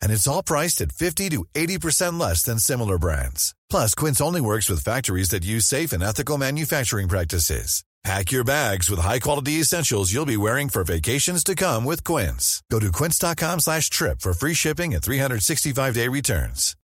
And 0.00 0.12
it's 0.12 0.28
all 0.28 0.42
priced 0.42 0.80
at 0.80 0.92
50 0.92 1.30
to 1.30 1.44
80% 1.54 2.20
less 2.20 2.44
than 2.44 2.58
similar 2.58 2.98
brands. 2.98 3.54
Plus, 3.68 3.94
Quince 3.94 4.20
only 4.20 4.40
works 4.40 4.68
with 4.68 4.84
factories 4.84 5.30
that 5.30 5.44
use 5.44 5.66
safe 5.66 5.92
and 5.92 6.02
ethical 6.02 6.38
manufacturing 6.38 7.08
practices. 7.08 7.82
Pack 8.02 8.32
your 8.32 8.44
bags 8.44 8.88
with 8.88 8.98
high-quality 8.98 9.60
essentials 9.60 10.10
you'll 10.10 10.24
be 10.24 10.36
wearing 10.36 10.70
for 10.70 10.84
vacations 10.84 11.44
to 11.44 11.54
come 11.54 11.84
with 11.84 12.02
Quince. 12.02 12.62
Go 12.70 12.78
to 12.80 12.90
quince.com 12.90 13.60
slash 13.60 13.90
trip 13.90 14.20
for 14.20 14.32
free 14.32 14.54
shipping 14.54 14.94
and 14.94 15.02
365-day 15.02 16.08
returns. 16.08 16.76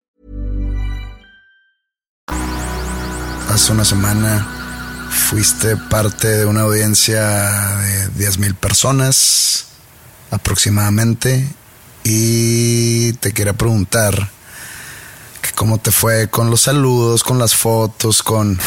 Hace 2.29 3.71
una 3.71 3.85
semana 3.85 4.45
fuiste 5.11 5.77
parte 5.89 6.27
de 6.27 6.47
una 6.47 6.63
audiencia 6.63 7.21
de 7.21 8.09
10 8.19 8.39
mil 8.39 8.55
personas 8.57 9.67
aproximadamente 10.33 11.47
y 12.05 13.13
te 13.15 13.33
quería 13.33 13.55
preguntar 13.55 14.31
que 15.43 15.51
cómo 15.55 15.79
te 15.79 15.91
fue 15.91 16.29
con 16.29 16.51
los 16.51 16.63
saludos, 16.63 17.23
con 17.25 17.39
las 17.39 17.55
fotos, 17.55 18.23
con, 18.23 18.59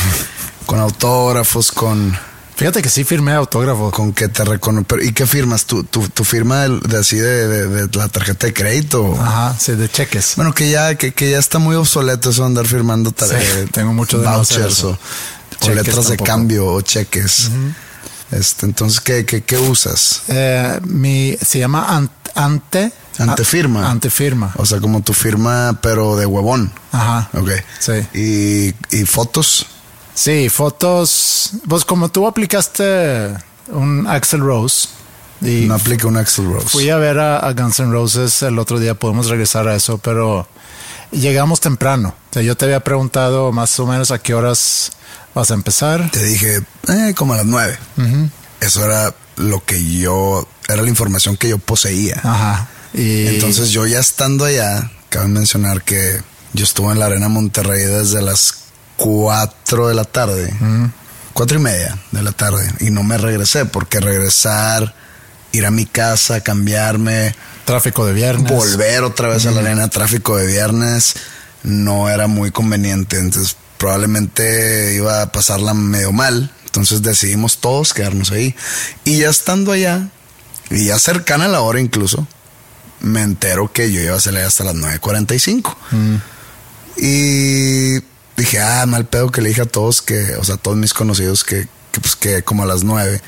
con 0.66 0.80
autógrafos, 0.80 1.72
con, 1.72 2.18
Fíjate 2.56 2.82
que 2.82 2.90
sí 2.90 3.04
firmé 3.04 3.34
autógrafo. 3.34 3.92
con 3.92 4.14
que 4.14 4.30
te 4.30 4.44
reconozco. 4.44 4.98
¿Y 5.00 5.12
qué 5.12 5.28
firmas? 5.28 5.66
¿Tu, 5.66 5.84
tu, 5.84 6.10
tu 6.10 6.24
firma 6.24 6.64
de, 6.64 6.80
de 6.80 6.98
así 6.98 7.16
de, 7.18 7.48
de- 7.48 7.88
de 7.88 7.98
la 8.00 8.08
tarjeta 8.08 8.48
de 8.48 8.54
crédito? 8.54 9.16
Ajá, 9.22 9.56
sí, 9.60 9.74
de 9.74 9.88
cheques. 9.88 10.34
Bueno, 10.38 10.56
que 10.56 10.72
ya, 10.72 10.96
que, 10.96 11.14
que 11.14 11.30
ya 11.30 11.38
está 11.38 11.60
muy 11.60 11.76
obsoleto 11.76 12.32
eso 12.32 12.42
de 12.42 12.48
andar 12.48 12.66
firmando 12.66 13.14
Sí, 13.16 13.36
tengo 13.72 13.94
mucho 13.94 14.18
de 14.18 14.26
no 14.26 14.38
vouchers 14.38 14.74
eso. 14.74 14.98
o, 15.62 15.66
o 15.68 15.70
letras 15.70 16.08
de 16.10 16.18
cambio 16.18 16.66
o 16.66 16.82
cheques. 16.82 17.52
Este, 18.32 18.66
entonces, 18.66 19.00
¿qué, 19.00 19.26
qué, 19.26 19.42
qué 19.44 19.58
usas? 19.58 20.24
Eh, 20.28 20.80
mi, 20.86 21.38
se 21.42 21.60
llama 21.60 21.88
Ant- 21.98 22.10
Ante. 22.36 22.92
Antefirma. 23.20 23.88
a- 23.88 23.92
Antefirma. 23.92 24.54
O 24.58 24.66
sea, 24.66 24.80
como 24.80 25.02
tu 25.02 25.14
firma, 25.14 25.80
pero 25.82 26.16
de 26.18 26.26
huevón. 26.26 26.72
Ajá. 26.92 27.30
Ok. 27.34 27.50
Sí. 27.80 27.94
¿Y, 28.14 28.96
y 28.96 29.06
fotos? 29.06 29.66
Sí, 30.14 30.50
fotos. 30.50 31.52
Pues 31.68 31.86
como 31.86 32.10
tú 32.10 32.28
aplicaste 32.28 33.34
un 33.70 34.06
Axel 34.08 34.42
Rose 34.42 34.90
y 35.42 35.66
No 35.68 35.76
aplica 35.76 36.08
un 36.08 36.18
Axel 36.18 36.46
Rose. 36.52 36.70
fui 36.70 36.90
a 36.90 36.98
ver 36.98 37.20
a, 37.20 37.38
a 37.40 37.54
Guns 37.54 37.80
N' 37.80 37.92
Roses 37.92 38.42
el 38.44 38.58
otro 38.60 38.80
día, 38.80 38.94
podemos 38.96 39.28
regresar 39.30 39.68
a 39.68 39.76
eso, 39.76 39.98
pero 40.00 40.48
llegamos 41.12 41.60
temprano. 41.60 42.10
O 42.30 42.34
sea, 42.34 42.42
yo 42.44 42.56
te 42.58 42.66
había 42.66 42.80
preguntado 42.82 43.52
más 43.52 43.80
o 43.80 43.86
menos 43.86 44.12
a 44.12 44.20
qué 44.20 44.34
horas 44.34 44.92
vas 45.38 45.52
a 45.52 45.54
empezar. 45.54 46.10
Te 46.12 46.24
dije, 46.24 46.62
eh, 46.88 47.14
como 47.16 47.34
a 47.34 47.38
las 47.38 47.46
nueve. 47.46 47.78
Eso 48.60 48.84
era 48.84 49.14
lo 49.36 49.64
que 49.64 49.84
yo, 49.84 50.48
era 50.68 50.82
la 50.82 50.90
información 50.90 51.38
que 51.38 51.50
yo 51.50 51.60
poseía. 51.60 52.20
Ajá. 52.24 52.68
Y 52.94 53.28
Entonces 53.28 53.70
yo 53.70 53.86
ya 53.86 54.00
estando 54.00 54.46
allá, 54.46 54.92
cabe 55.10 55.28
mencionar 55.28 55.84
que 55.84 56.22
yo 56.54 56.64
estuve 56.64 56.92
en 56.94 57.00
la 57.00 57.06
Arena 57.06 57.30
Monterrey 57.30 57.84
desde 57.84 58.22
las 58.22 58.56
4 58.98 59.90
de 59.90 59.94
la 59.94 60.06
tarde, 60.06 60.52
cuatro 61.34 61.60
y 61.60 61.62
media 61.62 62.00
de 62.12 62.24
la 62.24 62.32
tarde, 62.32 62.68
y 62.80 62.90
no 62.90 63.04
me 63.04 63.20
regresé 63.20 63.66
porque 63.66 64.00
regresar, 64.00 64.96
ir 65.52 65.68
a 65.68 65.72
mi 65.72 65.86
casa, 65.86 66.42
cambiarme, 66.42 67.36
tráfico 67.66 68.08
de 68.08 68.14
viernes. 68.14 68.52
volver 68.52 69.04
otra 69.04 69.28
vez 69.28 69.46
a 69.46 69.52
la 69.52 69.60
arena, 69.60 69.88
tráfico 69.90 70.36
de 70.36 70.48
viernes, 70.48 71.14
no 71.62 72.10
era 72.10 72.26
muy 72.26 72.50
conveniente. 72.50 73.20
Entonces 73.20 73.56
probablemente 73.78 74.94
iba 74.96 75.22
a 75.22 75.32
pasarla 75.32 75.74
medio 75.74 76.12
mal. 76.12 76.52
Entonces 76.66 77.02
decidimos 77.02 77.58
todos 77.60 77.94
quedarnos 77.94 78.32
ahí. 78.32 78.56
Y 79.04 79.20
ya 79.20 79.30
estando 79.30 79.72
allá, 79.72 80.10
y 80.70 80.86
ya 80.86 81.00
cercana 81.00 81.46
a 81.46 81.48
la 81.48 81.62
hora 81.62 81.80
incluso, 81.80 82.28
me 83.00 83.22
entero 83.22 83.72
que 83.72 83.92
yo 83.92 84.02
iba 84.02 84.16
a 84.16 84.20
salir 84.20 84.42
hasta 84.42 84.64
las 84.64 84.76
9.45. 84.76 85.76
Y 86.98 87.96
dije, 88.36 88.60
ah, 88.60 88.86
mal 88.86 89.06
pedo 89.06 89.32
que 89.32 89.42
le 89.42 89.50
dije 89.50 89.62
a 89.62 89.66
todos 89.66 90.02
que, 90.02 90.36
o 90.36 90.44
sea, 90.44 90.56
a 90.56 90.58
todos 90.58 90.78
mis 90.78 90.94
conocidos 90.94 91.44
que, 91.44 91.68
que, 91.92 92.02
pues 92.02 92.16
que 92.16 92.44
como 92.44 92.64
a 92.64 92.66
las 92.66 92.84
9. 92.84 93.22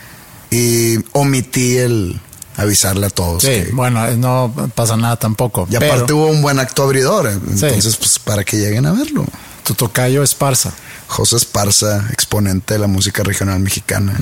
Y 0.52 0.97
omití 1.14 1.78
el 1.78 2.20
avisarle 2.58 3.06
a 3.06 3.10
todos. 3.10 3.43
Sí, 3.43 3.50
que- 3.50 3.70
bueno, 3.74 4.06
no 4.18 4.54
pasa 4.76 4.97
nada 4.97 5.16
tampoco. 5.18 5.68
y 5.70 5.78
pero 5.78 5.93
aparte 5.93 6.14
hubo 6.14 6.28
un 6.28 6.41
buen 6.41 6.60
acto 6.60 6.84
abridor. 6.84 7.28
eh, 7.28 7.34
Entonces, 7.52 7.95
pues 7.97 8.20
para 8.20 8.43
que 8.43 8.58
lleguen 8.58 8.86
a 8.86 8.91
verlo. 8.91 9.26
Tu 9.70 9.76
tocayo 9.76 10.24
Esparza. 10.24 10.74
José 11.07 11.36
Esparza, 11.38 12.07
exponente 12.11 12.74
de 12.74 12.80
la 12.80 12.88
música 12.88 13.22
regional 13.24 13.59
mexicana, 13.59 14.17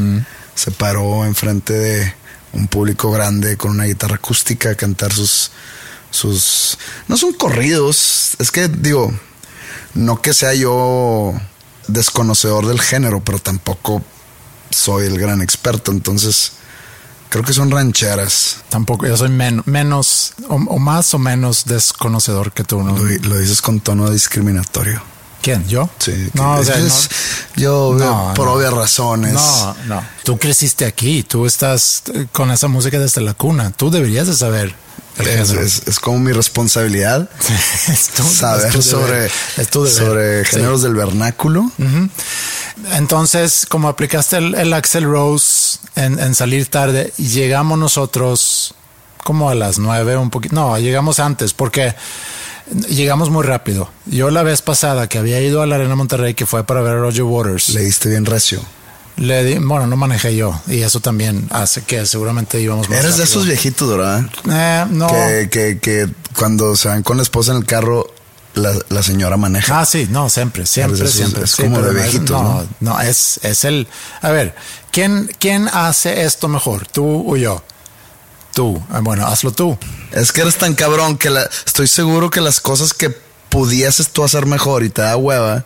se 0.56 0.72
paró 0.72 1.24
enfrente 1.24 1.72
de 1.72 2.14
un 2.52 2.68
público 2.68 3.12
grande 3.12 3.56
con 3.56 3.72
una 3.72 3.86
guitarra 3.86 4.16
acústica 4.16 4.72
a 4.72 4.76
cantar 4.76 5.14
sus. 5.14 5.52
sus. 6.12 6.78
No 7.08 7.16
son 7.16 7.32
corridos. 7.34 8.36
Es 8.40 8.52
que 8.52 8.68
digo. 8.68 9.14
No 9.94 10.22
que 10.22 10.34
sea 10.34 10.54
yo 10.54 11.34
desconocedor 11.88 12.68
del 12.68 12.82
género, 12.82 13.24
pero 13.24 13.40
tampoco 13.40 14.04
soy 14.70 15.08
el 15.08 15.18
gran 15.18 15.42
experto. 15.42 15.92
Entonces, 15.94 16.52
creo 17.30 17.44
que 17.46 17.54
son 17.54 17.72
rancheras. 17.72 18.58
Tampoco, 18.70 19.08
yo 19.08 19.16
soy 19.16 19.30
men- 19.30 19.64
menos 19.66 20.34
o, 20.50 20.56
o 20.56 20.78
más 20.78 21.14
o 21.14 21.20
menos 21.20 21.64
desconocedor 21.66 22.52
que 22.52 22.64
tú. 22.66 22.84
¿no? 22.84 22.98
Lo, 22.98 23.06
lo 23.06 23.40
dices 23.40 23.62
con 23.62 23.80
tono 23.80 24.10
discriminatorio. 24.12 25.02
¿Quién? 25.42 25.68
¿Yo? 25.68 25.90
Sí, 26.00 26.30
No, 26.34 26.56
o 26.56 26.64
sea, 26.64 26.78
es- 26.78 27.10
no. 27.56 27.62
yo 27.62 27.96
No, 27.98 28.34
por 28.36 28.48
obvias 28.50 28.74
razones. 28.74 29.34
No, 29.34 29.76
no. 29.86 30.04
Tú 30.24 30.38
creciste 30.38 30.86
aquí, 30.86 31.24
tú 31.24 31.46
estás 31.46 32.04
eh, 32.14 32.28
con 32.32 32.52
esa 32.52 32.68
música 32.68 33.00
desde 33.00 33.22
la 33.22 33.34
cuna. 33.34 33.72
Tú 33.72 33.90
deberías 33.90 34.28
de 34.28 34.34
saber. 34.36 34.76
Es, 35.18 35.26
género. 35.50 35.62
es- 35.66 35.82
es 35.88 36.00
como 36.00 36.20
mi 36.20 36.32
responsabilidad 36.32 37.28
tu- 38.16 38.24
saber 38.24 38.84
sobre, 38.84 39.30
sobre 39.90 40.46
Sí. 40.46 40.52
géneros 40.52 40.84
del 40.84 40.94
vernáculo. 40.94 41.72
Entonces, 42.94 43.66
como 43.68 43.88
aplicaste 43.88 44.38
el, 44.38 44.56
el 44.56 44.74
Axel 44.74 45.06
Rose 45.06 45.80
en, 45.96 46.20
en 46.20 46.36
salir 46.36 46.68
tarde, 46.70 47.14
y 47.18 47.28
llegamos 47.30 47.78
nosotros 47.80 48.76
como 49.24 49.50
a 49.50 49.56
las 49.56 49.80
nueve, 49.80 50.16
un 50.18 50.30
poquito. 50.30 50.56
No, 50.56 50.78
llegamos 50.78 51.20
antes 51.20 51.54
porque 51.54 51.96
llegamos 52.90 53.30
muy 53.30 53.44
rápido. 53.44 53.90
Yo 54.06 54.30
la 54.30 54.44
vez 54.44 54.62
pasada 54.62 55.08
que 55.08 55.18
había 55.18 55.40
ido 55.42 55.62
a 55.62 55.66
la 55.66 55.76
Arena 55.76 55.96
Monterrey, 55.96 56.34
que 56.34 56.46
fue 56.46 56.64
para 56.64 56.82
ver 56.82 56.94
a 56.96 57.00
Roger 57.00 57.24
Waters, 57.24 57.70
le, 57.70 57.82
Leíste 57.82 58.10
bien 58.10 58.26
recio. 58.26 58.62
di, 59.18 59.58
bueno, 59.60 59.88
no 59.88 59.96
manejé 59.96 60.36
yo 60.36 60.60
y 60.68 60.82
eso 60.82 61.00
también 61.00 61.48
hace 61.50 61.82
que 61.84 62.06
seguramente 62.06 62.60
íbamos 62.62 62.90
más 62.90 63.00
Eres 63.00 63.18
de 63.18 63.24
esos 63.24 63.46
viejitos, 63.46 63.90
¿verdad? 63.90 64.26
Eh, 64.50 64.86
no. 64.92 65.08
Que, 65.08 65.50
que, 65.50 65.80
que 65.80 66.10
cuando 66.38 66.76
se 66.76 66.88
van 66.88 67.04
con 67.04 67.18
la 67.18 67.24
esposa 67.24 67.52
en 67.52 67.58
el 67.60 67.66
carro, 67.66 68.08
la, 68.54 68.74
la 68.90 69.04
señora 69.04 69.38
maneja. 69.38 69.80
Ah, 69.82 69.86
sí, 69.86 70.08
no, 70.10 70.30
siempre, 70.30 70.66
siempre, 70.66 71.08
siempre. 71.08 71.44
es 71.44 71.56
como 71.56 71.82
de 71.82 71.94
viejitos, 71.94 72.30
No, 72.30 72.62
¿no? 72.62 72.68
no, 72.94 73.02
es, 73.02 73.40
es 73.44 73.66
el. 73.66 73.88
A 74.22 74.32
ver, 74.32 74.56
¿quién, 74.92 75.30
¿quién 75.40 75.68
hace 75.72 76.24
esto 76.24 76.48
mejor? 76.48 76.88
¿Tú 76.88 77.24
o 77.32 77.38
yo? 77.38 77.64
Tú. 78.58 78.84
Ah, 78.90 79.02
Bueno, 79.04 79.28
hazlo 79.28 79.52
tú. 79.52 79.78
Es 80.12 80.32
que 80.32 80.42
eres 80.42 80.58
tan 80.58 80.74
cabrón 80.74 81.16
que 81.16 81.30
la- 81.30 81.48
estoy 81.68 81.88
seguro 81.88 82.32
que 82.32 82.42
las 82.42 82.60
cosas 82.60 82.92
que 82.92 83.16
pudieses 83.50 84.10
tú 84.10 84.24
hacer 84.24 84.48
mejor 84.48 84.84
y 84.84 84.90
te 84.90 85.04
da 85.04 85.16
hueva, 85.16 85.64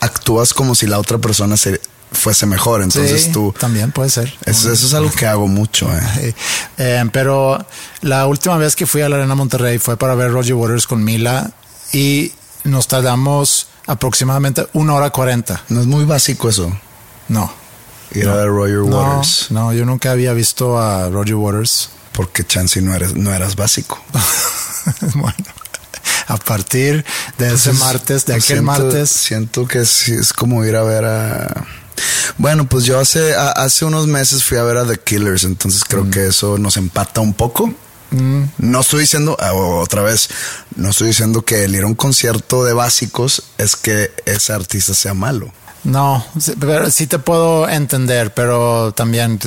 actúas 0.00 0.54
como 0.54 0.74
si 0.74 0.86
la 0.86 0.98
otra 0.98 1.18
persona 1.18 1.58
se, 1.58 1.78
fuese 2.10 2.46
mejor. 2.46 2.80
Entonces 2.80 3.24
Sí, 3.24 3.32
tú... 3.32 3.54
También 3.60 3.92
puede 3.92 4.08
ser. 4.08 4.32
Eso, 4.46 4.72
eso 4.72 4.86
es 4.86 4.94
algo 4.94 5.10
que 5.10 5.26
hago 5.26 5.46
mucho. 5.46 5.90
Eh, 5.92 6.34
eh, 6.78 7.04
pero 7.12 7.62
la 8.00 8.26
última 8.26 8.56
vez 8.56 8.76
que 8.76 8.86
fui 8.86 9.02
a 9.02 9.10
la 9.10 9.16
Arena 9.16 9.34
Monterrey 9.34 9.78
fue 9.78 9.98
para 9.98 10.14
ver 10.14 10.32
Roger 10.32 10.54
Waters 10.54 10.86
con 10.86 11.04
Mila 11.04 11.50
y 11.92 12.32
nos 12.64 12.88
tardamos 12.88 13.66
aproximadamente 13.86 14.66
una 14.72 14.94
hora 14.94 15.10
cuarenta. 15.10 15.64
No 15.68 15.82
es 15.82 15.86
muy 15.86 16.06
básico 16.06 16.48
eso. 16.48 16.72
No. 17.28 17.52
Ir 18.12 18.28
a 18.28 18.34
ver 18.34 18.48
Roger 18.48 18.78
No, 18.78 18.96
Waters. 19.16 19.46
no, 19.50 19.72
yo 19.72 19.84
nunca 19.86 20.10
había 20.12 20.32
visto 20.32 20.78
a 20.78 21.08
Roger 21.10 21.34
Waters. 21.36 21.90
Porque 22.12 22.44
chance 22.44 22.82
no 22.82 22.94
eres, 22.94 23.14
no 23.14 23.32
eras 23.32 23.54
básico. 23.56 24.02
bueno, 25.14 25.36
a 26.26 26.36
partir 26.36 27.04
de 27.38 27.54
ese 27.54 27.72
martes, 27.74 28.26
de 28.26 28.34
aquel 28.34 28.42
Siento- 28.58 28.64
martes. 28.64 29.10
Siento 29.10 29.66
que 29.66 29.84
sí, 29.86 30.12
es 30.12 30.32
como 30.32 30.64
ir 30.64 30.76
a 30.76 30.82
ver 30.82 31.04
a. 31.04 31.66
Bueno, 32.36 32.66
pues 32.68 32.84
yo 32.84 32.98
hace, 32.98 33.34
a- 33.34 33.50
hace 33.52 33.84
unos 33.84 34.06
meses 34.06 34.42
fui 34.44 34.58
a 34.58 34.62
ver 34.64 34.76
a 34.78 34.86
The 34.86 34.98
Killers, 34.98 35.44
entonces 35.44 35.84
creo 35.84 36.04
Mm. 36.04 36.10
que 36.10 36.26
eso 36.26 36.58
nos 36.58 36.76
empata 36.76 37.20
un 37.20 37.32
poco. 37.34 37.72
No 38.58 38.80
estoy 38.80 39.02
diciendo, 39.02 39.36
ah, 39.38 39.52
otra 39.52 40.02
vez, 40.02 40.28
no 40.74 40.90
estoy 40.90 41.08
diciendo 41.08 41.42
que 41.44 41.62
el 41.62 41.76
ir 41.76 41.84
a 41.84 41.86
un 41.86 41.94
concierto 41.94 42.64
de 42.64 42.72
básicos 42.72 43.44
es 43.56 43.76
que 43.76 44.10
ese 44.26 44.52
artista 44.52 44.94
sea 44.94 45.14
malo. 45.14 45.52
No, 45.84 46.24
sí, 46.38 46.52
pero 46.60 46.90
sí 46.90 47.06
te 47.06 47.18
puedo 47.18 47.68
entender, 47.68 48.34
pero 48.34 48.92
también 48.92 49.38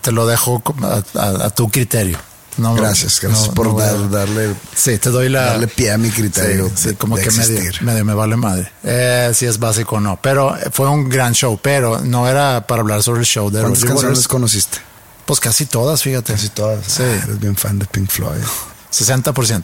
te, 0.00 0.12
lo 0.12 0.26
dejo 0.26 0.62
a, 0.82 1.02
a- 1.20 1.46
a 1.46 1.50
tu 1.50 1.68
criterio. 1.68 2.18
No, 2.56 2.74
Gracias, 2.74 3.20
gracias 3.20 3.48
no- 3.48 3.54
por 3.54 3.68
no 3.68 3.78
dar- 3.78 4.10
darle, 4.10 4.52
Sí, 4.74 4.98
te 4.98 5.10
doy 5.10 5.28
la. 5.28 5.44
darle 5.44 5.68
pie 5.68 5.92
a 5.92 5.98
mi 5.98 6.10
criterio. 6.10 6.66
Sí, 6.70 6.72
sí, 6.76 6.88
de- 6.88 6.94
como 6.96 7.16
de 7.16 7.22
que 7.22 7.30
medio, 7.30 7.70
medio 7.82 8.04
me 8.04 8.14
vale 8.14 8.34
madre. 8.36 8.72
Eh, 8.82 9.30
si 9.34 9.46
es 9.46 9.58
básico 9.60 9.96
o 9.96 10.00
no. 10.00 10.18
Pero 10.20 10.56
fue 10.72 10.88
un 10.88 11.08
gran 11.08 11.34
show, 11.34 11.56
pero 11.62 12.00
no 12.00 12.26
era 12.26 12.66
para 12.66 12.80
hablar 12.82 13.02
sobre 13.04 13.20
el 13.20 13.26
show 13.26 13.48
de 13.50 13.60
¿Cuántas 13.60 13.82
Roger 13.82 13.88
canciones 13.94 14.18
Waters. 14.18 14.28
conociste? 14.28 14.78
Pues 15.24 15.38
casi 15.38 15.66
todas, 15.66 16.02
fíjate. 16.02 16.32
Casi 16.32 16.48
todas. 16.48 16.84
Sí. 16.86 17.02
Ah, 17.04 17.20
eres 17.24 17.38
bien 17.38 17.54
fan 17.54 17.78
de 17.78 17.86
Pink 17.86 18.10
Floyd. 18.10 18.42
60%. 18.90 19.62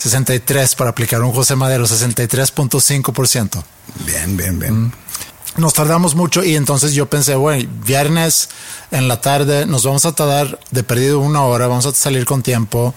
63 0.00 0.74
para 0.76 0.90
aplicar 0.90 1.22
un 1.22 1.32
José 1.32 1.56
Madero, 1.56 1.84
63.5%. 1.84 3.62
Bien, 4.06 4.36
bien, 4.36 4.58
bien. 4.58 4.92
Nos 5.56 5.74
tardamos 5.74 6.14
mucho 6.14 6.42
y 6.42 6.56
entonces 6.56 6.94
yo 6.94 7.10
pensé, 7.10 7.34
bueno, 7.34 7.68
viernes 7.84 8.48
en 8.92 9.08
la 9.08 9.20
tarde 9.20 9.66
nos 9.66 9.84
vamos 9.84 10.06
a 10.06 10.12
tardar 10.12 10.58
de 10.70 10.82
perdido 10.84 11.18
una 11.18 11.42
hora, 11.42 11.66
vamos 11.66 11.84
a 11.84 11.92
salir 11.92 12.24
con 12.24 12.42
tiempo. 12.42 12.94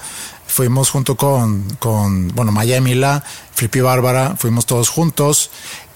Fuimos 0.47 0.89
junto 0.89 1.18
con, 1.18 1.64
con 1.80 2.30
bueno, 2.30 2.51
Maya 2.51 2.78
Emila, 2.78 3.24
Flippy 3.54 3.82
Bárbara, 3.82 4.36
fuimos 4.38 4.66
todos 4.66 4.88
juntos. 4.88 5.49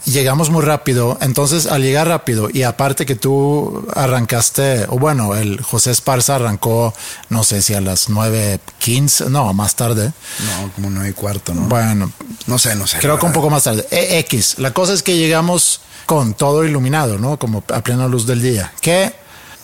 Llegamos 0.07 0.49
muy 0.49 0.61
rápido, 0.63 1.17
entonces 1.19 1.65
al 1.67 1.81
llegar 1.81 2.07
rápido 2.07 2.47
y 2.51 2.63
aparte 2.63 3.05
que 3.05 3.15
tú 3.17 3.85
arrancaste, 3.93 4.85
o 4.87 4.97
bueno, 4.97 5.35
el 5.35 5.59
José 5.61 5.91
Esparza 5.91 6.35
arrancó, 6.35 6.93
no 7.27 7.43
sé 7.43 7.61
si 7.61 7.73
a 7.73 7.81
las 7.81 8.09
9.15, 8.09 9.27
no, 9.27 9.53
más 9.53 9.75
tarde. 9.75 10.13
No, 10.45 10.71
como 10.73 10.89
no 10.89 11.01
hay 11.01 11.11
cuarto, 11.11 11.53
¿no? 11.53 11.63
Bueno, 11.63 12.09
No 12.45 12.57
sé, 12.57 12.73
no 12.75 12.87
sé. 12.87 12.99
Creo 12.99 13.19
que 13.19 13.25
un 13.25 13.33
poco 13.33 13.49
más 13.49 13.63
tarde. 13.65 13.85
E- 13.91 14.19
X. 14.19 14.55
La 14.59 14.71
cosa 14.71 14.93
es 14.93 15.03
que 15.03 15.17
llegamos 15.17 15.81
con 16.05 16.33
todo 16.35 16.63
iluminado, 16.63 17.17
¿no? 17.17 17.37
Como 17.37 17.61
a 17.73 17.81
plena 17.81 18.07
luz 18.07 18.25
del 18.25 18.41
día. 18.41 18.71
Que 18.79 19.13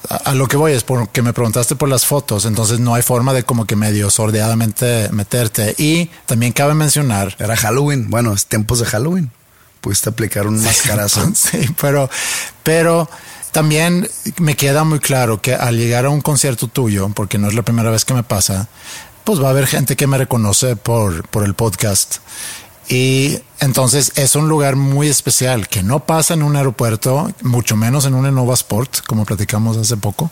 a, 0.10 0.16
a 0.32 0.34
lo 0.36 0.50
que 0.50 0.58
voy 0.58 0.74
es 0.74 0.84
porque 0.84 1.22
me 1.22 1.32
preguntaste 1.32 1.78
por 1.78 1.88
las 1.88 2.06
fotos, 2.06 2.44
entonces 2.44 2.82
no 2.82 2.96
hay 2.96 3.02
forma 3.02 3.32
de 3.32 3.44
como 3.44 3.64
que 3.66 3.78
medio 3.78 4.10
sordeadamente 4.10 5.08
meterte. 5.14 5.74
Y 5.78 6.08
también 6.26 6.52
cabe 6.52 6.74
mencionar. 6.74 7.34
Era 7.40 7.56
Halloween. 7.56 8.10
Bueno, 8.10 8.34
es 8.34 8.46
tiempos 8.46 8.80
de 8.80 8.86
Halloween. 8.88 9.32
Pudiste 9.84 10.10
aplicar 10.10 10.48
un 10.48 10.64
mascarazo. 10.64 11.30
Sí, 11.36 11.60
pero, 11.82 12.10
pero 12.64 13.10
también 13.52 14.10
me 14.38 14.56
queda 14.56 14.86
muy 14.86 15.00
claro 15.00 15.42
que 15.42 15.54
al 15.54 15.76
llegar 15.76 16.06
a 16.06 16.10
un 16.10 16.22
concierto 16.22 16.70
tuyo, 16.70 17.10
porque 17.10 17.38
no 17.38 17.50
es 17.50 17.54
la 17.54 17.64
primera 17.64 17.92
vez 17.92 18.06
que 18.06 18.14
me 18.14 18.24
pasa, 18.24 18.70
pues 19.26 19.42
va 19.42 19.48
a 19.48 19.50
haber 19.50 19.68
gente 19.68 19.98
que 19.98 20.08
me 20.08 20.18
reconoce 20.18 20.78
por, 20.78 21.28
por 21.28 21.44
el 21.44 21.54
podcast. 21.54 22.20
Y 22.88 23.40
entonces 23.60 24.14
es 24.16 24.38
un 24.38 24.48
lugar 24.48 24.78
muy 24.78 25.10
especial 25.10 25.68
que 25.68 25.84
no 25.84 26.06
pasa 26.06 26.34
en 26.34 26.44
un 26.44 26.56
aeropuerto, 26.56 27.30
mucho 27.42 27.76
menos 27.76 28.06
en 28.06 28.14
un 28.14 28.26
Innova 28.26 28.54
Sport, 28.54 29.02
como 29.06 29.26
platicamos 29.26 29.76
hace 29.76 29.98
poco. 29.98 30.32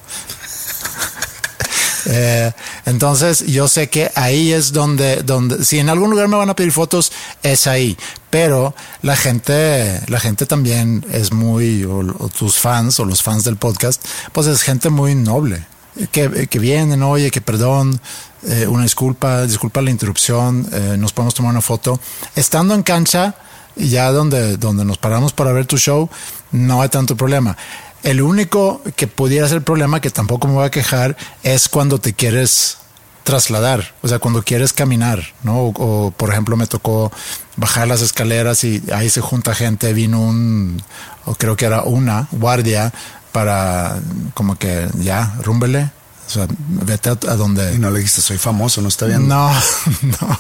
Eh, 2.06 2.52
entonces 2.86 3.46
yo 3.46 3.68
sé 3.68 3.90
que 3.90 4.12
ahí 4.16 4.52
es 4.52 4.72
donde, 4.72 5.18
donde, 5.24 5.64
si 5.66 5.80
en 5.80 5.90
algún 5.90 6.10
lugar 6.10 6.28
me 6.28 6.38
van 6.38 6.50
a 6.50 6.56
pedir 6.56 6.72
fotos, 6.72 7.12
es 7.44 7.68
ahí. 7.68 7.98
Pero 8.30 8.74
la 9.02 9.16
gente, 9.16 10.02
la 10.08 10.20
gente 10.20 10.46
también 10.46 11.06
es 11.12 11.32
muy, 11.32 11.84
o, 11.84 12.00
o 12.00 12.30
tus 12.30 12.58
fans 12.58 13.00
o 13.00 13.06
los 13.06 13.22
fans 13.22 13.44
del 13.44 13.58
podcast, 13.58 14.04
pues 14.32 14.48
es 14.48 14.62
gente 14.62 14.90
muy 14.90 15.16
noble. 15.16 15.66
Que, 16.14 16.48
que 16.48 16.58
vienen, 16.58 17.04
oye, 17.04 17.32
que 17.32 17.42
perdón, 17.42 18.00
eh, 18.44 18.66
una 18.66 18.84
disculpa, 18.84 19.46
disculpa 19.46 19.82
la 19.82 19.92
interrupción, 19.92 20.68
eh, 20.72 20.96
nos 20.98 21.14
podemos 21.14 21.34
tomar 21.34 21.52
una 21.52 21.62
foto. 21.62 22.00
Estando 22.36 22.74
en 22.74 22.82
cancha, 22.82 23.36
ya 23.76 24.12
donde, 24.12 24.58
donde 24.58 24.84
nos 24.84 24.98
paramos 24.98 25.34
para 25.34 25.52
ver 25.52 25.66
tu 25.66 25.78
show, 25.78 26.10
no 26.52 26.82
hay 26.82 26.90
tanto 26.90 27.16
problema. 27.16 27.56
El 28.04 28.22
único 28.22 28.82
que 28.96 29.08
pudiera 29.08 29.48
ser 29.48 29.64
problema, 29.64 30.02
que 30.02 30.10
tampoco 30.10 30.48
me 30.48 30.56
voy 30.56 30.66
a 30.66 30.72
quejar, 30.72 31.16
es 31.44 31.70
cuando 31.70 32.00
te 32.00 32.14
quieres 32.14 32.78
trasladar, 33.24 33.94
o 34.02 34.08
sea, 34.08 34.20
cuando 34.20 34.44
quieres 34.44 34.74
caminar, 34.74 35.22
¿no? 35.44 35.60
O, 35.60 35.74
o, 35.78 36.12
por 36.12 36.32
ejemplo, 36.32 36.58
me 36.58 36.66
tocó 36.68 37.12
bajar 37.56 37.88
las 37.88 38.02
escaleras 38.02 38.64
y 38.64 38.82
ahí 38.94 39.10
se 39.10 39.22
junta 39.22 39.54
gente, 39.54 39.94
vino 39.94 40.20
un, 40.20 40.82
o 41.26 41.36
creo 41.36 41.56
que 41.56 41.66
era 41.66 41.84
una 41.84 42.28
guardia 42.32 42.92
para 43.32 44.00
como 44.34 44.58
que 44.58 44.90
ya, 45.00 45.36
rúmbele, 45.44 45.92
o 46.28 46.30
sea, 46.30 46.48
vete 46.68 47.10
a, 47.10 47.12
a 47.12 47.36
donde... 47.36 47.76
Y 47.76 47.78
no 47.78 47.92
le 47.92 48.00
dijiste, 48.00 48.22
soy 48.22 48.38
famoso, 48.38 48.82
no 48.82 48.88
está 48.88 49.06
bien. 49.06 49.28
No, 49.28 49.52
no. 50.02 50.40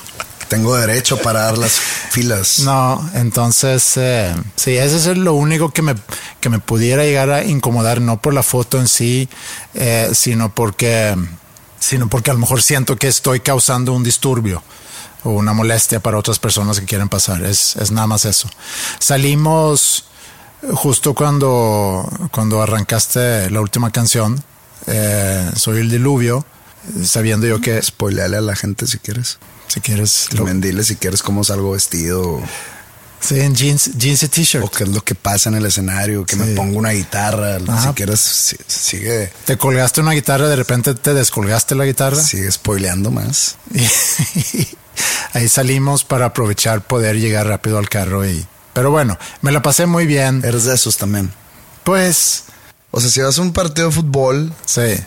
Tengo 0.51 0.75
derecho 0.75 1.15
para 1.15 1.43
dar 1.43 1.57
las 1.57 1.71
filas. 1.71 2.59
No, 2.65 3.09
entonces, 3.13 3.93
eh, 3.95 4.35
sí, 4.57 4.75
ese 4.75 4.97
es 4.97 5.17
lo 5.17 5.33
único 5.33 5.71
que 5.71 5.81
me, 5.81 5.95
que 6.41 6.49
me 6.49 6.59
pudiera 6.59 7.05
llegar 7.05 7.29
a 7.29 7.45
incomodar, 7.45 8.01
no 8.01 8.21
por 8.21 8.33
la 8.33 8.43
foto 8.43 8.77
en 8.77 8.89
sí, 8.89 9.29
eh, 9.73 10.09
sino 10.13 10.53
porque, 10.53 11.15
sino 11.79 12.09
porque 12.09 12.31
a 12.31 12.33
lo 12.33 12.41
mejor 12.41 12.61
siento 12.61 12.97
que 12.97 13.07
estoy 13.07 13.39
causando 13.39 13.93
un 13.93 14.03
disturbio 14.03 14.61
o 15.23 15.29
una 15.29 15.53
molestia 15.53 16.01
para 16.01 16.17
otras 16.17 16.37
personas 16.37 16.81
que 16.81 16.85
quieren 16.85 17.07
pasar. 17.07 17.45
Es, 17.45 17.77
es 17.77 17.91
nada 17.91 18.07
más 18.07 18.25
eso. 18.25 18.49
Salimos 18.99 20.03
justo 20.73 21.13
cuando, 21.13 22.09
cuando 22.33 22.61
arrancaste 22.61 23.49
la 23.49 23.61
última 23.61 23.89
canción, 23.91 24.43
eh, 24.87 25.49
Soy 25.55 25.79
el 25.79 25.89
diluvio, 25.89 26.45
sabiendo 27.05 27.47
yo 27.47 27.61
que... 27.61 27.81
Spoileale 27.81 28.37
a 28.37 28.41
la 28.41 28.55
gente 28.55 28.85
si 28.85 28.97
quieres. 28.97 29.37
Si 29.71 29.79
quieres... 29.79 30.27
Lo... 30.33 30.43
Dile 30.45 30.83
si 30.83 30.97
quieres 30.97 31.23
cómo 31.23 31.45
salgo 31.45 31.71
vestido. 31.71 32.41
Sí, 33.21 33.39
en 33.39 33.55
jeans, 33.55 33.91
jeans 33.97 34.21
y 34.23 34.27
t-shirt. 34.27 34.65
O 34.65 34.69
qué 34.69 34.83
es 34.83 34.89
lo 34.89 35.01
que 35.01 35.15
pasa 35.15 35.47
en 35.47 35.55
el 35.55 35.65
escenario, 35.65 36.25
que 36.25 36.35
sí. 36.35 36.41
me 36.41 36.55
pongo 36.55 36.77
una 36.77 36.89
guitarra. 36.89 37.55
Ajá. 37.55 37.87
Si 37.87 37.93
quieres, 37.93 38.19
si, 38.19 38.57
sigue. 38.67 39.31
Te 39.45 39.57
colgaste 39.57 40.01
una 40.01 40.11
guitarra, 40.11 40.49
de 40.49 40.57
repente 40.57 40.93
te 40.93 41.13
descolgaste 41.13 41.75
la 41.75 41.85
guitarra. 41.85 42.21
Sigue 42.21 42.51
spoileando 42.51 43.11
más. 43.11 43.55
ahí 45.33 45.47
salimos 45.47 46.03
para 46.03 46.25
aprovechar 46.25 46.85
poder 46.85 47.17
llegar 47.17 47.47
rápido 47.47 47.77
al 47.77 47.87
carro 47.87 48.27
y. 48.27 48.45
Pero 48.73 48.91
bueno, 48.91 49.17
me 49.41 49.53
la 49.53 49.61
pasé 49.61 49.85
muy 49.85 50.05
bien. 50.05 50.41
Eres 50.43 50.65
de 50.65 50.75
esos 50.75 50.97
también. 50.97 51.31
Pues. 51.85 52.43
O 52.89 52.99
sea, 52.99 53.09
si 53.09 53.21
vas 53.21 53.37
a 53.37 53.41
un 53.41 53.53
partido 53.53 53.87
de 53.87 53.95
fútbol. 53.95 54.53
Sí. 54.65 54.97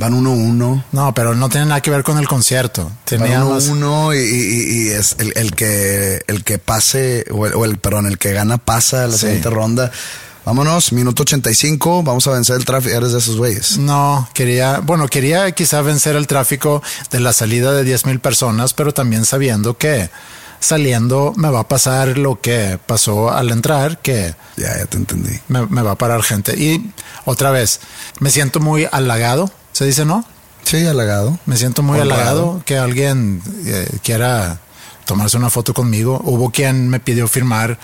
Van 0.00 0.14
uno 0.14 0.32
uno. 0.32 0.82
No, 0.92 1.12
pero 1.12 1.34
no 1.34 1.50
tiene 1.50 1.66
nada 1.66 1.82
que 1.82 1.90
ver 1.90 2.02
con 2.02 2.18
el 2.18 2.26
concierto. 2.26 2.90
Van 3.18 3.42
uno 3.42 3.58
uno 3.70 4.14
y, 4.14 4.18
y, 4.18 4.86
y, 4.86 4.88
es 4.88 5.14
el, 5.18 5.34
el, 5.36 5.54
que 5.54 6.22
el 6.26 6.42
que 6.42 6.58
pase 6.58 7.26
o 7.30 7.46
el, 7.46 7.52
o 7.52 7.66
el 7.66 7.76
perdón 7.76 8.06
el 8.06 8.16
que 8.16 8.32
gana 8.32 8.56
pasa 8.56 9.06
la 9.06 9.12
sí. 9.12 9.20
siguiente 9.20 9.50
ronda. 9.50 9.92
Vámonos, 10.46 10.94
minuto 10.94 11.22
85, 11.22 12.02
vamos 12.02 12.26
a 12.26 12.30
vencer 12.30 12.56
el 12.56 12.64
tráfico. 12.64 12.96
Eres 12.96 13.12
de 13.12 13.18
esos 13.18 13.36
güeyes. 13.36 13.76
No, 13.76 14.26
quería, 14.32 14.78
bueno, 14.78 15.06
quería 15.06 15.52
quizá 15.52 15.82
vencer 15.82 16.16
el 16.16 16.26
tráfico 16.26 16.82
de 17.10 17.20
la 17.20 17.34
salida 17.34 17.72
de 17.72 17.84
10 17.84 18.06
mil 18.06 18.20
personas, 18.20 18.72
pero 18.72 18.94
también 18.94 19.26
sabiendo 19.26 19.76
que 19.76 20.08
saliendo 20.60 21.34
me 21.36 21.50
va 21.50 21.60
a 21.60 21.68
pasar 21.68 22.16
lo 22.16 22.40
que 22.40 22.78
pasó 22.86 23.30
al 23.30 23.50
entrar, 23.50 23.98
que... 23.98 24.34
Ya, 24.56 24.78
ya 24.78 24.86
te 24.86 24.96
entendí. 24.96 25.38
Me, 25.48 25.66
me 25.66 25.82
va 25.82 25.92
a 25.92 25.96
parar 25.96 26.22
gente. 26.22 26.58
Y 26.58 26.90
otra 27.26 27.50
vez, 27.50 27.80
me 28.18 28.30
siento 28.30 28.60
muy 28.60 28.88
halagado, 28.90 29.50
se 29.72 29.84
dice, 29.84 30.04
¿no? 30.04 30.24
Sí, 30.64 30.86
halagado. 30.86 31.38
Me 31.46 31.56
siento 31.56 31.82
muy 31.82 31.98
halagado 31.98 32.62
que 32.64 32.78
alguien 32.78 33.42
eh, 33.66 33.88
quiera 34.02 34.60
tomarse 35.04 35.36
una 35.36 35.50
foto 35.50 35.74
conmigo. 35.74 36.20
Hubo 36.24 36.50
quien 36.50 36.88
me 36.88 37.00
pidió 37.00 37.26
firmar 37.26 37.78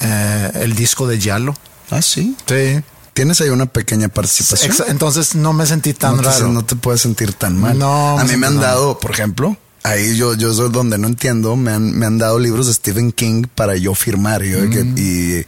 eh, 0.00 0.50
el 0.54 0.74
disco 0.74 1.06
de 1.06 1.18
Yalo. 1.18 1.54
Ah, 1.90 2.02
sí. 2.02 2.36
Sí. 2.46 2.82
Tienes 3.12 3.40
ahí 3.40 3.50
una 3.50 3.66
pequeña 3.66 4.08
participación. 4.08 4.74
Entonces 4.88 5.36
no 5.36 5.52
me 5.52 5.66
sentí 5.66 5.94
tan 5.94 6.16
no 6.16 6.22
te, 6.22 6.28
raro. 6.28 6.48
No 6.48 6.64
te 6.64 6.74
puedes 6.74 7.00
sentir 7.00 7.32
tan 7.34 7.56
mal. 7.56 7.78
No. 7.78 8.18
A 8.18 8.24
mí 8.24 8.36
me 8.36 8.48
han 8.48 8.58
dado, 8.58 8.98
por 8.98 9.12
ejemplo, 9.12 9.56
ahí 9.84 10.16
yo, 10.16 10.34
yo 10.34 10.52
soy 10.52 10.70
donde 10.70 10.98
no 10.98 11.06
entiendo, 11.06 11.56
me 11.56 11.70
han, 11.70 11.96
me 11.96 12.06
han 12.06 12.18
dado 12.18 12.38
libros 12.38 12.66
de 12.66 12.74
Stephen 12.74 13.12
King 13.12 13.44
para 13.54 13.76
yo 13.76 13.94
firmar. 13.94 14.42
Yo, 14.42 14.58
mm. 14.58 14.70
que, 14.70 14.80
y, 15.00 15.46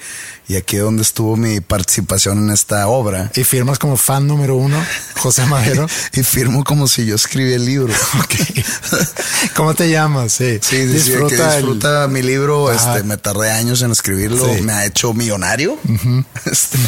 y 0.53 0.57
aquí 0.57 0.77
es 0.77 0.83
donde 0.83 1.03
estuvo 1.03 1.37
mi 1.37 1.61
participación 1.61 2.39
en 2.45 2.51
esta 2.51 2.87
obra. 2.87 3.33
¿Y 3.35 3.45
firmas 3.45 3.79
como 3.79 3.97
fan 3.97 4.27
número 4.27 4.57
uno, 4.57 4.77
José 5.17 5.47
Madero? 5.47 5.89
y 6.13 6.23
firmo 6.23 6.63
como 6.65 6.87
si 6.87 7.07
yo 7.07 7.17
escribí 7.17 7.55
el 7.55 7.65
libro. 7.65 7.93
ok. 8.21 9.55
¿Cómo 9.57 9.75
te 9.75 9.89
llamas? 9.89 10.35
Sí. 10.35 10.59
Sí, 10.61 10.85
disfruta, 10.85 11.35
que 11.35 11.57
disfruta 11.57 12.05
el... 12.05 12.11
mi 12.11 12.23
libro. 12.23 12.69
Ajá. 12.69 12.95
Este, 12.95 13.09
me 13.09 13.17
tardé 13.17 13.51
años 13.51 13.81
en 13.81 13.91
escribirlo. 13.91 14.55
Sí. 14.55 14.61
Me 14.63 14.75
ha 14.75 14.85
hecho 14.85 15.15
millonario. 15.15 15.73
Uh 15.73 15.79
-huh. 15.89 16.25
este, 16.45 16.79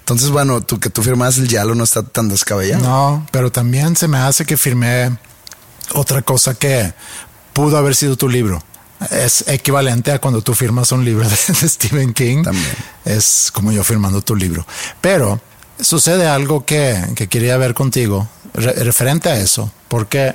entonces, 0.00 0.30
bueno, 0.30 0.60
tú 0.60 0.80
que 0.80 0.90
tú 0.90 1.02
firmas 1.02 1.38
el 1.38 1.46
Yalo 1.46 1.76
no 1.76 1.84
está 1.84 2.02
tan 2.02 2.28
descabellado. 2.28 2.82
No, 2.82 3.26
pero 3.30 3.52
también 3.52 3.96
se 3.96 4.08
me 4.08 4.18
hace 4.18 4.44
que 4.44 4.56
firmé 4.56 5.16
otra 5.94 6.22
cosa 6.22 6.54
que 6.54 6.92
pudo 7.52 7.76
haber 7.76 7.94
sido 7.94 8.16
tu 8.16 8.28
libro. 8.28 8.62
Es 9.10 9.44
equivalente 9.48 10.10
a 10.10 10.18
cuando 10.18 10.42
tú 10.42 10.54
firmas 10.54 10.90
un 10.92 11.04
libro 11.04 11.28
de, 11.28 11.36
de 11.36 11.68
Stephen 11.68 12.12
King. 12.12 12.42
También. 12.42 12.76
Es 13.04 13.50
como 13.52 13.72
yo 13.72 13.84
firmando 13.84 14.22
tu 14.22 14.34
libro. 14.34 14.66
Pero 15.00 15.40
sucede 15.80 16.26
algo 16.26 16.64
que, 16.64 17.02
que 17.14 17.28
quería 17.28 17.56
ver 17.56 17.74
contigo 17.74 18.28
re 18.54 18.72
referente 18.84 19.28
a 19.28 19.38
eso, 19.38 19.70
porque 19.88 20.34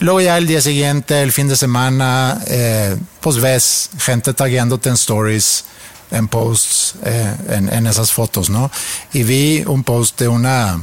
luego 0.00 0.20
ya 0.20 0.38
el 0.38 0.46
día 0.46 0.60
siguiente, 0.60 1.22
el 1.22 1.32
fin 1.32 1.48
de 1.48 1.56
semana, 1.56 2.40
eh, 2.46 2.96
pues 3.20 3.36
ves 3.40 3.90
gente 3.98 4.32
tagueándote 4.32 4.88
en 4.88 4.94
stories, 4.94 5.64
en 6.10 6.28
posts, 6.28 6.94
eh, 7.04 7.36
en, 7.50 7.72
en 7.72 7.86
esas 7.86 8.12
fotos, 8.12 8.48
¿no? 8.48 8.70
Y 9.12 9.22
vi 9.22 9.64
un 9.66 9.84
post 9.84 10.18
de 10.18 10.28
una 10.28 10.80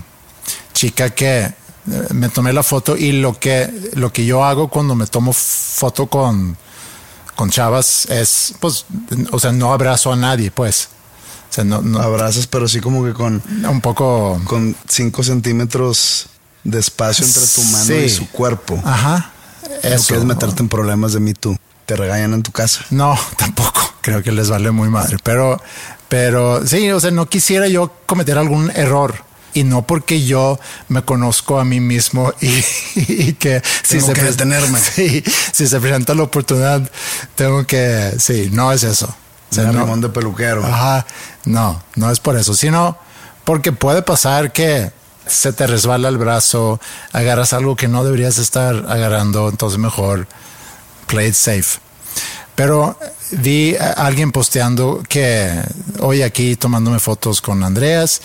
chica 0.74 1.10
que 1.10 1.54
me 1.86 2.30
tomé 2.30 2.54
la 2.54 2.64
foto 2.64 2.96
y 2.96 3.12
lo 3.12 3.38
que, 3.40 3.70
lo 3.94 4.14
que 4.14 4.26
yo 4.26 4.44
hago 4.44 4.68
cuando 4.70 4.96
me 4.96 5.08
tomo 5.08 5.34
foto 5.34 6.08
con, 6.08 6.58
con 7.36 7.50
chavas 7.50 8.06
es, 8.06 8.54
pues, 8.60 8.86
o 9.32 9.40
sea, 9.40 9.52
no 9.52 9.74
abrazo 9.74 10.14
a 10.14 10.16
nadie, 10.16 10.52
pues. 10.52 10.90
O 11.50 11.54
sea, 11.54 11.64
no, 11.64 11.82
no 11.82 12.00
abrazas, 12.00 12.48
pero 12.48 12.68
sí 12.68 12.80
como 12.80 13.04
que 13.04 13.14
con 13.14 13.42
un 13.68 13.82
poco 13.82 14.40
con 14.46 14.76
cinco 14.88 15.22
centímetros 15.22 16.28
de 16.64 16.80
espacio 16.80 17.26
entre 17.26 17.42
tu 17.46 17.62
mano 17.64 17.86
sí. 17.86 17.94
y 17.94 18.10
su 18.10 18.30
cuerpo. 18.30 18.82
Ajá. 18.86 19.32
Eso. 19.84 19.96
No 19.96 20.04
quieres 20.04 20.26
meterte 20.26 20.62
en 20.62 20.70
problemas 20.70 21.14
de 21.14 21.20
mí 21.20 21.34
tú. 21.34 21.58
Te 21.86 21.98
regañan 21.98 22.34
en 22.34 22.44
tu 22.44 22.52
casa. 22.52 22.86
No, 22.90 23.18
tampoco. 23.38 23.82
Creo 24.02 24.24
que 24.24 24.32
les 24.32 24.50
vale 24.50 24.72
muy 24.72 24.90
madre. 24.90 25.18
Pero, 25.24 25.62
pero 26.08 26.66
sí, 26.66 26.90
o 26.92 27.00
sea, 27.00 27.12
no 27.12 27.28
quisiera 27.28 27.68
yo 27.68 27.92
cometer 28.06 28.38
algún 28.38 28.72
error 28.72 29.16
y 29.54 29.64
no 29.64 29.82
porque 29.84 30.24
yo 30.24 30.60
me 30.88 31.04
conozco 31.04 31.60
a 31.60 31.66
mí 31.66 31.80
mismo 31.80 32.34
y, 32.42 32.64
y 32.96 33.34
que 33.34 33.62
si 33.84 33.98
tengo 33.98 34.08
se 34.08 34.14
que 34.14 34.24
detenerme. 34.24 34.80
Sí, 34.92 35.24
si 35.52 35.68
se 35.68 35.80
presenta 35.80 36.14
la 36.14 36.24
oportunidad, 36.24 36.90
tengo 37.36 37.66
que, 37.66 38.14
sí, 38.20 38.50
no 38.52 38.72
es 38.72 38.84
eso. 38.84 39.08
O 39.52 39.56
sea, 39.56 39.72
no, 39.72 39.98
de 39.98 40.10
peluquero. 40.10 40.66
Ajá, 40.66 41.06
no, 41.46 41.82
no 41.96 42.12
es 42.12 42.20
por 42.20 42.38
eso, 42.38 42.54
sino 42.54 42.98
porque 43.44 43.72
puede 43.72 44.02
pasar 44.02 44.52
que 44.52 44.92
se 45.28 45.54
te 45.54 45.68
resbala 45.68 46.10
el 46.10 46.18
brazo, 46.18 46.80
agarras 47.12 47.54
algo 47.54 47.76
que 47.76 47.88
no 47.88 48.04
deberías 48.04 48.38
estar 48.38 48.86
agarrando, 48.88 49.50
entonces 49.50 49.80
mejor 49.80 50.28
play 51.08 51.30
it 51.30 51.36
safe. 51.36 51.80
Pero 52.56 52.98
vi 53.32 53.76
a 53.76 53.92
alguien 53.92 54.32
posteando 54.32 55.04
que 55.08 55.52
hoy 56.00 56.22
aquí 56.22 56.56
tomándome 56.56 57.00
fotos 57.00 57.42
con 57.42 57.64
Andreas 57.64 58.22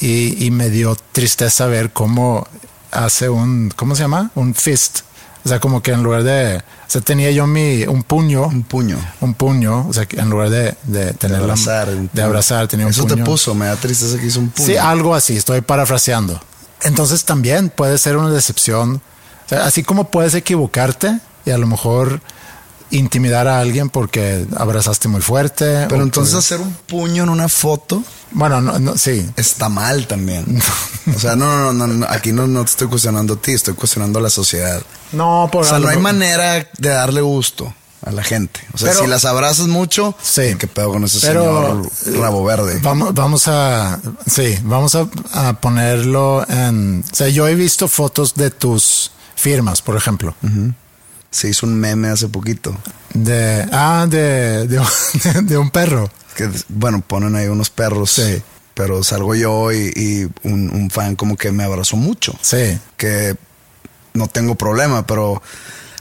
y, 0.00 0.44
y, 0.44 0.50
me 0.50 0.70
dio 0.70 0.96
tristeza 1.12 1.66
ver 1.66 1.92
cómo 1.92 2.46
hace 2.90 3.28
un, 3.28 3.72
¿cómo 3.76 3.94
se 3.94 4.02
llama? 4.02 4.30
Un 4.34 4.54
fist 4.54 5.00
O 5.44 5.48
sea, 5.48 5.60
como 5.60 5.82
que 5.82 5.92
en 5.92 6.02
lugar 6.02 6.22
de, 6.24 6.56
o 6.58 6.62
sea, 6.90 7.00
tenía 7.00 7.30
yo 7.30 7.46
mi, 7.46 7.84
un 7.84 8.02
puño, 8.02 8.44
Un 8.46 8.62
puño. 8.64 8.98
un 9.20 9.34
puño, 9.34 9.86
o 9.88 9.92
sea, 9.92 10.06
que 10.06 10.18
en 10.20 10.30
lugar 10.30 10.50
de, 10.50 10.74
de 10.84 11.12
tener 11.14 11.38
la- 11.38 11.44
abrazar, 11.44 11.88
un 11.90 12.08
de 12.12 12.22
abrazar, 12.22 12.66
tenía 12.68 12.86
un 12.86 12.90
Eso 12.92 13.02
puño. 13.06 13.16
te 13.16 13.24
puso, 13.24 13.54
me 13.54 13.66
da 13.66 13.76
tristeza 13.76 14.18
que 14.18 14.26
hizo 14.26 14.40
un 14.40 14.48
puño. 14.50 14.66
Sí, 14.66 14.76
algo 14.76 15.14
así, 15.14 15.36
estoy 15.36 15.60
parafraseando. 15.60 16.40
Entonces 16.82 17.24
también 17.24 17.70
puede 17.70 17.96
ser 17.98 18.16
una 18.16 18.30
decepción. 18.30 19.00
O 19.46 19.48
sea, 19.48 19.64
así 19.66 19.82
como 19.82 20.10
puedes 20.10 20.34
equivocarte 20.34 21.18
y 21.46 21.50
a 21.50 21.58
lo 21.58 21.66
mejor 21.66 22.20
intimidar 22.90 23.48
a 23.48 23.60
alguien 23.60 23.90
porque 23.90 24.46
abrazaste 24.56 25.08
muy 25.08 25.20
fuerte. 25.20 25.86
Pero 25.88 26.02
entonces 26.02 26.34
por- 26.34 26.40
hacer 26.40 26.60
un 26.60 26.72
puño 26.86 27.22
en 27.24 27.28
una 27.28 27.48
foto 27.48 28.02
bueno, 28.34 28.60
no, 28.60 28.78
no, 28.78 28.96
sí. 28.98 29.28
está 29.36 29.68
mal 29.68 30.06
también. 30.06 30.60
O 31.14 31.18
sea, 31.18 31.34
no, 31.36 31.72
no, 31.72 31.72
no, 31.72 31.86
no, 31.86 32.06
aquí 32.08 32.32
no, 32.32 32.46
no 32.46 32.64
te 32.64 32.70
estoy 32.70 32.88
cuestionando 32.88 33.34
a 33.34 33.36
ti, 33.36 33.52
estoy 33.52 33.74
cuestionando 33.74 34.18
a 34.18 34.22
la 34.22 34.30
sociedad. 34.30 34.82
No, 35.12 35.48
por 35.50 35.64
O 35.64 35.68
sea, 35.68 35.78
no 35.78 35.88
hay 35.88 35.98
manera 35.98 36.68
de 36.78 36.88
darle 36.88 37.20
gusto 37.20 37.72
a 38.04 38.10
la 38.10 38.22
gente. 38.22 38.60
O 38.74 38.78
sea, 38.78 38.88
Pero- 38.90 39.04
si 39.04 39.06
las 39.06 39.24
abrazas 39.24 39.66
mucho, 39.66 40.14
Sí. 40.22 40.56
¿qué 40.58 40.66
pedo 40.66 40.92
con 40.92 41.04
ese 41.04 41.26
Pero- 41.26 41.82
señor 42.02 42.20
rabo 42.20 42.44
verde? 42.44 42.78
Vamos, 42.82 43.14
vamos 43.14 43.48
a, 43.48 43.98
sí, 44.30 44.58
vamos 44.62 44.94
a, 44.94 45.06
a 45.32 45.54
ponerlo 45.54 46.44
en, 46.48 47.02
o 47.10 47.14
sea, 47.14 47.28
yo 47.28 47.48
he 47.48 47.54
visto 47.54 47.88
fotos 47.88 48.34
de 48.34 48.50
tus 48.50 49.10
firmas, 49.36 49.80
por 49.82 49.96
ejemplo, 49.96 50.34
Se 51.34 51.48
hizo 51.48 51.66
un 51.66 51.74
meme 51.74 52.08
hace 52.08 52.28
poquito. 52.28 52.76
de, 53.12 53.66
ah, 53.72 54.06
de, 54.08 54.68
de, 54.68 54.80
de 55.42 55.58
un 55.58 55.70
perro. 55.70 56.08
Que, 56.36 56.48
bueno, 56.68 57.00
ponen 57.00 57.34
ahí 57.34 57.48
unos 57.48 57.70
perros. 57.70 58.12
Sí. 58.12 58.40
Pero 58.74 59.02
salgo 59.02 59.34
yo 59.34 59.72
y, 59.72 59.92
y 59.96 60.48
un, 60.48 60.70
un 60.70 60.90
fan 60.90 61.16
como 61.16 61.36
que 61.36 61.50
me 61.50 61.64
abrazó 61.64 61.96
mucho. 61.96 62.36
Sí, 62.40 62.78
que 62.96 63.36
no 64.14 64.28
tengo 64.28 64.54
problema, 64.54 65.06
pero 65.06 65.42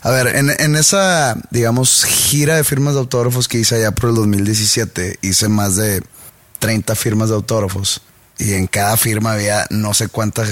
a 0.02 0.12
ver, 0.12 0.36
en, 0.36 0.50
en 0.50 0.76
esa, 0.76 1.36
digamos, 1.50 2.04
gira 2.04 2.56
de 2.56 2.64
firmas 2.64 2.94
de 2.94 3.00
autógrafos 3.00 3.48
que 3.48 3.58
hice 3.58 3.76
allá 3.76 3.92
por 3.92 4.10
el 4.10 4.16
2017, 4.16 5.20
hice 5.22 5.50
más 5.50 5.76
de 5.76 6.04
30 6.60 6.96
firmas 6.96 7.30
de 7.30 7.36
autógrafos 7.36 8.02
y 8.38 8.54
en 8.54 8.68
cada 8.68 8.98
firma 8.98 9.34
había 9.34 9.66
no 9.70 9.94
sé 9.94 10.08
cuánta 10.08 10.44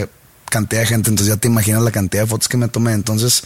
cantidad 0.49 0.81
de 0.81 0.87
gente, 0.87 1.09
entonces 1.09 1.33
ya 1.33 1.39
te 1.39 1.47
imaginas 1.47 1.81
la 1.81 1.91
cantidad 1.91 2.23
de 2.23 2.27
fotos 2.27 2.47
que 2.47 2.57
me 2.57 2.67
tomé, 2.67 2.93
entonces 2.93 3.43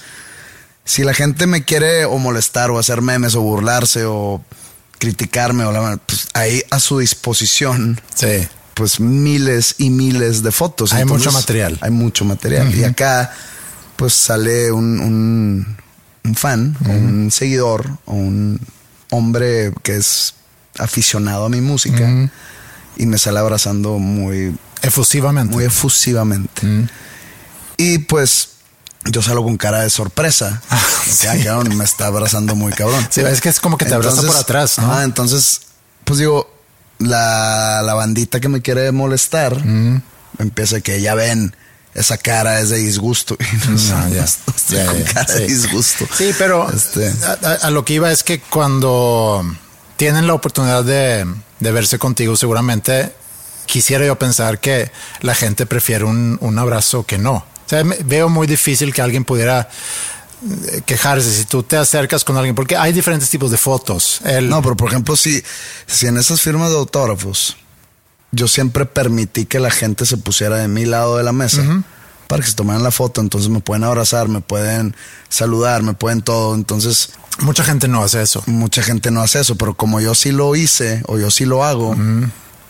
si 0.86 1.04
la 1.04 1.14
gente 1.14 1.48
me 1.48 1.64
quiere 1.64 2.06
o 2.06 2.18
molestar 2.18 2.72
o 2.72 2.80
hacer 2.80 3.02
memes 3.02 3.36
o 3.36 3.42
burlarse 3.42 4.06
o 4.06 4.42
criticarme 5.00 5.66
o 5.66 5.72
la, 5.72 5.98
pues 5.98 6.28
ahí 6.34 6.64
a 6.72 6.80
su 6.80 7.00
disposición 7.00 8.00
sí. 8.14 8.48
pues 8.76 9.00
miles 9.00 9.76
y 9.78 9.90
miles 9.90 10.44
de 10.44 10.52
fotos. 10.52 10.94
Hay 10.94 11.06
mucho 11.06 11.32
material. 11.32 11.78
Hay 11.82 11.92
mucho 11.92 12.24
material. 12.24 12.74
Y 12.74 12.84
acá, 12.84 13.34
pues 13.96 14.14
sale 14.14 14.72
un, 14.72 15.00
un, 15.00 15.78
un 16.24 16.36
fan, 16.36 16.78
un 16.86 17.32
seguidor, 17.32 17.90
o 18.06 18.14
un 18.14 18.60
hombre 19.10 19.74
que 19.84 19.96
es 19.96 20.34
aficionado 20.78 21.46
a 21.46 21.50
mi 21.50 21.62
música 21.62 22.30
y 22.98 23.06
me 23.06 23.18
sale 23.18 23.40
abrazando 23.40 23.98
muy, 23.98 24.56
Efusivamente. 24.82 25.54
muy 25.54 25.64
efusivamente. 25.66 26.88
Y 27.78 28.00
pues 28.00 28.50
yo 29.06 29.22
salgo 29.22 29.44
con 29.44 29.58
cara 29.58 29.82
de 29.82 29.90
sorpresa. 29.90 30.62
sí. 31.06 31.26
Ya, 31.28 31.44
cabrón, 31.44 31.78
me 31.78 31.84
está 31.86 32.08
abrazando 32.08 32.56
muy 32.56 32.72
cabrón. 32.74 33.06
Sí, 33.10 33.22
es 33.22 33.42
que 33.42 33.50
es 33.50 33.60
como 33.60 33.78
que 33.78 33.86
te 33.86 33.94
abraza 33.94 34.22
por 34.24 34.36
atrás, 34.36 34.78
¿no? 34.80 35.02
entonces, 35.02 35.62
pues 36.04 36.20
digo, 36.20 36.52
la, 37.00 37.82
la 37.84 37.94
bandita 37.94 38.40
que 38.40 38.50
me 38.50 38.62
quiere 38.62 38.92
molestar 38.92 39.64
Mm. 39.66 40.02
empieza 40.40 40.82
que 40.82 41.02
ya 41.02 41.14
ven, 41.16 41.56
esa 41.94 42.18
cara 42.18 42.60
es 42.60 42.70
de 42.70 42.78
disgusto. 42.78 43.38
Y 43.40 43.70
no, 43.70 44.10
ya. 44.10 44.24
estoy 44.56 44.78
Ya, 44.78 44.86
con 44.86 44.98
ya, 45.04 45.14
cara 45.14 45.34
de 45.34 45.48
sí. 45.48 45.54
disgusto. 45.54 46.06
Sí, 46.18 46.32
pero 46.38 46.70
Este, 46.72 47.14
a 47.62 47.70
lo 47.70 47.86
que 47.86 47.94
iba 47.94 48.12
es 48.12 48.24
que 48.24 48.40
cuando 48.42 49.44
tienen 49.98 50.28
la 50.28 50.34
oportunidad 50.34 50.84
de, 50.84 51.26
de 51.60 51.72
verse 51.72 51.98
contigo, 52.00 52.36
seguramente 52.36 53.14
quisiera 53.66 54.06
yo 54.06 54.18
pensar 54.20 54.60
que 54.60 54.92
la 55.22 55.36
gente 55.36 55.66
prefiere 55.66 56.04
un, 56.06 56.38
un 56.42 56.60
abrazo 56.60 57.06
que 57.06 57.18
no. 57.18 57.46
O 57.66 57.70
sea, 57.70 57.84
veo 58.06 58.30
muy 58.30 58.48
difícil 58.48 58.94
que 58.94 59.02
alguien 59.02 59.24
pudiera 59.26 59.70
eh, 60.72 60.82
quejarse 60.86 61.32
si 61.34 61.46
tú 61.46 61.64
te 61.64 61.78
acercas 61.78 62.24
con 62.24 62.38
alguien, 62.38 62.54
porque 62.56 62.76
hay 62.78 62.94
diferentes 62.94 63.30
tipos 63.30 63.50
de 63.52 63.58
fotos. 63.58 64.20
El, 64.24 64.50
no, 64.50 64.62
pero 64.62 64.76
por 64.78 64.90
ejemplo, 64.90 65.16
si, 65.16 65.42
si 65.88 66.08
en 66.08 66.18
esas 66.18 66.42
firmas 66.42 66.70
de 66.72 66.78
autógrafos 66.78 67.58
yo 68.32 68.48
siempre 68.48 68.86
permití 68.86 69.46
que 69.46 69.60
la 69.60 69.72
gente 69.72 70.06
se 70.06 70.18
pusiera 70.18 70.58
de 70.58 70.68
mi 70.68 70.86
lado 70.86 71.18
de 71.18 71.24
la 71.24 71.32
mesa 71.32 71.64
para 72.28 72.44
que 72.44 72.50
se 72.50 72.56
tomaran 72.56 72.84
la 72.84 72.92
foto, 72.92 73.22
entonces 73.22 73.50
me 73.50 73.62
pueden 73.62 73.84
abrazar, 73.86 74.28
me 74.28 74.42
pueden 74.42 74.96
saludar, 75.30 75.84
me 75.84 75.94
pueden 75.94 76.22
todo, 76.22 76.54
entonces 76.54 77.12
mucha 77.40 77.64
gente 77.64 77.88
no 77.88 78.04
hace 78.04 78.22
eso. 78.22 78.44
mucha 78.48 78.84
gente 78.84 79.10
no 79.10 79.22
hace 79.22 79.40
eso, 79.40 79.56
pero 79.56 79.74
como 79.76 80.02
yo 80.02 80.14
sí 80.16 80.32
lo 80.32 80.54
hice 80.56 81.02
o 81.08 81.18
yo 81.18 81.32
sí 81.32 81.46
lo 81.46 81.64
hago, 81.64 81.96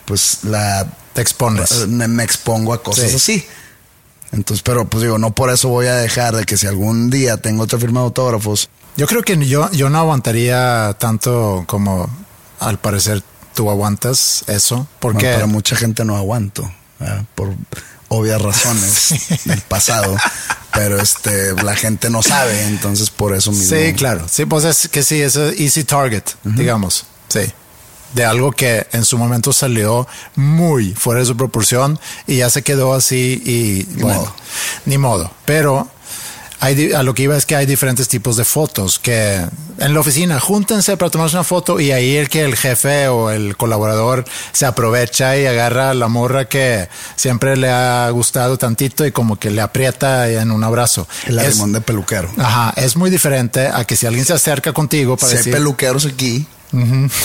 pues 0.04 0.44
la 0.44 0.86
Te 1.14 1.20
expones. 1.22 1.88
me, 1.88 2.06
me 2.06 2.22
expongo 2.22 2.72
a 2.72 2.82
cosas 2.82 3.10
Sí. 3.10 3.16
así. 3.16 3.46
Entonces, 4.32 4.62
pero 4.62 4.88
pues 4.88 5.02
digo, 5.02 5.18
no 5.18 5.32
por 5.32 5.50
eso 5.50 5.68
voy 5.68 5.86
a 5.86 5.94
dejar 5.94 6.34
de 6.34 6.44
que 6.44 6.56
si 6.56 6.66
algún 6.66 7.10
día 7.10 7.36
tengo 7.36 7.62
otra 7.62 7.78
firma 7.78 8.00
de 8.00 8.06
autógrafos, 8.06 8.68
Yo 8.96 9.06
creo 9.06 9.22
que 9.22 9.36
yo, 9.46 9.70
yo 9.72 9.90
no 9.90 9.98
aguantaría 9.98 10.96
tanto 10.98 11.64
como 11.66 12.08
al 12.60 12.78
parecer 12.78 13.22
tú 13.54 13.70
aguantas 13.70 14.44
eso, 14.48 14.86
porque 15.00 15.24
bueno, 15.26 15.36
para 15.36 15.46
mucha 15.46 15.76
gente 15.76 16.04
no 16.04 16.16
aguanto, 16.16 16.70
¿verdad? 16.98 17.24
por 17.34 17.54
obvias 18.08 18.40
razones 18.40 19.14
del 19.44 19.60
pasado, 19.62 20.16
pero 20.72 21.00
este 21.00 21.54
la 21.62 21.74
gente 21.74 22.10
no 22.10 22.22
sabe, 22.22 22.66
entonces 22.66 23.10
por 23.10 23.34
eso 23.34 23.50
mismo. 23.52 23.76
Sí, 23.76 23.94
claro. 23.94 24.26
Sí, 24.30 24.44
pues 24.44 24.64
es 24.64 24.88
que 24.88 25.02
sí, 25.02 25.20
es 25.20 25.36
easy 25.36 25.84
target, 25.84 26.24
digamos. 26.44 27.06
Sí. 27.28 27.52
De 28.16 28.24
algo 28.24 28.50
que 28.50 28.86
en 28.92 29.04
su 29.04 29.18
momento 29.18 29.52
salió 29.52 30.08
muy 30.36 30.94
fuera 30.94 31.20
de 31.20 31.26
su 31.26 31.36
proporción 31.36 32.00
y 32.26 32.38
ya 32.38 32.48
se 32.48 32.62
quedó 32.62 32.94
así 32.94 33.42
y 33.44 33.86
Ni 33.96 34.02
bueno, 34.02 34.20
modo. 34.20 34.34
ni 34.86 34.96
modo. 34.98 35.30
Pero 35.44 35.88
hay, 36.60 36.92
a 36.92 37.02
lo 37.02 37.14
que 37.14 37.24
iba 37.24 37.36
es 37.36 37.44
que 37.46 37.54
hay 37.56 37.66
diferentes 37.66 38.08
tipos 38.08 38.36
de 38.36 38.44
fotos 38.44 38.98
que 38.98 39.44
en 39.78 39.94
la 39.94 40.00
oficina 40.00 40.40
júntense 40.40 40.96
para 40.96 41.10
tomarse 41.10 41.36
una 41.36 41.44
foto 41.44 41.78
y 41.80 41.92
ahí 41.92 42.16
el 42.16 42.28
que 42.28 42.42
el 42.44 42.56
jefe 42.56 43.08
o 43.08 43.30
el 43.30 43.56
colaborador 43.56 44.24
se 44.52 44.64
aprovecha 44.66 45.36
y 45.36 45.44
agarra 45.46 45.90
a 45.90 45.94
la 45.94 46.08
morra 46.08 46.48
que 46.48 46.88
siempre 47.16 47.56
le 47.56 47.70
ha 47.70 48.08
gustado 48.10 48.56
tantito 48.56 49.04
y 49.06 49.12
como 49.12 49.38
que 49.38 49.50
le 49.50 49.60
aprieta 49.60 50.28
en 50.30 50.50
un 50.50 50.64
abrazo. 50.64 51.06
El 51.26 51.38
Es- 51.38 51.46
arrimón 51.46 51.72
de 51.72 51.80
peluquero. 51.82 52.30
Ajá, 52.38 52.72
es 52.76 52.96
muy 52.96 53.10
diferente 53.10 53.66
a 53.68 53.84
que 53.84 53.96
si 53.96 54.06
alguien 54.06 54.24
se 54.24 54.32
acerca 54.32 54.72
contigo 54.72 55.16
para 55.16 55.28
Si 55.30 55.32
hay 55.34 55.38
decir, 55.38 55.52
peluqueros 55.52 56.06
aquí, 56.06 56.46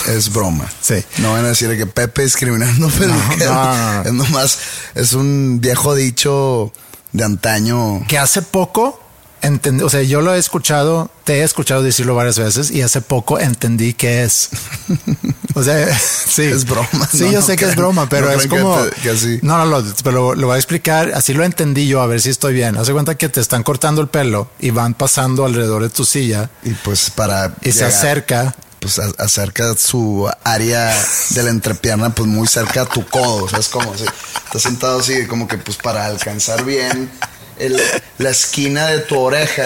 es 0.08 0.32
broma. 0.32 0.66
Sí. 0.80 1.02
No 1.18 1.32
van 1.32 1.44
a 1.44 1.48
decir 1.48 1.76
que 1.76 1.86
Pepe 1.86 2.22
discriminando 2.24 2.88
peluqueros. 2.98 3.46
no, 3.54 3.74
no, 3.76 3.94
no. 3.94 4.02
Es 4.02 4.12
nomás, 4.12 4.58
es 4.94 5.12
un 5.14 5.58
viejo 5.60 5.94
dicho 5.94 6.72
de 7.12 7.24
antaño. 7.24 8.04
que 8.08 8.18
hace 8.18 8.40
poco 8.42 8.98
entendí, 9.42 9.84
o 9.84 9.90
sea, 9.90 10.02
yo 10.02 10.20
lo 10.22 10.34
he 10.34 10.38
escuchado, 10.38 11.10
te 11.24 11.40
he 11.40 11.42
escuchado 11.42 11.82
decirlo 11.82 12.14
varias 12.14 12.38
veces 12.38 12.70
y 12.70 12.80
hace 12.82 13.00
poco 13.00 13.38
entendí 13.38 13.92
qué 13.94 14.24
es. 14.24 14.48
O 15.54 15.62
sea, 15.62 15.86
sí. 15.98 16.44
Es 16.44 16.64
broma, 16.64 17.06
Sí, 17.12 17.24
no, 17.24 17.32
yo 17.32 17.40
no 17.40 17.46
sé 17.46 17.56
que 17.56 17.66
es 17.66 17.76
broma, 17.76 18.08
pero 18.08 18.26
no 18.28 18.32
es 18.32 18.42
que 18.44 18.48
como. 18.48 18.74
que 19.02 19.10
así. 19.10 19.38
No, 19.42 19.58
no, 19.58 19.66
lo, 19.66 19.84
pero 20.02 20.34
lo 20.34 20.46
voy 20.46 20.54
a 20.56 20.58
explicar. 20.58 21.12
Así 21.14 21.34
lo 21.34 21.44
entendí 21.44 21.86
yo, 21.86 22.00
a 22.00 22.06
ver 22.06 22.22
si 22.22 22.30
estoy 22.30 22.54
bien. 22.54 22.78
Hace 22.78 22.92
cuenta 22.94 23.16
que 23.16 23.28
te 23.28 23.42
están 23.42 23.62
cortando 23.62 24.00
el 24.00 24.08
pelo 24.08 24.48
y 24.60 24.70
van 24.70 24.94
pasando 24.94 25.44
alrededor 25.44 25.82
de 25.82 25.90
tu 25.90 26.06
silla 26.06 26.48
Y 26.64 26.70
pues 26.70 27.10
para. 27.10 27.52
y 27.60 27.70
se 27.72 27.80
llegar, 27.80 27.90
acerca. 27.90 28.54
Pues 28.80 28.98
a- 28.98 29.12
acerca 29.18 29.74
su 29.76 30.26
área 30.42 30.96
de 31.30 31.42
la 31.42 31.50
entrepierna, 31.50 32.08
pues 32.14 32.26
muy 32.30 32.48
cerca 32.48 32.80
a 32.82 32.86
tu 32.86 33.06
codo. 33.06 33.44
O 33.44 33.48
sea, 33.50 33.58
es 33.58 33.68
como 33.68 33.94
si 33.94 34.04
estás 34.46 34.62
sentado 34.62 35.00
así, 35.00 35.26
como 35.26 35.46
que 35.46 35.58
pues 35.58 35.76
para 35.76 36.06
alcanzar 36.06 36.64
bien 36.64 37.10
el- 37.58 37.80
la 38.18 38.30
esquina 38.30 38.86
de 38.86 38.98
tu 39.00 39.18
oreja, 39.18 39.64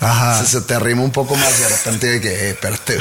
Ajá. 0.00 0.40
se, 0.44 0.46
se 0.52 0.60
te 0.62 0.74
arrima 0.74 1.02
un 1.02 1.10
poco 1.12 1.36
más 1.36 1.58
y 1.58 1.62
de 1.62 1.68
repente 1.68 2.06
de 2.06 2.20
que, 2.20 2.28
eh, 2.28 2.50
espérate. 2.50 2.98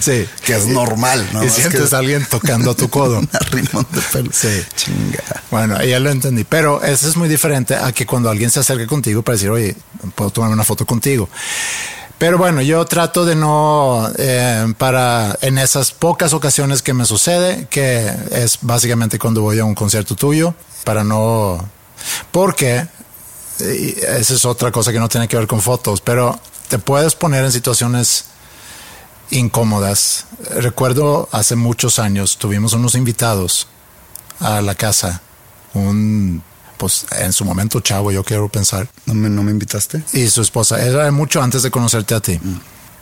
Sí. 0.00 0.26
que 0.44 0.56
es 0.56 0.66
normal, 0.66 1.28
¿no? 1.32 1.44
y 1.44 1.46
Es 1.46 1.54
sientes 1.54 1.90
que- 1.90 1.94
a 1.94 1.98
alguien 1.98 2.24
tocando 2.28 2.74
tu 2.74 2.88
codo. 2.88 3.18
Un 3.52 3.86
de 3.92 4.00
pelo. 4.12 4.30
Sí. 4.32 4.62
Chinga. 4.74 5.22
Bueno, 5.50 5.82
ya 5.84 6.00
lo 6.00 6.10
entendí, 6.10 6.44
pero 6.44 6.82
eso 6.82 7.08
es 7.08 7.16
muy 7.16 7.28
diferente 7.28 7.76
a 7.76 7.92
que 7.92 8.06
cuando 8.06 8.28
alguien 8.30 8.50
se 8.50 8.60
acerque 8.60 8.86
contigo 8.86 9.22
para 9.22 9.34
decir, 9.36 9.50
oye, 9.50 9.76
puedo 10.14 10.30
tomar 10.30 10.50
una 10.50 10.64
foto 10.64 10.84
contigo. 10.86 11.28
Pero 12.16 12.38
bueno, 12.38 12.60
yo 12.62 12.84
trato 12.86 13.24
de 13.24 13.36
no, 13.36 14.10
eh, 14.18 14.72
para 14.78 15.36
en 15.42 15.58
esas 15.58 15.92
pocas 15.92 16.32
ocasiones 16.32 16.82
que 16.82 16.92
me 16.94 17.04
sucede, 17.04 17.68
que 17.70 18.10
es 18.32 18.58
básicamente 18.62 19.18
cuando 19.20 19.42
voy 19.42 19.60
a 19.60 19.64
un 19.64 19.74
concierto 19.76 20.16
tuyo, 20.16 20.54
para 20.82 21.04
no, 21.04 21.68
porque 22.32 22.86
esa 23.58 24.34
es 24.34 24.44
otra 24.44 24.70
cosa 24.70 24.92
que 24.92 24.98
no 24.98 25.08
tiene 25.08 25.28
que 25.28 25.36
ver 25.36 25.46
con 25.46 25.60
fotos, 25.60 26.00
pero 26.00 26.38
te 26.68 26.78
puedes 26.78 27.14
poner 27.14 27.44
en 27.44 27.52
situaciones 27.52 28.26
incómodas. 29.30 30.26
Recuerdo 30.56 31.28
hace 31.32 31.56
muchos 31.56 31.98
años 31.98 32.38
tuvimos 32.38 32.72
unos 32.72 32.94
invitados 32.94 33.66
a 34.40 34.60
la 34.60 34.74
casa, 34.74 35.22
un 35.74 36.42
pues 36.76 37.06
en 37.18 37.32
su 37.32 37.44
momento 37.44 37.80
chavo, 37.80 38.12
yo 38.12 38.22
quiero 38.22 38.48
pensar. 38.48 38.88
¿No 39.04 39.14
me, 39.14 39.28
no 39.28 39.42
me 39.42 39.50
invitaste? 39.50 40.02
Y 40.12 40.28
su 40.28 40.42
esposa, 40.42 40.80
era 40.80 41.10
mucho 41.10 41.42
antes 41.42 41.64
de 41.64 41.72
conocerte 41.72 42.14
a 42.14 42.20
ti. 42.20 42.38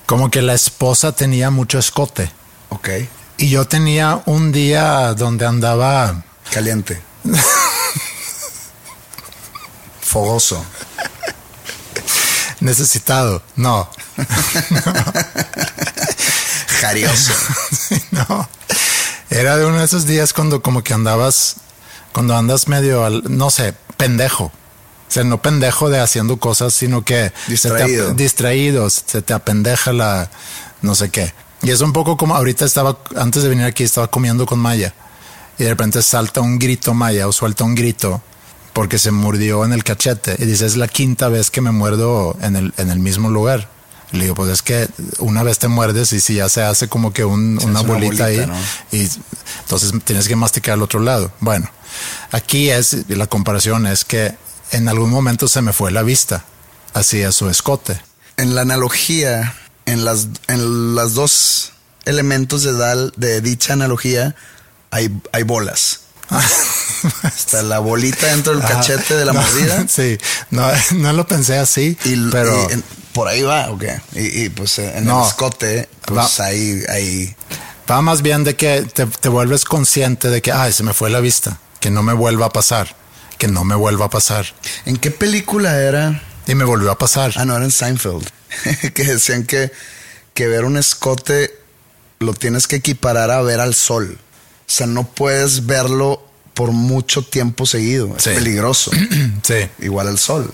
Como 0.06 0.30
que 0.30 0.40
la 0.40 0.54
esposa 0.54 1.12
tenía 1.12 1.50
mucho 1.50 1.78
escote. 1.78 2.30
Ok. 2.70 2.88
Y 3.36 3.50
yo 3.50 3.66
tenía 3.66 4.22
un 4.24 4.50
día 4.50 5.12
donde 5.12 5.44
andaba 5.44 6.24
Caliente. 6.50 7.00
Fogoso. 10.16 10.64
necesitado. 12.60 13.42
No, 13.54 13.86
Jarioso. 16.80 17.32
no. 18.12 18.48
Era 19.28 19.58
de 19.58 19.66
uno 19.66 19.78
de 19.78 19.84
esos 19.84 20.06
días 20.06 20.32
cuando 20.32 20.62
como 20.62 20.82
que 20.82 20.94
andabas, 20.94 21.56
cuando 22.12 22.34
andas 22.34 22.66
medio, 22.66 23.04
al- 23.04 23.24
no 23.28 23.50
sé, 23.50 23.74
pendejo. 23.98 24.44
O 24.44 24.52
sea, 25.10 25.22
no 25.24 25.42
pendejo 25.42 25.90
de 25.90 26.00
haciendo 26.00 26.38
cosas, 26.38 26.72
sino 26.72 27.04
que 27.04 27.30
se 27.46 27.46
te 27.46 27.50
Distraído. 27.52 28.14
distraído, 28.14 28.88
se 28.90 29.20
te 29.20 29.34
apendeja 29.34 29.92
la 29.92 30.30
no 30.80 30.94
sé 30.94 31.10
qué. 31.10 31.34
Y 31.62 31.70
es 31.72 31.82
un 31.82 31.92
poco 31.92 32.16
como 32.16 32.34
ahorita 32.36 32.64
estaba, 32.64 32.96
antes 33.16 33.42
de 33.42 33.50
venir 33.50 33.66
aquí, 33.66 33.84
estaba 33.84 34.08
comiendo 34.08 34.46
con 34.46 34.58
Maya. 34.60 34.94
Y 35.58 35.64
de 35.64 35.68
repente 35.70 36.00
salta 36.00 36.40
un 36.40 36.58
grito 36.58 36.94
Maya 36.94 37.28
o 37.28 37.32
suelta 37.32 37.64
un 37.64 37.74
grito 37.74 38.22
porque 38.76 38.98
se 38.98 39.10
mordió 39.10 39.64
en 39.64 39.72
el 39.72 39.82
cachete. 39.84 40.36
Y 40.38 40.44
dice, 40.44 40.66
es 40.66 40.76
la 40.76 40.86
quinta 40.86 41.28
vez 41.30 41.50
que 41.50 41.62
me 41.62 41.70
muerdo 41.70 42.36
en 42.42 42.56
el, 42.56 42.74
en 42.76 42.90
el 42.90 42.98
mismo 42.98 43.30
lugar. 43.30 43.70
Le 44.12 44.24
digo, 44.24 44.34
pues 44.34 44.50
es 44.50 44.60
que 44.60 44.86
una 45.18 45.42
vez 45.42 45.58
te 45.58 45.66
muerdes 45.68 46.12
y 46.12 46.20
si 46.20 46.34
ya 46.34 46.48
se 46.50 46.62
hace 46.62 46.86
como 46.86 47.10
que 47.14 47.24
un- 47.24 47.58
una, 47.64 47.80
bolita, 47.80 48.24
bolita, 48.24 48.24
ahí. 48.26 48.46
¿no? 48.46 48.54
Y 48.92 49.08
entonces 49.62 49.92
tienes 50.04 50.28
que 50.28 50.36
masticar 50.36 50.74
al 50.74 50.82
otro 50.82 51.00
lado. 51.00 51.32
Bueno, 51.40 51.70
aquí 52.32 52.68
es, 52.68 53.08
la 53.08 53.26
comparación 53.26 53.86
es 53.86 54.04
que 54.04 54.36
en 54.72 54.88
algún 54.90 55.08
momento 55.08 55.48
se 55.48 55.62
me 55.62 55.72
fue 55.72 55.90
la 55.90 56.02
vista 56.02 56.44
hacia 56.92 57.32
su 57.32 57.48
escote. 57.48 57.98
En 58.36 58.54
la 58.54 58.60
analogía, 58.60 59.54
en 59.86 60.04
las, 60.04 60.28
en 60.48 60.94
las 60.94 61.14
dos 61.14 61.72
elementos 62.04 62.62
de, 62.62 62.74
dal, 62.74 63.12
de 63.16 63.40
dicha 63.40 63.72
analogía, 63.72 64.36
hay, 64.90 65.10
hay 65.32 65.42
bolas. 65.44 66.00
Está 67.24 67.62
la 67.62 67.78
bolita 67.78 68.26
dentro 68.28 68.54
del 68.54 68.62
Ajá. 68.62 68.74
cachete 68.74 69.14
de 69.16 69.24
la 69.24 69.32
No, 69.32 69.40
mordida. 69.42 69.86
Sí, 69.88 70.18
no, 70.50 70.68
no 70.96 71.12
lo 71.12 71.26
pensé 71.26 71.58
así, 71.58 71.96
Y, 72.04 72.16
pero 72.30 72.68
y 72.70 72.82
por 73.12 73.28
ahí 73.28 73.42
va, 73.42 73.70
ok. 73.70 73.84
Y, 74.14 74.44
y, 74.44 74.48
pues 74.50 74.78
eh, 74.78 74.92
en 74.98 75.04
No. 75.06 75.22
el 75.22 75.28
escote, 75.28 75.88
pues 76.04 76.18
Va. 76.40 76.44
ahí, 76.44 76.82
ahí. 76.88 77.34
va 77.90 78.02
más 78.02 78.22
bien 78.22 78.44
de 78.44 78.56
que 78.56 78.82
te, 78.82 79.06
te 79.06 79.28
vuelves 79.28 79.64
consciente 79.64 80.28
de 80.28 80.42
que, 80.42 80.52
ay, 80.52 80.72
se 80.72 80.82
me 80.82 80.92
fue 80.92 81.10
la 81.10 81.20
vista, 81.20 81.58
que 81.80 81.90
no 81.90 82.02
me 82.02 82.12
vuelva 82.12 82.46
a 82.46 82.50
pasar, 82.50 82.94
que 83.38 83.48
no 83.48 83.64
me 83.64 83.74
vuelva 83.74 84.06
a 84.06 84.10
pasar. 84.10 84.46
¿En 84.84 84.96
qué 84.96 85.10
película 85.10 85.78
era? 85.78 86.22
Y 86.46 86.54
me 86.54 86.64
volvió 86.64 86.90
a 86.90 86.98
pasar. 86.98 87.32
Ah, 87.36 87.44
no, 87.44 87.56
era 87.56 87.64
en 87.64 87.70
Seinfeld. 87.72 88.28
que 88.94 89.04
decían 89.04 89.44
que, 89.44 89.72
que 90.34 90.46
ver 90.48 90.64
un 90.64 90.76
escote 90.76 91.54
lo 92.18 92.32
tienes 92.34 92.66
que 92.66 92.76
equiparar 92.76 93.30
a 93.30 93.40
ver 93.42 93.60
al 93.60 93.74
sol. 93.74 94.18
O 94.68 94.72
sea, 94.76 94.86
no 94.86 95.04
puedes 95.04 95.66
verlo 95.66 96.22
por 96.54 96.72
mucho 96.72 97.22
tiempo 97.22 97.66
seguido. 97.66 98.14
Es 98.16 98.24
Sí. 98.24 98.30
peligroso. 98.30 98.90
Sí. 99.42 99.68
Igual 99.80 100.08
al 100.08 100.18
sol. 100.18 100.52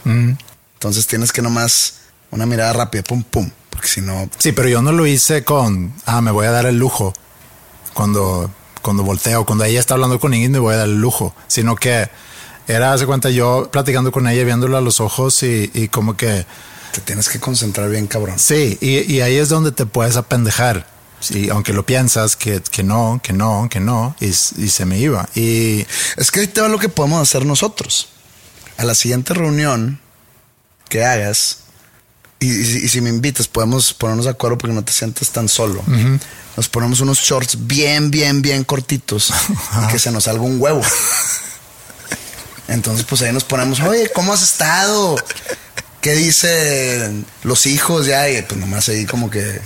Entonces 0.75 1.07
tienes 1.07 1.33
que 1.33 1.43
nomás 1.43 1.95
una 2.31 2.45
mirada 2.47 2.73
rápida, 2.73 3.03
pum, 3.03 3.23
pum. 3.23 3.51
Porque 3.71 3.89
si 3.89 4.01
no, 4.01 4.29
Sí, 4.39 4.53
pero 4.53 4.69
yo 4.69 4.83
no 4.83 4.93
lo 4.93 5.07
hice 5.07 5.45
con, 5.45 5.93
ah, 6.07 6.21
me 6.21 6.31
voy 6.31 6.47
a 6.47 6.51
dar 6.51 6.67
el 6.67 6.77
lujo. 6.79 7.15
Cuando, 7.95 8.51
cuando 8.83 9.03
volteo, 9.03 9.45
cuando 9.47 9.65
ella 9.65 9.81
está 9.81 9.95
hablando 9.95 10.19
con 10.21 10.33
alguien, 10.33 10.53
me 10.53 10.59
voy 10.59 10.75
a 10.75 10.79
dar 10.79 10.89
el 10.89 11.01
lujo. 11.01 11.35
Sino 11.47 11.77
que 11.77 12.09
era, 12.69 12.93
hace 12.93 13.07
cuenta, 13.07 13.31
yo 13.31 13.71
platicando 13.73 14.13
con 14.13 14.27
ella, 14.29 14.45
viéndola 14.45 14.79
a 14.79 14.81
los 14.81 15.01
ojos 15.01 15.43
y, 15.43 15.71
y 15.75 15.89
como 15.89 16.17
que, 16.17 16.47
te 16.93 17.01
tienes 17.01 17.29
que 17.29 17.41
concentrar 17.41 17.89
bien, 17.91 18.07
cabrón. 18.07 18.39
sí, 18.39 18.77
y, 18.81 19.11
y 19.13 19.21
ahí 19.23 19.37
es 19.37 19.49
donde 19.49 19.73
te 19.73 19.87
puedes 19.87 20.17
apendejar. 20.17 20.87
Sí, 21.23 21.49
aunque 21.51 21.73
lo 21.73 21.87
piensas, 21.87 22.37
que, 22.37 22.61
que 22.61 22.83
no, 22.83 23.20
que 23.23 23.33
no, 23.33 23.68
que 23.70 23.81
no, 23.81 24.14
y, 24.20 24.33
se 24.33 24.85
me 24.85 24.99
iba. 24.99 25.29
Y 25.35 25.87
Es 26.16 26.31
que 26.31 26.41
ahí 26.41 26.47
te 26.49 26.61
va 26.61 26.68
lo 26.68 26.79
que 26.79 26.89
podemos 26.89 27.23
hacer 27.23 27.47
nosotros. 27.47 28.09
A 28.77 28.85
la 28.85 28.95
siguiente 28.95 29.33
reunión 29.33 30.01
que 30.89 31.05
hagas, 31.05 31.59
y, 32.41 32.51
y 32.51 32.64
si- 32.64 32.79
y 32.85 32.89
si 32.89 33.01
me 33.01 33.09
invitas, 33.11 33.47
podemos 33.49 33.95
ponernos 33.95 34.25
de 34.25 34.33
acuerdo 34.33 34.59
porque 34.59 34.75
no 34.75 34.85
te 34.85 34.93
sientes 34.93 35.31
tan 35.31 35.49
solo. 35.49 35.83
Nos 36.57 36.68
ponemos 36.68 37.01
unos 37.01 37.18
shorts 37.20 37.66
bien, 37.66 38.11
bien, 38.11 38.43
bien 38.43 38.64
cortitos 38.64 39.33
y 39.89 39.93
que 39.93 39.99
se 39.99 40.11
nos 40.11 40.25
salga 40.25 40.43
un 40.43 40.61
huevo. 40.61 40.83
Entonces, 42.68 43.05
pues 43.09 43.23
ahí 43.23 43.33
nos 43.33 43.45
ponemos, 43.45 43.81
oye, 43.81 44.11
¿cómo 44.14 44.33
has 44.33 44.43
estado? 44.43 45.16
¿Qué 46.01 46.12
dicen 46.14 47.27
los 47.43 47.66
hijos? 47.66 48.07
Ya, 48.07 48.29
y 48.29 48.43
pues 48.43 48.59
nomás 48.61 48.89
ahí 48.89 49.05
como 49.07 49.31
que 49.31 49.61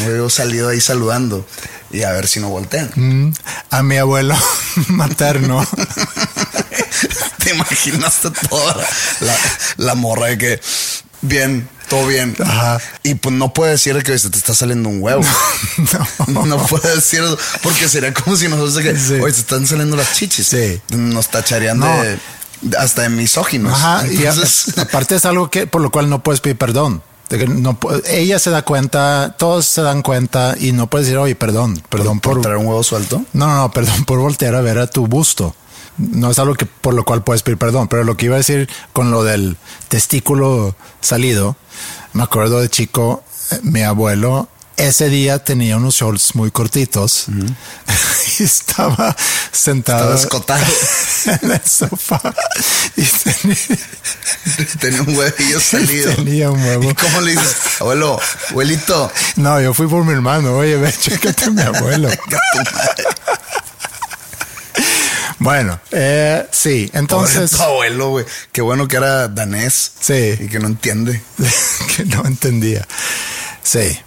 no 0.00 0.08
veo 0.08 0.30
salido 0.30 0.68
ahí 0.68 0.80
saludando 0.80 1.46
y 1.90 2.02
a 2.02 2.10
ver 2.12 2.26
si 2.28 2.40
no 2.40 2.48
voltean. 2.48 2.90
mm, 2.94 3.32
a 3.70 3.82
mi 3.82 3.96
abuelo 3.98 4.36
materno. 4.88 5.66
¿Te 7.44 7.50
imaginaste 7.54 8.30
toda 8.48 8.76
la, 9.20 9.36
la 9.76 9.94
morra 9.94 10.26
de 10.28 10.38
que 10.38 10.60
bien, 11.20 11.68
todo 11.88 12.06
bien? 12.06 12.34
Ajá. 12.42 12.80
Y 13.02 13.14
pues 13.16 13.34
no 13.34 13.52
puede 13.52 13.72
decir 13.72 14.02
que 14.02 14.18
se 14.18 14.30
te 14.30 14.38
está 14.38 14.54
saliendo 14.54 14.88
un 14.88 15.02
huevo. 15.02 15.22
No. 16.28 16.46
No 16.46 16.56
puede 16.66 16.94
decir 16.96 17.22
porque 17.62 17.88
sería 17.88 18.14
como 18.14 18.36
si 18.36 18.48
nosotros 18.48 18.74
de 18.76 18.82
que, 18.84 18.96
Sí. 18.98 19.14
oye, 19.14 19.34
se 19.34 19.40
están 19.40 19.66
saliendo 19.66 19.96
las 19.96 20.14
chichis. 20.14 20.46
Sí. 20.48 20.80
Nos 20.90 21.28
tacharían 21.30 21.78
No. 21.78 22.02
de, 22.02 22.18
hasta 22.78 23.02
de 23.02 23.08
misóginos. 23.10 23.72
Ajá, 23.74 24.06
y 24.06 24.24
aparte 24.26 25.16
es 25.16 25.24
algo 25.26 25.50
que 25.50 25.66
por 25.66 25.82
lo 25.82 25.90
cual 25.90 26.08
no 26.08 26.22
puedes 26.22 26.40
pedir 26.40 26.56
perdón. 26.56 27.02
De 27.28 27.38
que 27.38 27.46
no, 27.46 27.78
ella 28.06 28.38
se 28.38 28.50
da 28.50 28.62
cuenta, 28.62 29.34
todos 29.38 29.66
se 29.66 29.82
dan 29.82 30.02
cuenta 30.02 30.54
y 30.58 30.72
no 30.72 30.88
puedes 30.88 31.06
decir, 31.06 31.18
oye, 31.18 31.34
perdón, 31.34 31.82
perdón 31.88 32.20
por 32.20 32.34
por, 32.34 32.42
traer 32.42 32.58
un 32.58 32.66
huevo 32.66 32.82
suelto. 32.82 33.24
no, 33.32 33.46
no, 33.46 33.56
no, 33.56 33.70
perdón 33.72 34.04
por 34.04 34.18
voltear 34.18 34.54
a 34.54 34.60
ver 34.60 34.78
a 34.78 34.86
tu 34.86 35.06
busto. 35.06 35.54
No 35.96 36.30
es 36.30 36.38
algo 36.38 36.54
que 36.54 36.66
por 36.66 36.92
lo 36.92 37.04
cual 37.04 37.22
puedes 37.22 37.42
pedir 37.42 37.56
perdón, 37.56 37.88
pero 37.88 38.04
lo 38.04 38.16
que 38.16 38.26
iba 38.26 38.34
a 38.34 38.38
decir 38.38 38.68
con 38.92 39.10
lo 39.10 39.22
del 39.22 39.56
testículo 39.88 40.74
salido, 41.00 41.56
me 42.12 42.24
acuerdo 42.24 42.60
de 42.60 42.68
chico, 42.68 43.22
eh, 43.52 43.60
mi 43.62 43.82
abuelo 43.82 44.48
ese 44.76 45.08
día 45.08 45.38
tenía 45.38 45.76
unos 45.76 45.94
shorts 45.94 46.34
muy 46.34 46.50
cortitos 46.50 47.26
y 48.38 48.42
estaba 48.42 49.16
sentado 49.52 50.14
Estaba 50.14 50.20
escotado. 50.20 50.64
en 51.42 51.50
el 51.52 51.60
sofá 51.64 52.20
y 52.96 53.02
tenía, 53.02 53.56
Tenía 54.80 55.02
un 55.02 55.16
huevillo 55.16 55.60
salido. 55.60 56.14
Tenía 56.14 56.50
un 56.50 56.62
huevo. 56.62 56.90
¿Y 56.90 56.94
cómo 56.94 57.20
le 57.20 57.32
dices? 57.32 57.56
Abuelo, 57.80 58.20
abuelito. 58.50 59.10
No, 59.36 59.60
yo 59.60 59.74
fui 59.74 59.86
por 59.86 60.04
mi 60.04 60.12
hermano. 60.12 60.56
Oye, 60.56 60.76
ve, 60.76 60.92
chécate 60.92 61.44
a 61.44 61.50
mi 61.50 61.62
abuelo. 61.62 62.08
bueno, 65.38 65.80
eh, 65.90 66.46
sí, 66.52 66.90
Entonces, 66.92 67.36
entonces, 67.36 67.58
tu 67.58 67.62
abuelo, 67.62 68.10
güey. 68.10 68.26
Qué 68.52 68.60
bueno 68.60 68.86
que 68.86 68.96
era 68.96 69.28
danés. 69.28 69.92
Sí. 70.00 70.36
Y 70.40 70.48
que 70.48 70.58
no 70.58 70.66
entiende. 70.68 71.22
que 71.96 72.04
no 72.04 72.24
entendía. 72.26 72.86
Sí, 73.62 73.98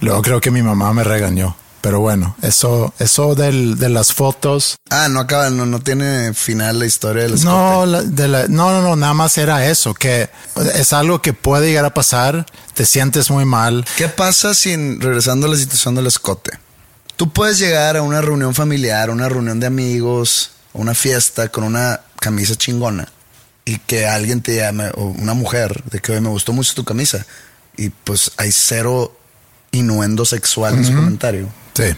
luego 0.00 0.22
creo 0.22 0.40
que 0.40 0.50
mi 0.50 0.62
mamá 0.62 0.92
me 0.92 1.04
regañó. 1.04 1.56
Pero 1.82 2.00
bueno, 2.00 2.34
eso, 2.42 2.92
eso 2.98 3.36
del, 3.36 3.78
de 3.78 3.88
las 3.88 4.12
fotos. 4.12 4.74
Ah, 4.90 5.08
no 5.08 5.20
acaba, 5.20 5.50
no, 5.50 5.66
no 5.66 5.78
tiene 5.78 6.34
final 6.34 6.80
la 6.80 6.86
historia 6.86 7.22
del 7.22 7.34
escote. 7.34 7.52
No, 7.54 7.86
la- 7.86 8.02
de 8.02 8.26
la- 8.26 8.48
no, 8.48 8.72
no, 8.72 8.82
no, 8.82 8.96
nada 8.96 9.14
más 9.14 9.38
era 9.38 9.66
eso, 9.68 9.94
que 9.94 10.28
es 10.74 10.92
algo 10.92 11.22
que 11.22 11.32
puede 11.32 11.68
llegar 11.68 11.84
a 11.84 11.94
pasar, 11.94 12.44
te 12.74 12.84
sientes 12.86 13.30
muy 13.30 13.44
mal. 13.44 13.84
¿Qué 13.96 14.08
pasa 14.08 14.52
si, 14.54 14.72
en- 14.72 15.00
regresando 15.00 15.46
a 15.46 15.50
la 15.50 15.56
situación 15.56 15.94
del 15.94 16.08
escote, 16.08 16.58
tú 17.16 17.32
puedes 17.32 17.58
llegar 17.60 17.96
a 17.96 18.02
una 18.02 18.20
reunión 18.20 18.52
familiar, 18.52 19.08
una 19.10 19.28
reunión 19.28 19.60
de 19.60 19.68
amigos, 19.68 20.50
una 20.72 20.92
fiesta 20.94 21.50
con 21.50 21.62
una 21.62 22.00
camisa 22.18 22.56
chingona 22.56 23.06
y 23.64 23.78
que 23.78 24.06
alguien 24.08 24.42
te 24.42 24.56
llame, 24.56 24.90
o 24.96 25.04
una 25.04 25.34
mujer, 25.34 25.84
de 25.84 26.00
que 26.00 26.10
"Oye, 26.12 26.20
me 26.20 26.30
gustó 26.30 26.52
mucho 26.52 26.74
tu 26.74 26.82
camisa 26.84 27.24
y 27.76 27.90
pues 27.90 28.32
hay 28.38 28.50
cero 28.50 29.16
innuendo 29.76 30.24
sexual 30.24 30.74
en 30.74 30.84
su 30.84 30.94
comentario 30.94 31.48
Sí, 31.74 31.94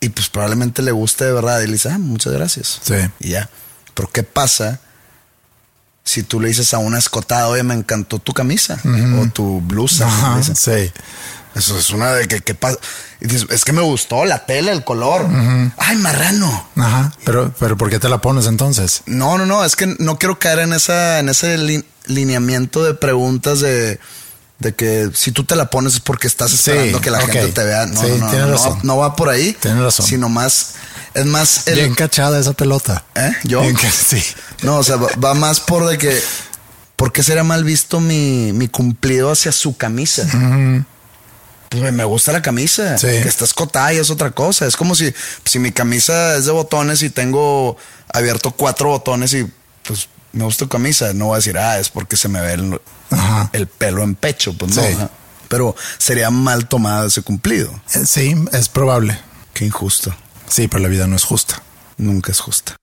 y 0.00 0.08
pues 0.10 0.28
probablemente 0.28 0.82
le 0.82 0.90
guste 0.92 1.24
de 1.24 1.32
verdad 1.32 1.60
y 1.60 1.66
le 1.66 1.72
dice, 1.74 1.90
ah, 1.90 1.98
muchas 1.98 2.32
gracias. 2.32 2.80
sí. 2.82 2.94
Y 3.20 3.30
ya. 3.30 3.48
Pero 3.94 4.10
¿qué 4.10 4.22
pasa 4.22 4.80
si 6.04 6.22
tú 6.22 6.40
le 6.40 6.48
dices 6.48 6.72
a 6.72 6.78
una 6.78 6.98
escotada, 6.98 7.48
oye, 7.48 7.62
me 7.62 7.74
encantó 7.74 8.18
tu 8.18 8.32
camisa 8.32 8.78
o 9.20 9.26
tu 9.28 9.60
blusa? 9.60 10.06
Ajá, 10.06 10.42
sí. 10.42 10.90
Eso 11.54 11.76
es 11.76 11.90
una 11.90 12.12
de 12.12 12.28
que, 12.28 12.40
¿qué 12.40 12.54
pasa? 12.54 12.78
Y 13.20 13.26
dices, 13.26 13.46
es 13.50 13.64
que 13.64 13.72
me 13.72 13.82
gustó 13.82 14.24
la 14.24 14.46
tela, 14.46 14.70
el 14.70 14.84
color. 14.84 15.26
Ay, 15.76 15.96
marrano. 15.96 16.68
Ajá, 16.76 17.12
pero, 17.24 17.52
pero 17.58 17.76
¿por 17.76 17.90
qué 17.90 17.98
te 17.98 18.08
la 18.08 18.18
pones 18.18 18.46
entonces? 18.46 19.02
No, 19.06 19.36
no, 19.36 19.44
no, 19.46 19.64
es 19.64 19.74
que 19.74 19.86
no 19.98 20.18
quiero 20.18 20.38
caer 20.38 20.60
en 20.60 20.72
esa, 20.72 21.18
en 21.18 21.28
ese 21.28 21.58
li- 21.58 21.84
lineamiento 22.06 22.84
de 22.84 22.94
preguntas 22.94 23.60
de, 23.60 23.98
de 24.58 24.74
que 24.74 25.10
si 25.14 25.30
tú 25.32 25.44
te 25.44 25.54
la 25.56 25.70
pones 25.70 25.94
es 25.94 26.00
porque 26.00 26.26
estás 26.26 26.50
Sí, 26.50 26.56
esperando 26.70 27.00
que 27.00 27.10
la 27.10 27.20
gente 27.20 27.48
te 27.48 27.64
vea. 27.64 27.86
No, 27.86 28.00
Sí, 28.00 28.08
no, 28.18 28.32
no, 28.32 28.46
no, 28.46 28.52
razón. 28.52 28.78
no 28.82 28.96
va 28.96 29.14
por 29.14 29.28
ahí. 29.28 29.56
Tienes 29.60 29.82
razón. 29.82 30.04
Sino 30.06 30.28
más 30.28 30.74
Es 31.14 31.26
más, 31.26 31.66
el, 31.68 31.76
Bien 31.76 31.94
cachada 31.94 32.38
esa 32.40 32.52
pelota. 32.54 33.04
¿Eh? 33.14 33.32
¿Yo? 33.44 33.60
Bien 33.62 33.74
ca- 33.76 33.90
sí. 34.08 34.22
No, 34.62 34.76
o 34.78 34.82
sea, 34.84 34.96
va, 34.96 35.08
va 35.24 35.34
más 35.34 35.60
por 35.60 35.86
de 35.86 35.96
que. 35.98 36.20
¿Por 36.96 37.12
qué 37.12 37.22
será 37.22 37.44
mal 37.44 37.62
visto 37.62 38.00
mi, 38.00 38.52
mi 38.52 38.66
cumplido 38.66 39.30
hacia 39.30 39.52
su 39.52 39.76
camisa? 39.76 40.26
Pues 41.70 41.92
me 41.92 42.04
gusta 42.04 42.32
la 42.32 42.42
camisa. 42.42 42.96
Sí. 42.98 43.06
Que 43.06 43.28
está 43.28 43.44
escotada 43.44 43.92
y 43.92 43.98
es 43.98 44.10
otra 44.10 44.30
cosa. 44.30 44.66
Es 44.66 44.76
como 44.76 44.94
si, 44.94 45.14
si 45.44 45.58
mi 45.58 45.70
camisa 45.70 46.34
es 46.36 46.46
de 46.46 46.52
botones 46.52 47.02
y 47.02 47.10
tengo 47.10 47.76
abierto 48.12 48.50
cuatro 48.52 48.88
botones 48.88 49.32
y 49.34 49.46
pues 49.86 50.08
me 50.32 50.44
gusta 50.44 50.64
tu 50.64 50.68
camisa. 50.70 51.12
No 51.12 51.26
voy 51.26 51.34
a 51.34 51.36
decir, 51.36 51.58
ah, 51.58 51.78
es 51.78 51.88
porque 51.90 52.16
se 52.16 52.28
me 52.28 52.40
ve 52.40 52.54
el, 52.54 52.80
Ajá. 53.10 53.50
el 53.52 53.66
pelo 53.66 54.02
en 54.02 54.14
pecho. 54.14 54.52
Pues 54.56 54.76
no. 54.76 54.82
Sí. 54.82 54.96
Pero 55.48 55.74
sería 55.98 56.30
mal 56.30 56.68
tomado 56.68 57.06
ese 57.06 57.22
cumplido. 57.22 57.70
Eh, 57.94 58.04
Sí, 58.06 58.34
es 58.52 58.68
probable. 58.68 59.18
Qué 59.54 59.64
injusto. 59.66 60.14
Sí, 60.48 60.68
pero 60.68 60.82
la 60.82 60.88
vida 60.88 61.06
no 61.06 61.16
es 61.16 61.24
justa. 61.24 61.62
Nunca 61.96 62.32
es 62.32 62.40
justa. 62.40 62.76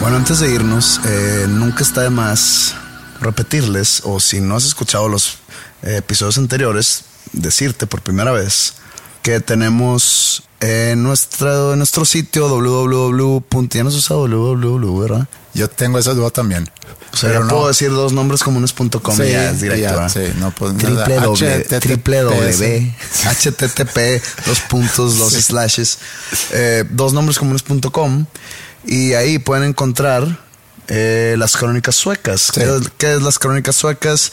Bueno, 0.00 0.16
antes 0.16 0.40
de 0.40 0.52
irnos, 0.52 1.00
eh, 1.04 1.46
nunca 1.48 1.84
está 1.84 2.02
de 2.02 2.10
más 2.10 2.74
repetirles, 3.20 4.02
o 4.04 4.18
si 4.18 4.40
no 4.40 4.56
has 4.56 4.64
escuchado 4.64 5.08
los 5.08 5.38
eh, 5.82 5.96
episodios 5.98 6.38
anteriores, 6.38 7.04
decirte 7.32 7.86
por 7.86 8.02
primera 8.02 8.32
vez 8.32 8.74
que 9.22 9.38
tenemos 9.38 10.42
en 10.62 11.02
nuestra, 11.02 11.72
en 11.72 11.78
nuestro 11.78 12.04
sitio 12.04 12.48
www. 12.48 13.42
Ya 13.70 13.82
no 13.82 13.90
se 13.90 13.96
usa 13.98 14.14
www, 14.16 15.00
¿verdad? 15.00 15.26
Yo 15.54 15.68
tengo 15.68 15.98
esa 15.98 16.14
duda 16.14 16.30
también. 16.30 16.70
O 17.12 17.16
sea, 17.16 17.30
Pero 17.30 17.44
no. 17.44 17.50
puedo 17.50 17.68
decir 17.68 17.90
dos 17.90 18.12
nombres 18.12 18.42
comunes.com 18.44 19.16
Sí, 19.16 19.28
ya 19.28 19.50
es 19.50 19.60
directo. 19.60 19.82
ya, 19.82 19.90
¿verdad? 19.90 20.08
sí, 20.08 20.32
no, 20.38 20.50
pues, 20.52 20.72
triple 20.78 22.20
doble, 22.20 22.96
http, 23.24 24.22
dos 24.46 24.60
puntos, 24.60 25.18
dos 25.18 25.32
slashes, 25.32 25.98
eh, 26.52 26.84
dos 26.88 27.12
nombres 27.12 27.38
comunes.com 27.38 28.24
y 28.86 29.12
ahí 29.14 29.38
pueden 29.40 29.64
encontrar 29.64 30.38
eh, 30.86 31.34
las 31.38 31.56
crónicas 31.56 31.96
suecas. 31.96 32.50
Sí. 32.54 32.60
¿Qué, 32.60 32.80
qué 32.98 33.14
es 33.14 33.22
las 33.22 33.38
crónicas 33.38 33.74
suecas? 33.76 34.32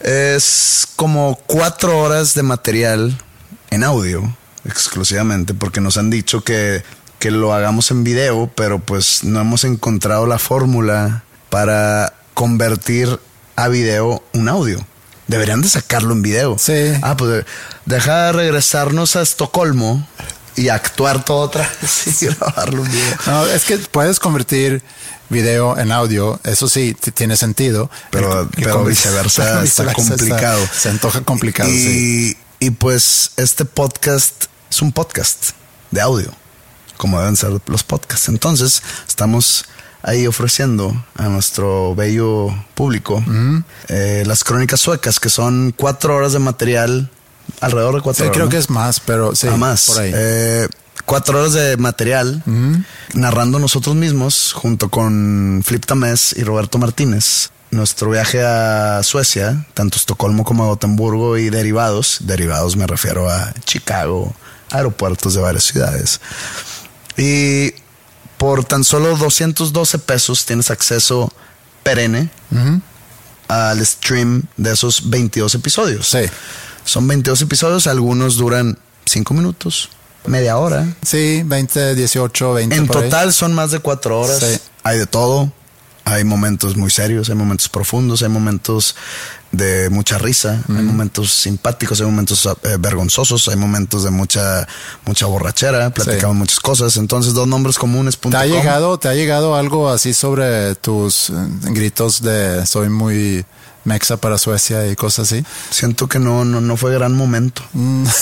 Es 0.00 0.86
como 0.96 1.40
cuatro 1.46 1.98
horas 2.00 2.34
de 2.34 2.42
material 2.42 3.16
en 3.70 3.84
audio 3.84 4.36
exclusivamente 4.64 5.54
porque 5.54 5.80
nos 5.80 5.96
han 5.96 6.10
dicho 6.10 6.42
que, 6.42 6.82
que 7.18 7.30
lo 7.30 7.52
hagamos 7.52 7.90
en 7.90 8.04
video, 8.04 8.50
pero 8.54 8.78
pues 8.78 9.24
no 9.24 9.40
hemos 9.40 9.64
encontrado 9.64 10.26
la 10.26 10.38
fórmula 10.38 11.24
para 11.50 12.14
convertir 12.34 13.18
a 13.56 13.68
video 13.68 14.22
un 14.32 14.48
audio. 14.48 14.84
Deberían 15.26 15.62
de 15.62 15.68
sacarlo 15.68 16.12
en 16.12 16.22
video. 16.22 16.56
Sí. 16.58 16.92
Ah, 17.02 17.16
pues 17.16 17.44
deja 17.86 18.26
de 18.26 18.32
regresarnos 18.32 19.16
a 19.16 19.22
Estocolmo 19.22 20.06
y 20.56 20.68
actuar 20.68 21.24
todo 21.24 21.38
otra 21.38 21.68
vez 21.80 22.22
y 22.22 22.26
grabarlo 22.26 22.84
en 22.84 22.90
video. 22.90 23.16
No, 23.26 23.46
es 23.46 23.64
que 23.64 23.78
puedes 23.78 24.18
convertir 24.20 24.82
video 25.30 25.78
en 25.78 25.90
audio, 25.90 26.38
eso 26.44 26.68
sí, 26.68 26.94
tiene 27.14 27.36
sentido. 27.36 27.90
Pero- 28.10 28.42
El- 28.56 28.84
viceversa 28.86 29.44
pero 29.46 29.60
está 29.62 29.92
complicado. 29.94 30.60
se 30.76 30.90
antoja 30.90 31.22
complicado, 31.22 31.70
y, 31.70 31.78
sí. 31.78 32.36
y 32.60 32.70
pues 32.70 33.30
este 33.38 33.64
podcast 33.64 34.44
es 34.74 34.82
un 34.82 34.90
podcast 34.90 35.50
de 35.92 36.00
audio, 36.00 36.32
como 36.96 37.20
deben 37.20 37.36
ser 37.36 37.52
los 37.66 37.84
podcasts. 37.84 38.28
Entonces, 38.28 38.82
estamos 39.06 39.66
ahí 40.02 40.26
ofreciendo 40.26 40.92
a 41.16 41.28
nuestro 41.28 41.94
bello 41.94 42.48
público 42.74 43.22
eh, 43.86 44.24
las 44.26 44.42
crónicas 44.42 44.80
suecas, 44.80 45.20
que 45.20 45.30
son 45.30 45.72
cuatro 45.76 46.16
horas 46.16 46.32
de 46.32 46.40
material, 46.40 47.08
alrededor 47.60 47.94
de 47.94 48.00
cuatro 48.00 48.16
Sí, 48.16 48.22
horas. 48.24 48.34
creo 48.34 48.46
¿no? 48.46 48.50
que 48.50 48.58
es 48.58 48.68
más, 48.68 48.98
pero 48.98 49.36
sí, 49.36 49.46
Ah, 49.48 49.56
más. 49.56 49.86
por 49.86 50.00
ahí. 50.00 50.10
Eh, 50.12 50.68
cuatro 51.04 51.38
horas 51.38 51.52
de 51.52 51.76
material 51.76 52.42
narrando 53.14 53.60
nosotros 53.60 53.94
mismos 53.94 54.52
junto 54.54 54.88
con 54.90 55.62
Flip 55.64 55.84
Tamés 55.86 56.34
y 56.36 56.42
Roberto 56.42 56.78
Martínez. 56.78 57.50
Nuestro 57.70 58.10
viaje 58.10 58.42
a 58.44 59.02
Suecia, 59.04 59.66
tanto 59.74 59.98
Estocolmo 59.98 60.44
como 60.44 60.66
Gotemburgo 60.66 61.38
y 61.38 61.48
derivados. 61.50 62.18
Derivados 62.22 62.76
me 62.76 62.86
refiero 62.88 63.28
a 63.30 63.52
Chicago, 63.64 64.34
aeropuertos 64.74 65.34
de 65.34 65.40
varias 65.40 65.64
ciudades. 65.64 66.20
Y 67.16 67.72
por 68.36 68.64
tan 68.64 68.84
solo 68.84 69.16
212 69.16 69.98
pesos 70.00 70.44
tienes 70.44 70.70
acceso 70.70 71.32
perenne 71.82 72.30
al 73.48 73.84
stream 73.86 74.42
de 74.56 74.72
esos 74.72 75.08
22 75.10 75.54
episodios. 75.54 76.08
Sí. 76.08 76.20
Son 76.84 77.06
22 77.06 77.42
episodios, 77.42 77.86
algunos 77.86 78.36
duran 78.36 78.78
5 79.06 79.34
minutos, 79.34 79.88
media 80.26 80.58
hora. 80.58 80.86
Sí, 81.02 81.42
20, 81.44 81.94
18, 81.94 82.52
20. 82.54 82.76
En 82.76 82.82
ahí. 82.82 82.88
total 82.88 83.32
son 83.32 83.54
más 83.54 83.70
de 83.70 83.78
4 83.78 84.20
horas. 84.20 84.40
Sí. 84.40 84.58
Hay 84.82 84.98
de 84.98 85.06
todo. 85.06 85.52
Hay 86.06 86.24
momentos 86.24 86.76
muy 86.76 86.90
serios, 86.90 87.30
hay 87.30 87.34
momentos 87.34 87.68
profundos, 87.68 88.22
hay 88.22 88.28
momentos 88.28 88.94
de 89.52 89.88
mucha 89.88 90.18
risa, 90.18 90.62
hay 90.68 90.82
momentos 90.82 91.32
simpáticos, 91.32 92.00
hay 92.00 92.06
momentos 92.06 92.46
eh, 92.46 92.76
vergonzosos, 92.78 93.48
hay 93.48 93.56
momentos 93.56 94.04
de 94.04 94.10
mucha 94.10 94.66
mucha 95.06 95.26
borrachera, 95.26 95.90
platicamos 95.90 96.36
muchas 96.36 96.60
cosas. 96.60 96.96
Entonces, 96.96 97.32
dos 97.34 97.48
nombres 97.48 97.78
comunes. 97.78 98.18
¿Te 98.18 98.36
ha 98.36 98.46
llegado, 98.46 98.98
te 98.98 99.08
ha 99.08 99.14
llegado 99.14 99.54
algo 99.56 99.88
así 99.88 100.12
sobre 100.12 100.74
tus 100.74 101.30
eh, 101.30 101.32
gritos 101.70 102.20
de 102.20 102.66
soy 102.66 102.90
muy 102.90 103.44
mexa 103.84 104.16
para 104.16 104.38
Suecia 104.38 104.86
y 104.88 104.96
cosas 104.96 105.32
así? 105.32 105.44
Siento 105.70 106.08
que 106.08 106.18
no, 106.18 106.44
no, 106.44 106.60
no 106.60 106.76
fue 106.76 106.92
gran 106.92 107.14
momento. 107.14 107.62
Mm. 107.72 108.04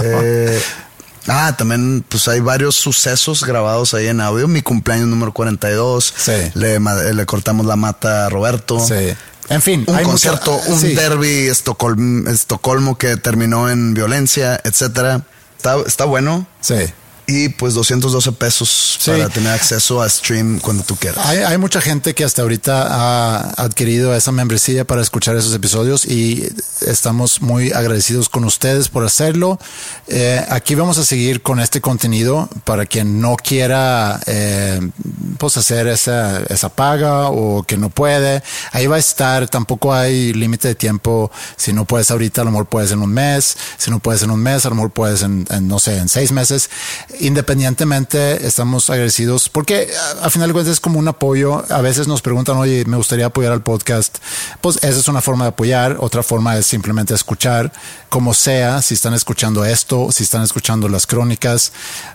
Eh, 0.00 0.60
ah, 1.28 1.54
también 1.56 2.04
pues 2.08 2.26
hay 2.28 2.40
varios 2.40 2.74
sucesos 2.76 3.44
grabados 3.44 3.94
ahí 3.94 4.08
en 4.08 4.20
audio. 4.20 4.48
Mi 4.48 4.62
cumpleaños 4.62 5.06
número 5.08 5.32
42. 5.32 6.14
Sí. 6.16 6.32
Le, 6.54 6.78
le 7.14 7.26
cortamos 7.26 7.64
la 7.66 7.76
mata 7.76 8.26
a 8.26 8.28
Roberto. 8.28 8.80
Sí. 8.80 9.14
En 9.50 9.62
fin, 9.62 9.84
Un 9.86 9.94
hay 9.96 10.04
concierto, 10.04 10.60
un 10.66 10.78
sí. 10.80 10.94
derby 10.94 11.48
Estocolm- 11.48 12.28
Estocolmo 12.28 12.98
que 12.98 13.16
terminó 13.16 13.70
en 13.70 13.94
violencia, 13.94 14.60
etcétera. 14.62 15.22
Está, 15.56 15.76
está 15.86 16.04
bueno. 16.04 16.46
Sí. 16.60 16.74
Y 17.30 17.50
pues 17.50 17.74
212 17.74 18.32
pesos 18.32 18.96
Sí. 18.98 19.10
para 19.10 19.28
tener 19.28 19.52
acceso 19.52 20.00
a 20.00 20.08
stream 20.08 20.58
cuando 20.60 20.82
tú 20.82 20.96
quieras. 20.96 21.24
Hay, 21.26 21.38
hay 21.38 21.58
mucha 21.58 21.80
gente 21.82 22.14
que 22.14 22.24
hasta 22.24 22.40
ahorita 22.40 22.86
ha 22.88 23.50
adquirido 23.62 24.14
esa 24.14 24.32
membresía 24.32 24.86
para 24.86 25.02
escuchar 25.02 25.36
esos 25.36 25.54
episodios 25.54 26.06
y 26.06 26.48
estamos 26.86 27.42
muy 27.42 27.70
agradecidos 27.72 28.30
con 28.30 28.44
ustedes 28.44 28.88
por 28.88 29.04
hacerlo. 29.04 29.60
Eh, 30.06 30.42
aquí 30.48 30.74
vamos 30.74 30.96
a 30.96 31.04
seguir 31.04 31.42
con 31.42 31.60
este 31.60 31.82
contenido 31.82 32.48
para 32.64 32.86
quien 32.86 33.20
no 33.20 33.36
quiera 33.36 34.18
eh, 34.26 34.80
pues 35.36 35.56
hacer 35.58 35.86
esa, 35.86 36.40
esa 36.48 36.70
paga 36.70 37.28
o 37.28 37.62
que 37.62 37.76
no 37.76 37.90
puede. 37.90 38.42
Ahí 38.72 38.86
va 38.86 38.96
a 38.96 39.00
estar, 39.00 39.48
tampoco 39.50 39.92
hay 39.92 40.32
límite 40.32 40.68
de 40.68 40.74
tiempo. 40.74 41.30
Si 41.58 41.74
no 41.74 41.84
puedes 41.84 42.10
ahorita, 42.10 42.40
a 42.40 42.44
lo 42.46 42.52
mejor 42.52 42.66
puedes 42.66 42.90
en 42.90 43.02
un 43.02 43.10
mes. 43.12 43.56
Si 43.76 43.90
no 43.90 43.98
puedes 43.98 44.22
en 44.22 44.30
un 44.30 44.40
mes, 44.40 44.64
a 44.64 44.70
lo 44.70 44.76
mejor 44.76 44.92
puedes 44.92 45.20
en, 45.22 45.46
en, 45.50 45.68
no 45.68 45.78
sé, 45.78 45.98
en 45.98 46.08
seis 46.08 46.32
meses. 46.32 46.70
Independientemente, 47.20 48.46
estamos 48.46 48.90
agradecidos 48.90 49.48
porque 49.48 49.88
a, 50.22 50.30
final 50.30 50.48
de 50.48 50.52
cuentas 50.52 50.74
es 50.74 50.80
como 50.80 50.98
un 50.98 51.08
apoyo. 51.08 51.64
A 51.70 51.80
veces 51.80 52.06
nos 52.06 52.22
preguntan, 52.22 52.56
oye, 52.56 52.84
me 52.84 52.96
gustaría 52.96 53.26
apoyar 53.26 53.52
al 53.52 53.62
podcast. 53.62 54.18
Pues 54.60 54.76
esa 54.76 55.00
es 55.00 55.08
una 55.08 55.20
forma 55.20 55.44
de 55.44 55.50
apoyar. 55.50 55.96
Otra 56.00 56.22
forma 56.22 56.56
es 56.56 56.66
simplemente 56.66 57.14
escuchar, 57.14 57.72
como 58.08 58.34
sea, 58.34 58.82
si 58.82 58.94
están 58.94 59.14
escuchando 59.14 59.64
esto, 59.64 60.12
si 60.12 60.22
están 60.22 60.42
escuchando 60.42 60.88
las 60.88 61.06
crónicas. 61.06 61.72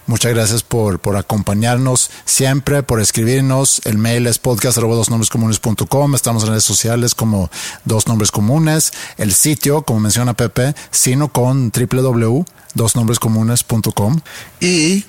Muchas 0.08 0.34
gracias 0.34 0.64
por, 0.64 1.00
por 1.00 1.18
acompañarnos 1.18 2.10
siempre, 2.26 2.82
por 2.84 3.02
escribirnos. 3.02 3.82
El 3.86 3.98
mail 3.98 4.28
es 4.28 4.40
podcast. 4.40 4.78
Estamos 4.78 6.44
en 6.44 6.50
redes 6.50 6.64
sociales 6.64 7.16
como 7.16 7.50
dos 7.84 8.08
nombres 8.08 8.32
comunes. 8.32 8.94
El 9.18 9.34
sitio, 9.34 9.82
como 9.82 10.00
menciona 10.00 10.34
Pepe, 10.34 10.76
sino 10.92 11.28
con 11.28 11.72
www.dosnombrescomunes.com. 12.76 14.20
Y 14.60 15.06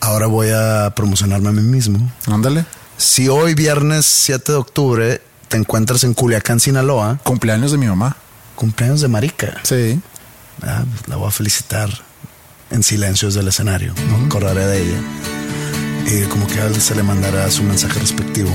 ahora 0.00 0.26
voy 0.26 0.48
a 0.50 0.92
promocionarme 0.94 1.48
a 1.48 1.52
mí 1.52 1.62
mismo. 1.62 2.10
Ándale. 2.26 2.64
Si 2.96 3.28
hoy 3.28 3.54
viernes 3.54 4.06
7 4.06 4.52
de 4.52 4.58
octubre 4.58 5.22
te 5.48 5.56
encuentras 5.56 6.04
en 6.04 6.14
Culiacán, 6.14 6.60
Sinaloa, 6.60 7.18
Cumpleaños 7.22 7.72
de 7.72 7.78
mi 7.78 7.86
mamá. 7.86 8.16
cumpleaños 8.56 9.00
de 9.00 9.08
Marica. 9.08 9.60
Sí. 9.62 10.00
Ah, 10.62 10.84
pues 10.90 11.08
la 11.08 11.16
voy 11.16 11.28
a 11.28 11.30
felicitar 11.30 11.88
en 12.70 12.82
silencio 12.82 13.28
desde 13.28 13.40
el 13.40 13.48
escenario. 13.48 13.94
Me 13.94 14.26
acordaré 14.26 14.66
de 14.66 14.82
ella. 14.82 15.00
Y 16.06 16.22
como 16.28 16.46
que 16.46 16.60
a 16.60 16.72
se 16.74 16.94
le 16.94 17.02
mandará 17.02 17.50
su 17.50 17.62
mensaje 17.62 17.98
respectivo. 18.00 18.50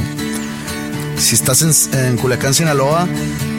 Si 1.18 1.36
estás 1.36 1.61
en, 1.61 1.99
en 1.99 2.18
Culiacán, 2.18 2.53
Sinaloa, 2.53 3.07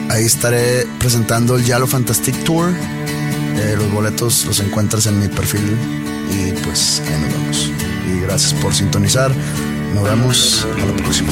ahí 0.09 0.25
estaré 0.25 0.85
presentando 0.99 1.55
el 1.55 1.65
Yalo 1.65 1.87
Fantastic 1.87 2.43
Tour. 2.43 2.71
Eh, 3.55 3.75
los 3.77 3.91
boletos 3.91 4.45
los 4.45 4.59
encuentras 4.59 5.05
en 5.07 5.19
mi 5.19 5.27
perfil. 5.27 5.77
Y 6.31 6.51
pues 6.63 7.01
ahí 7.07 7.21
nos 7.21 7.33
vemos. 7.33 7.71
Y 8.07 8.21
gracias 8.21 8.53
por 8.53 8.73
sintonizar. 8.73 9.31
Nos 9.93 10.03
vemos 10.03 10.67
a 10.81 10.85
la 10.85 10.93
próxima. 10.93 11.31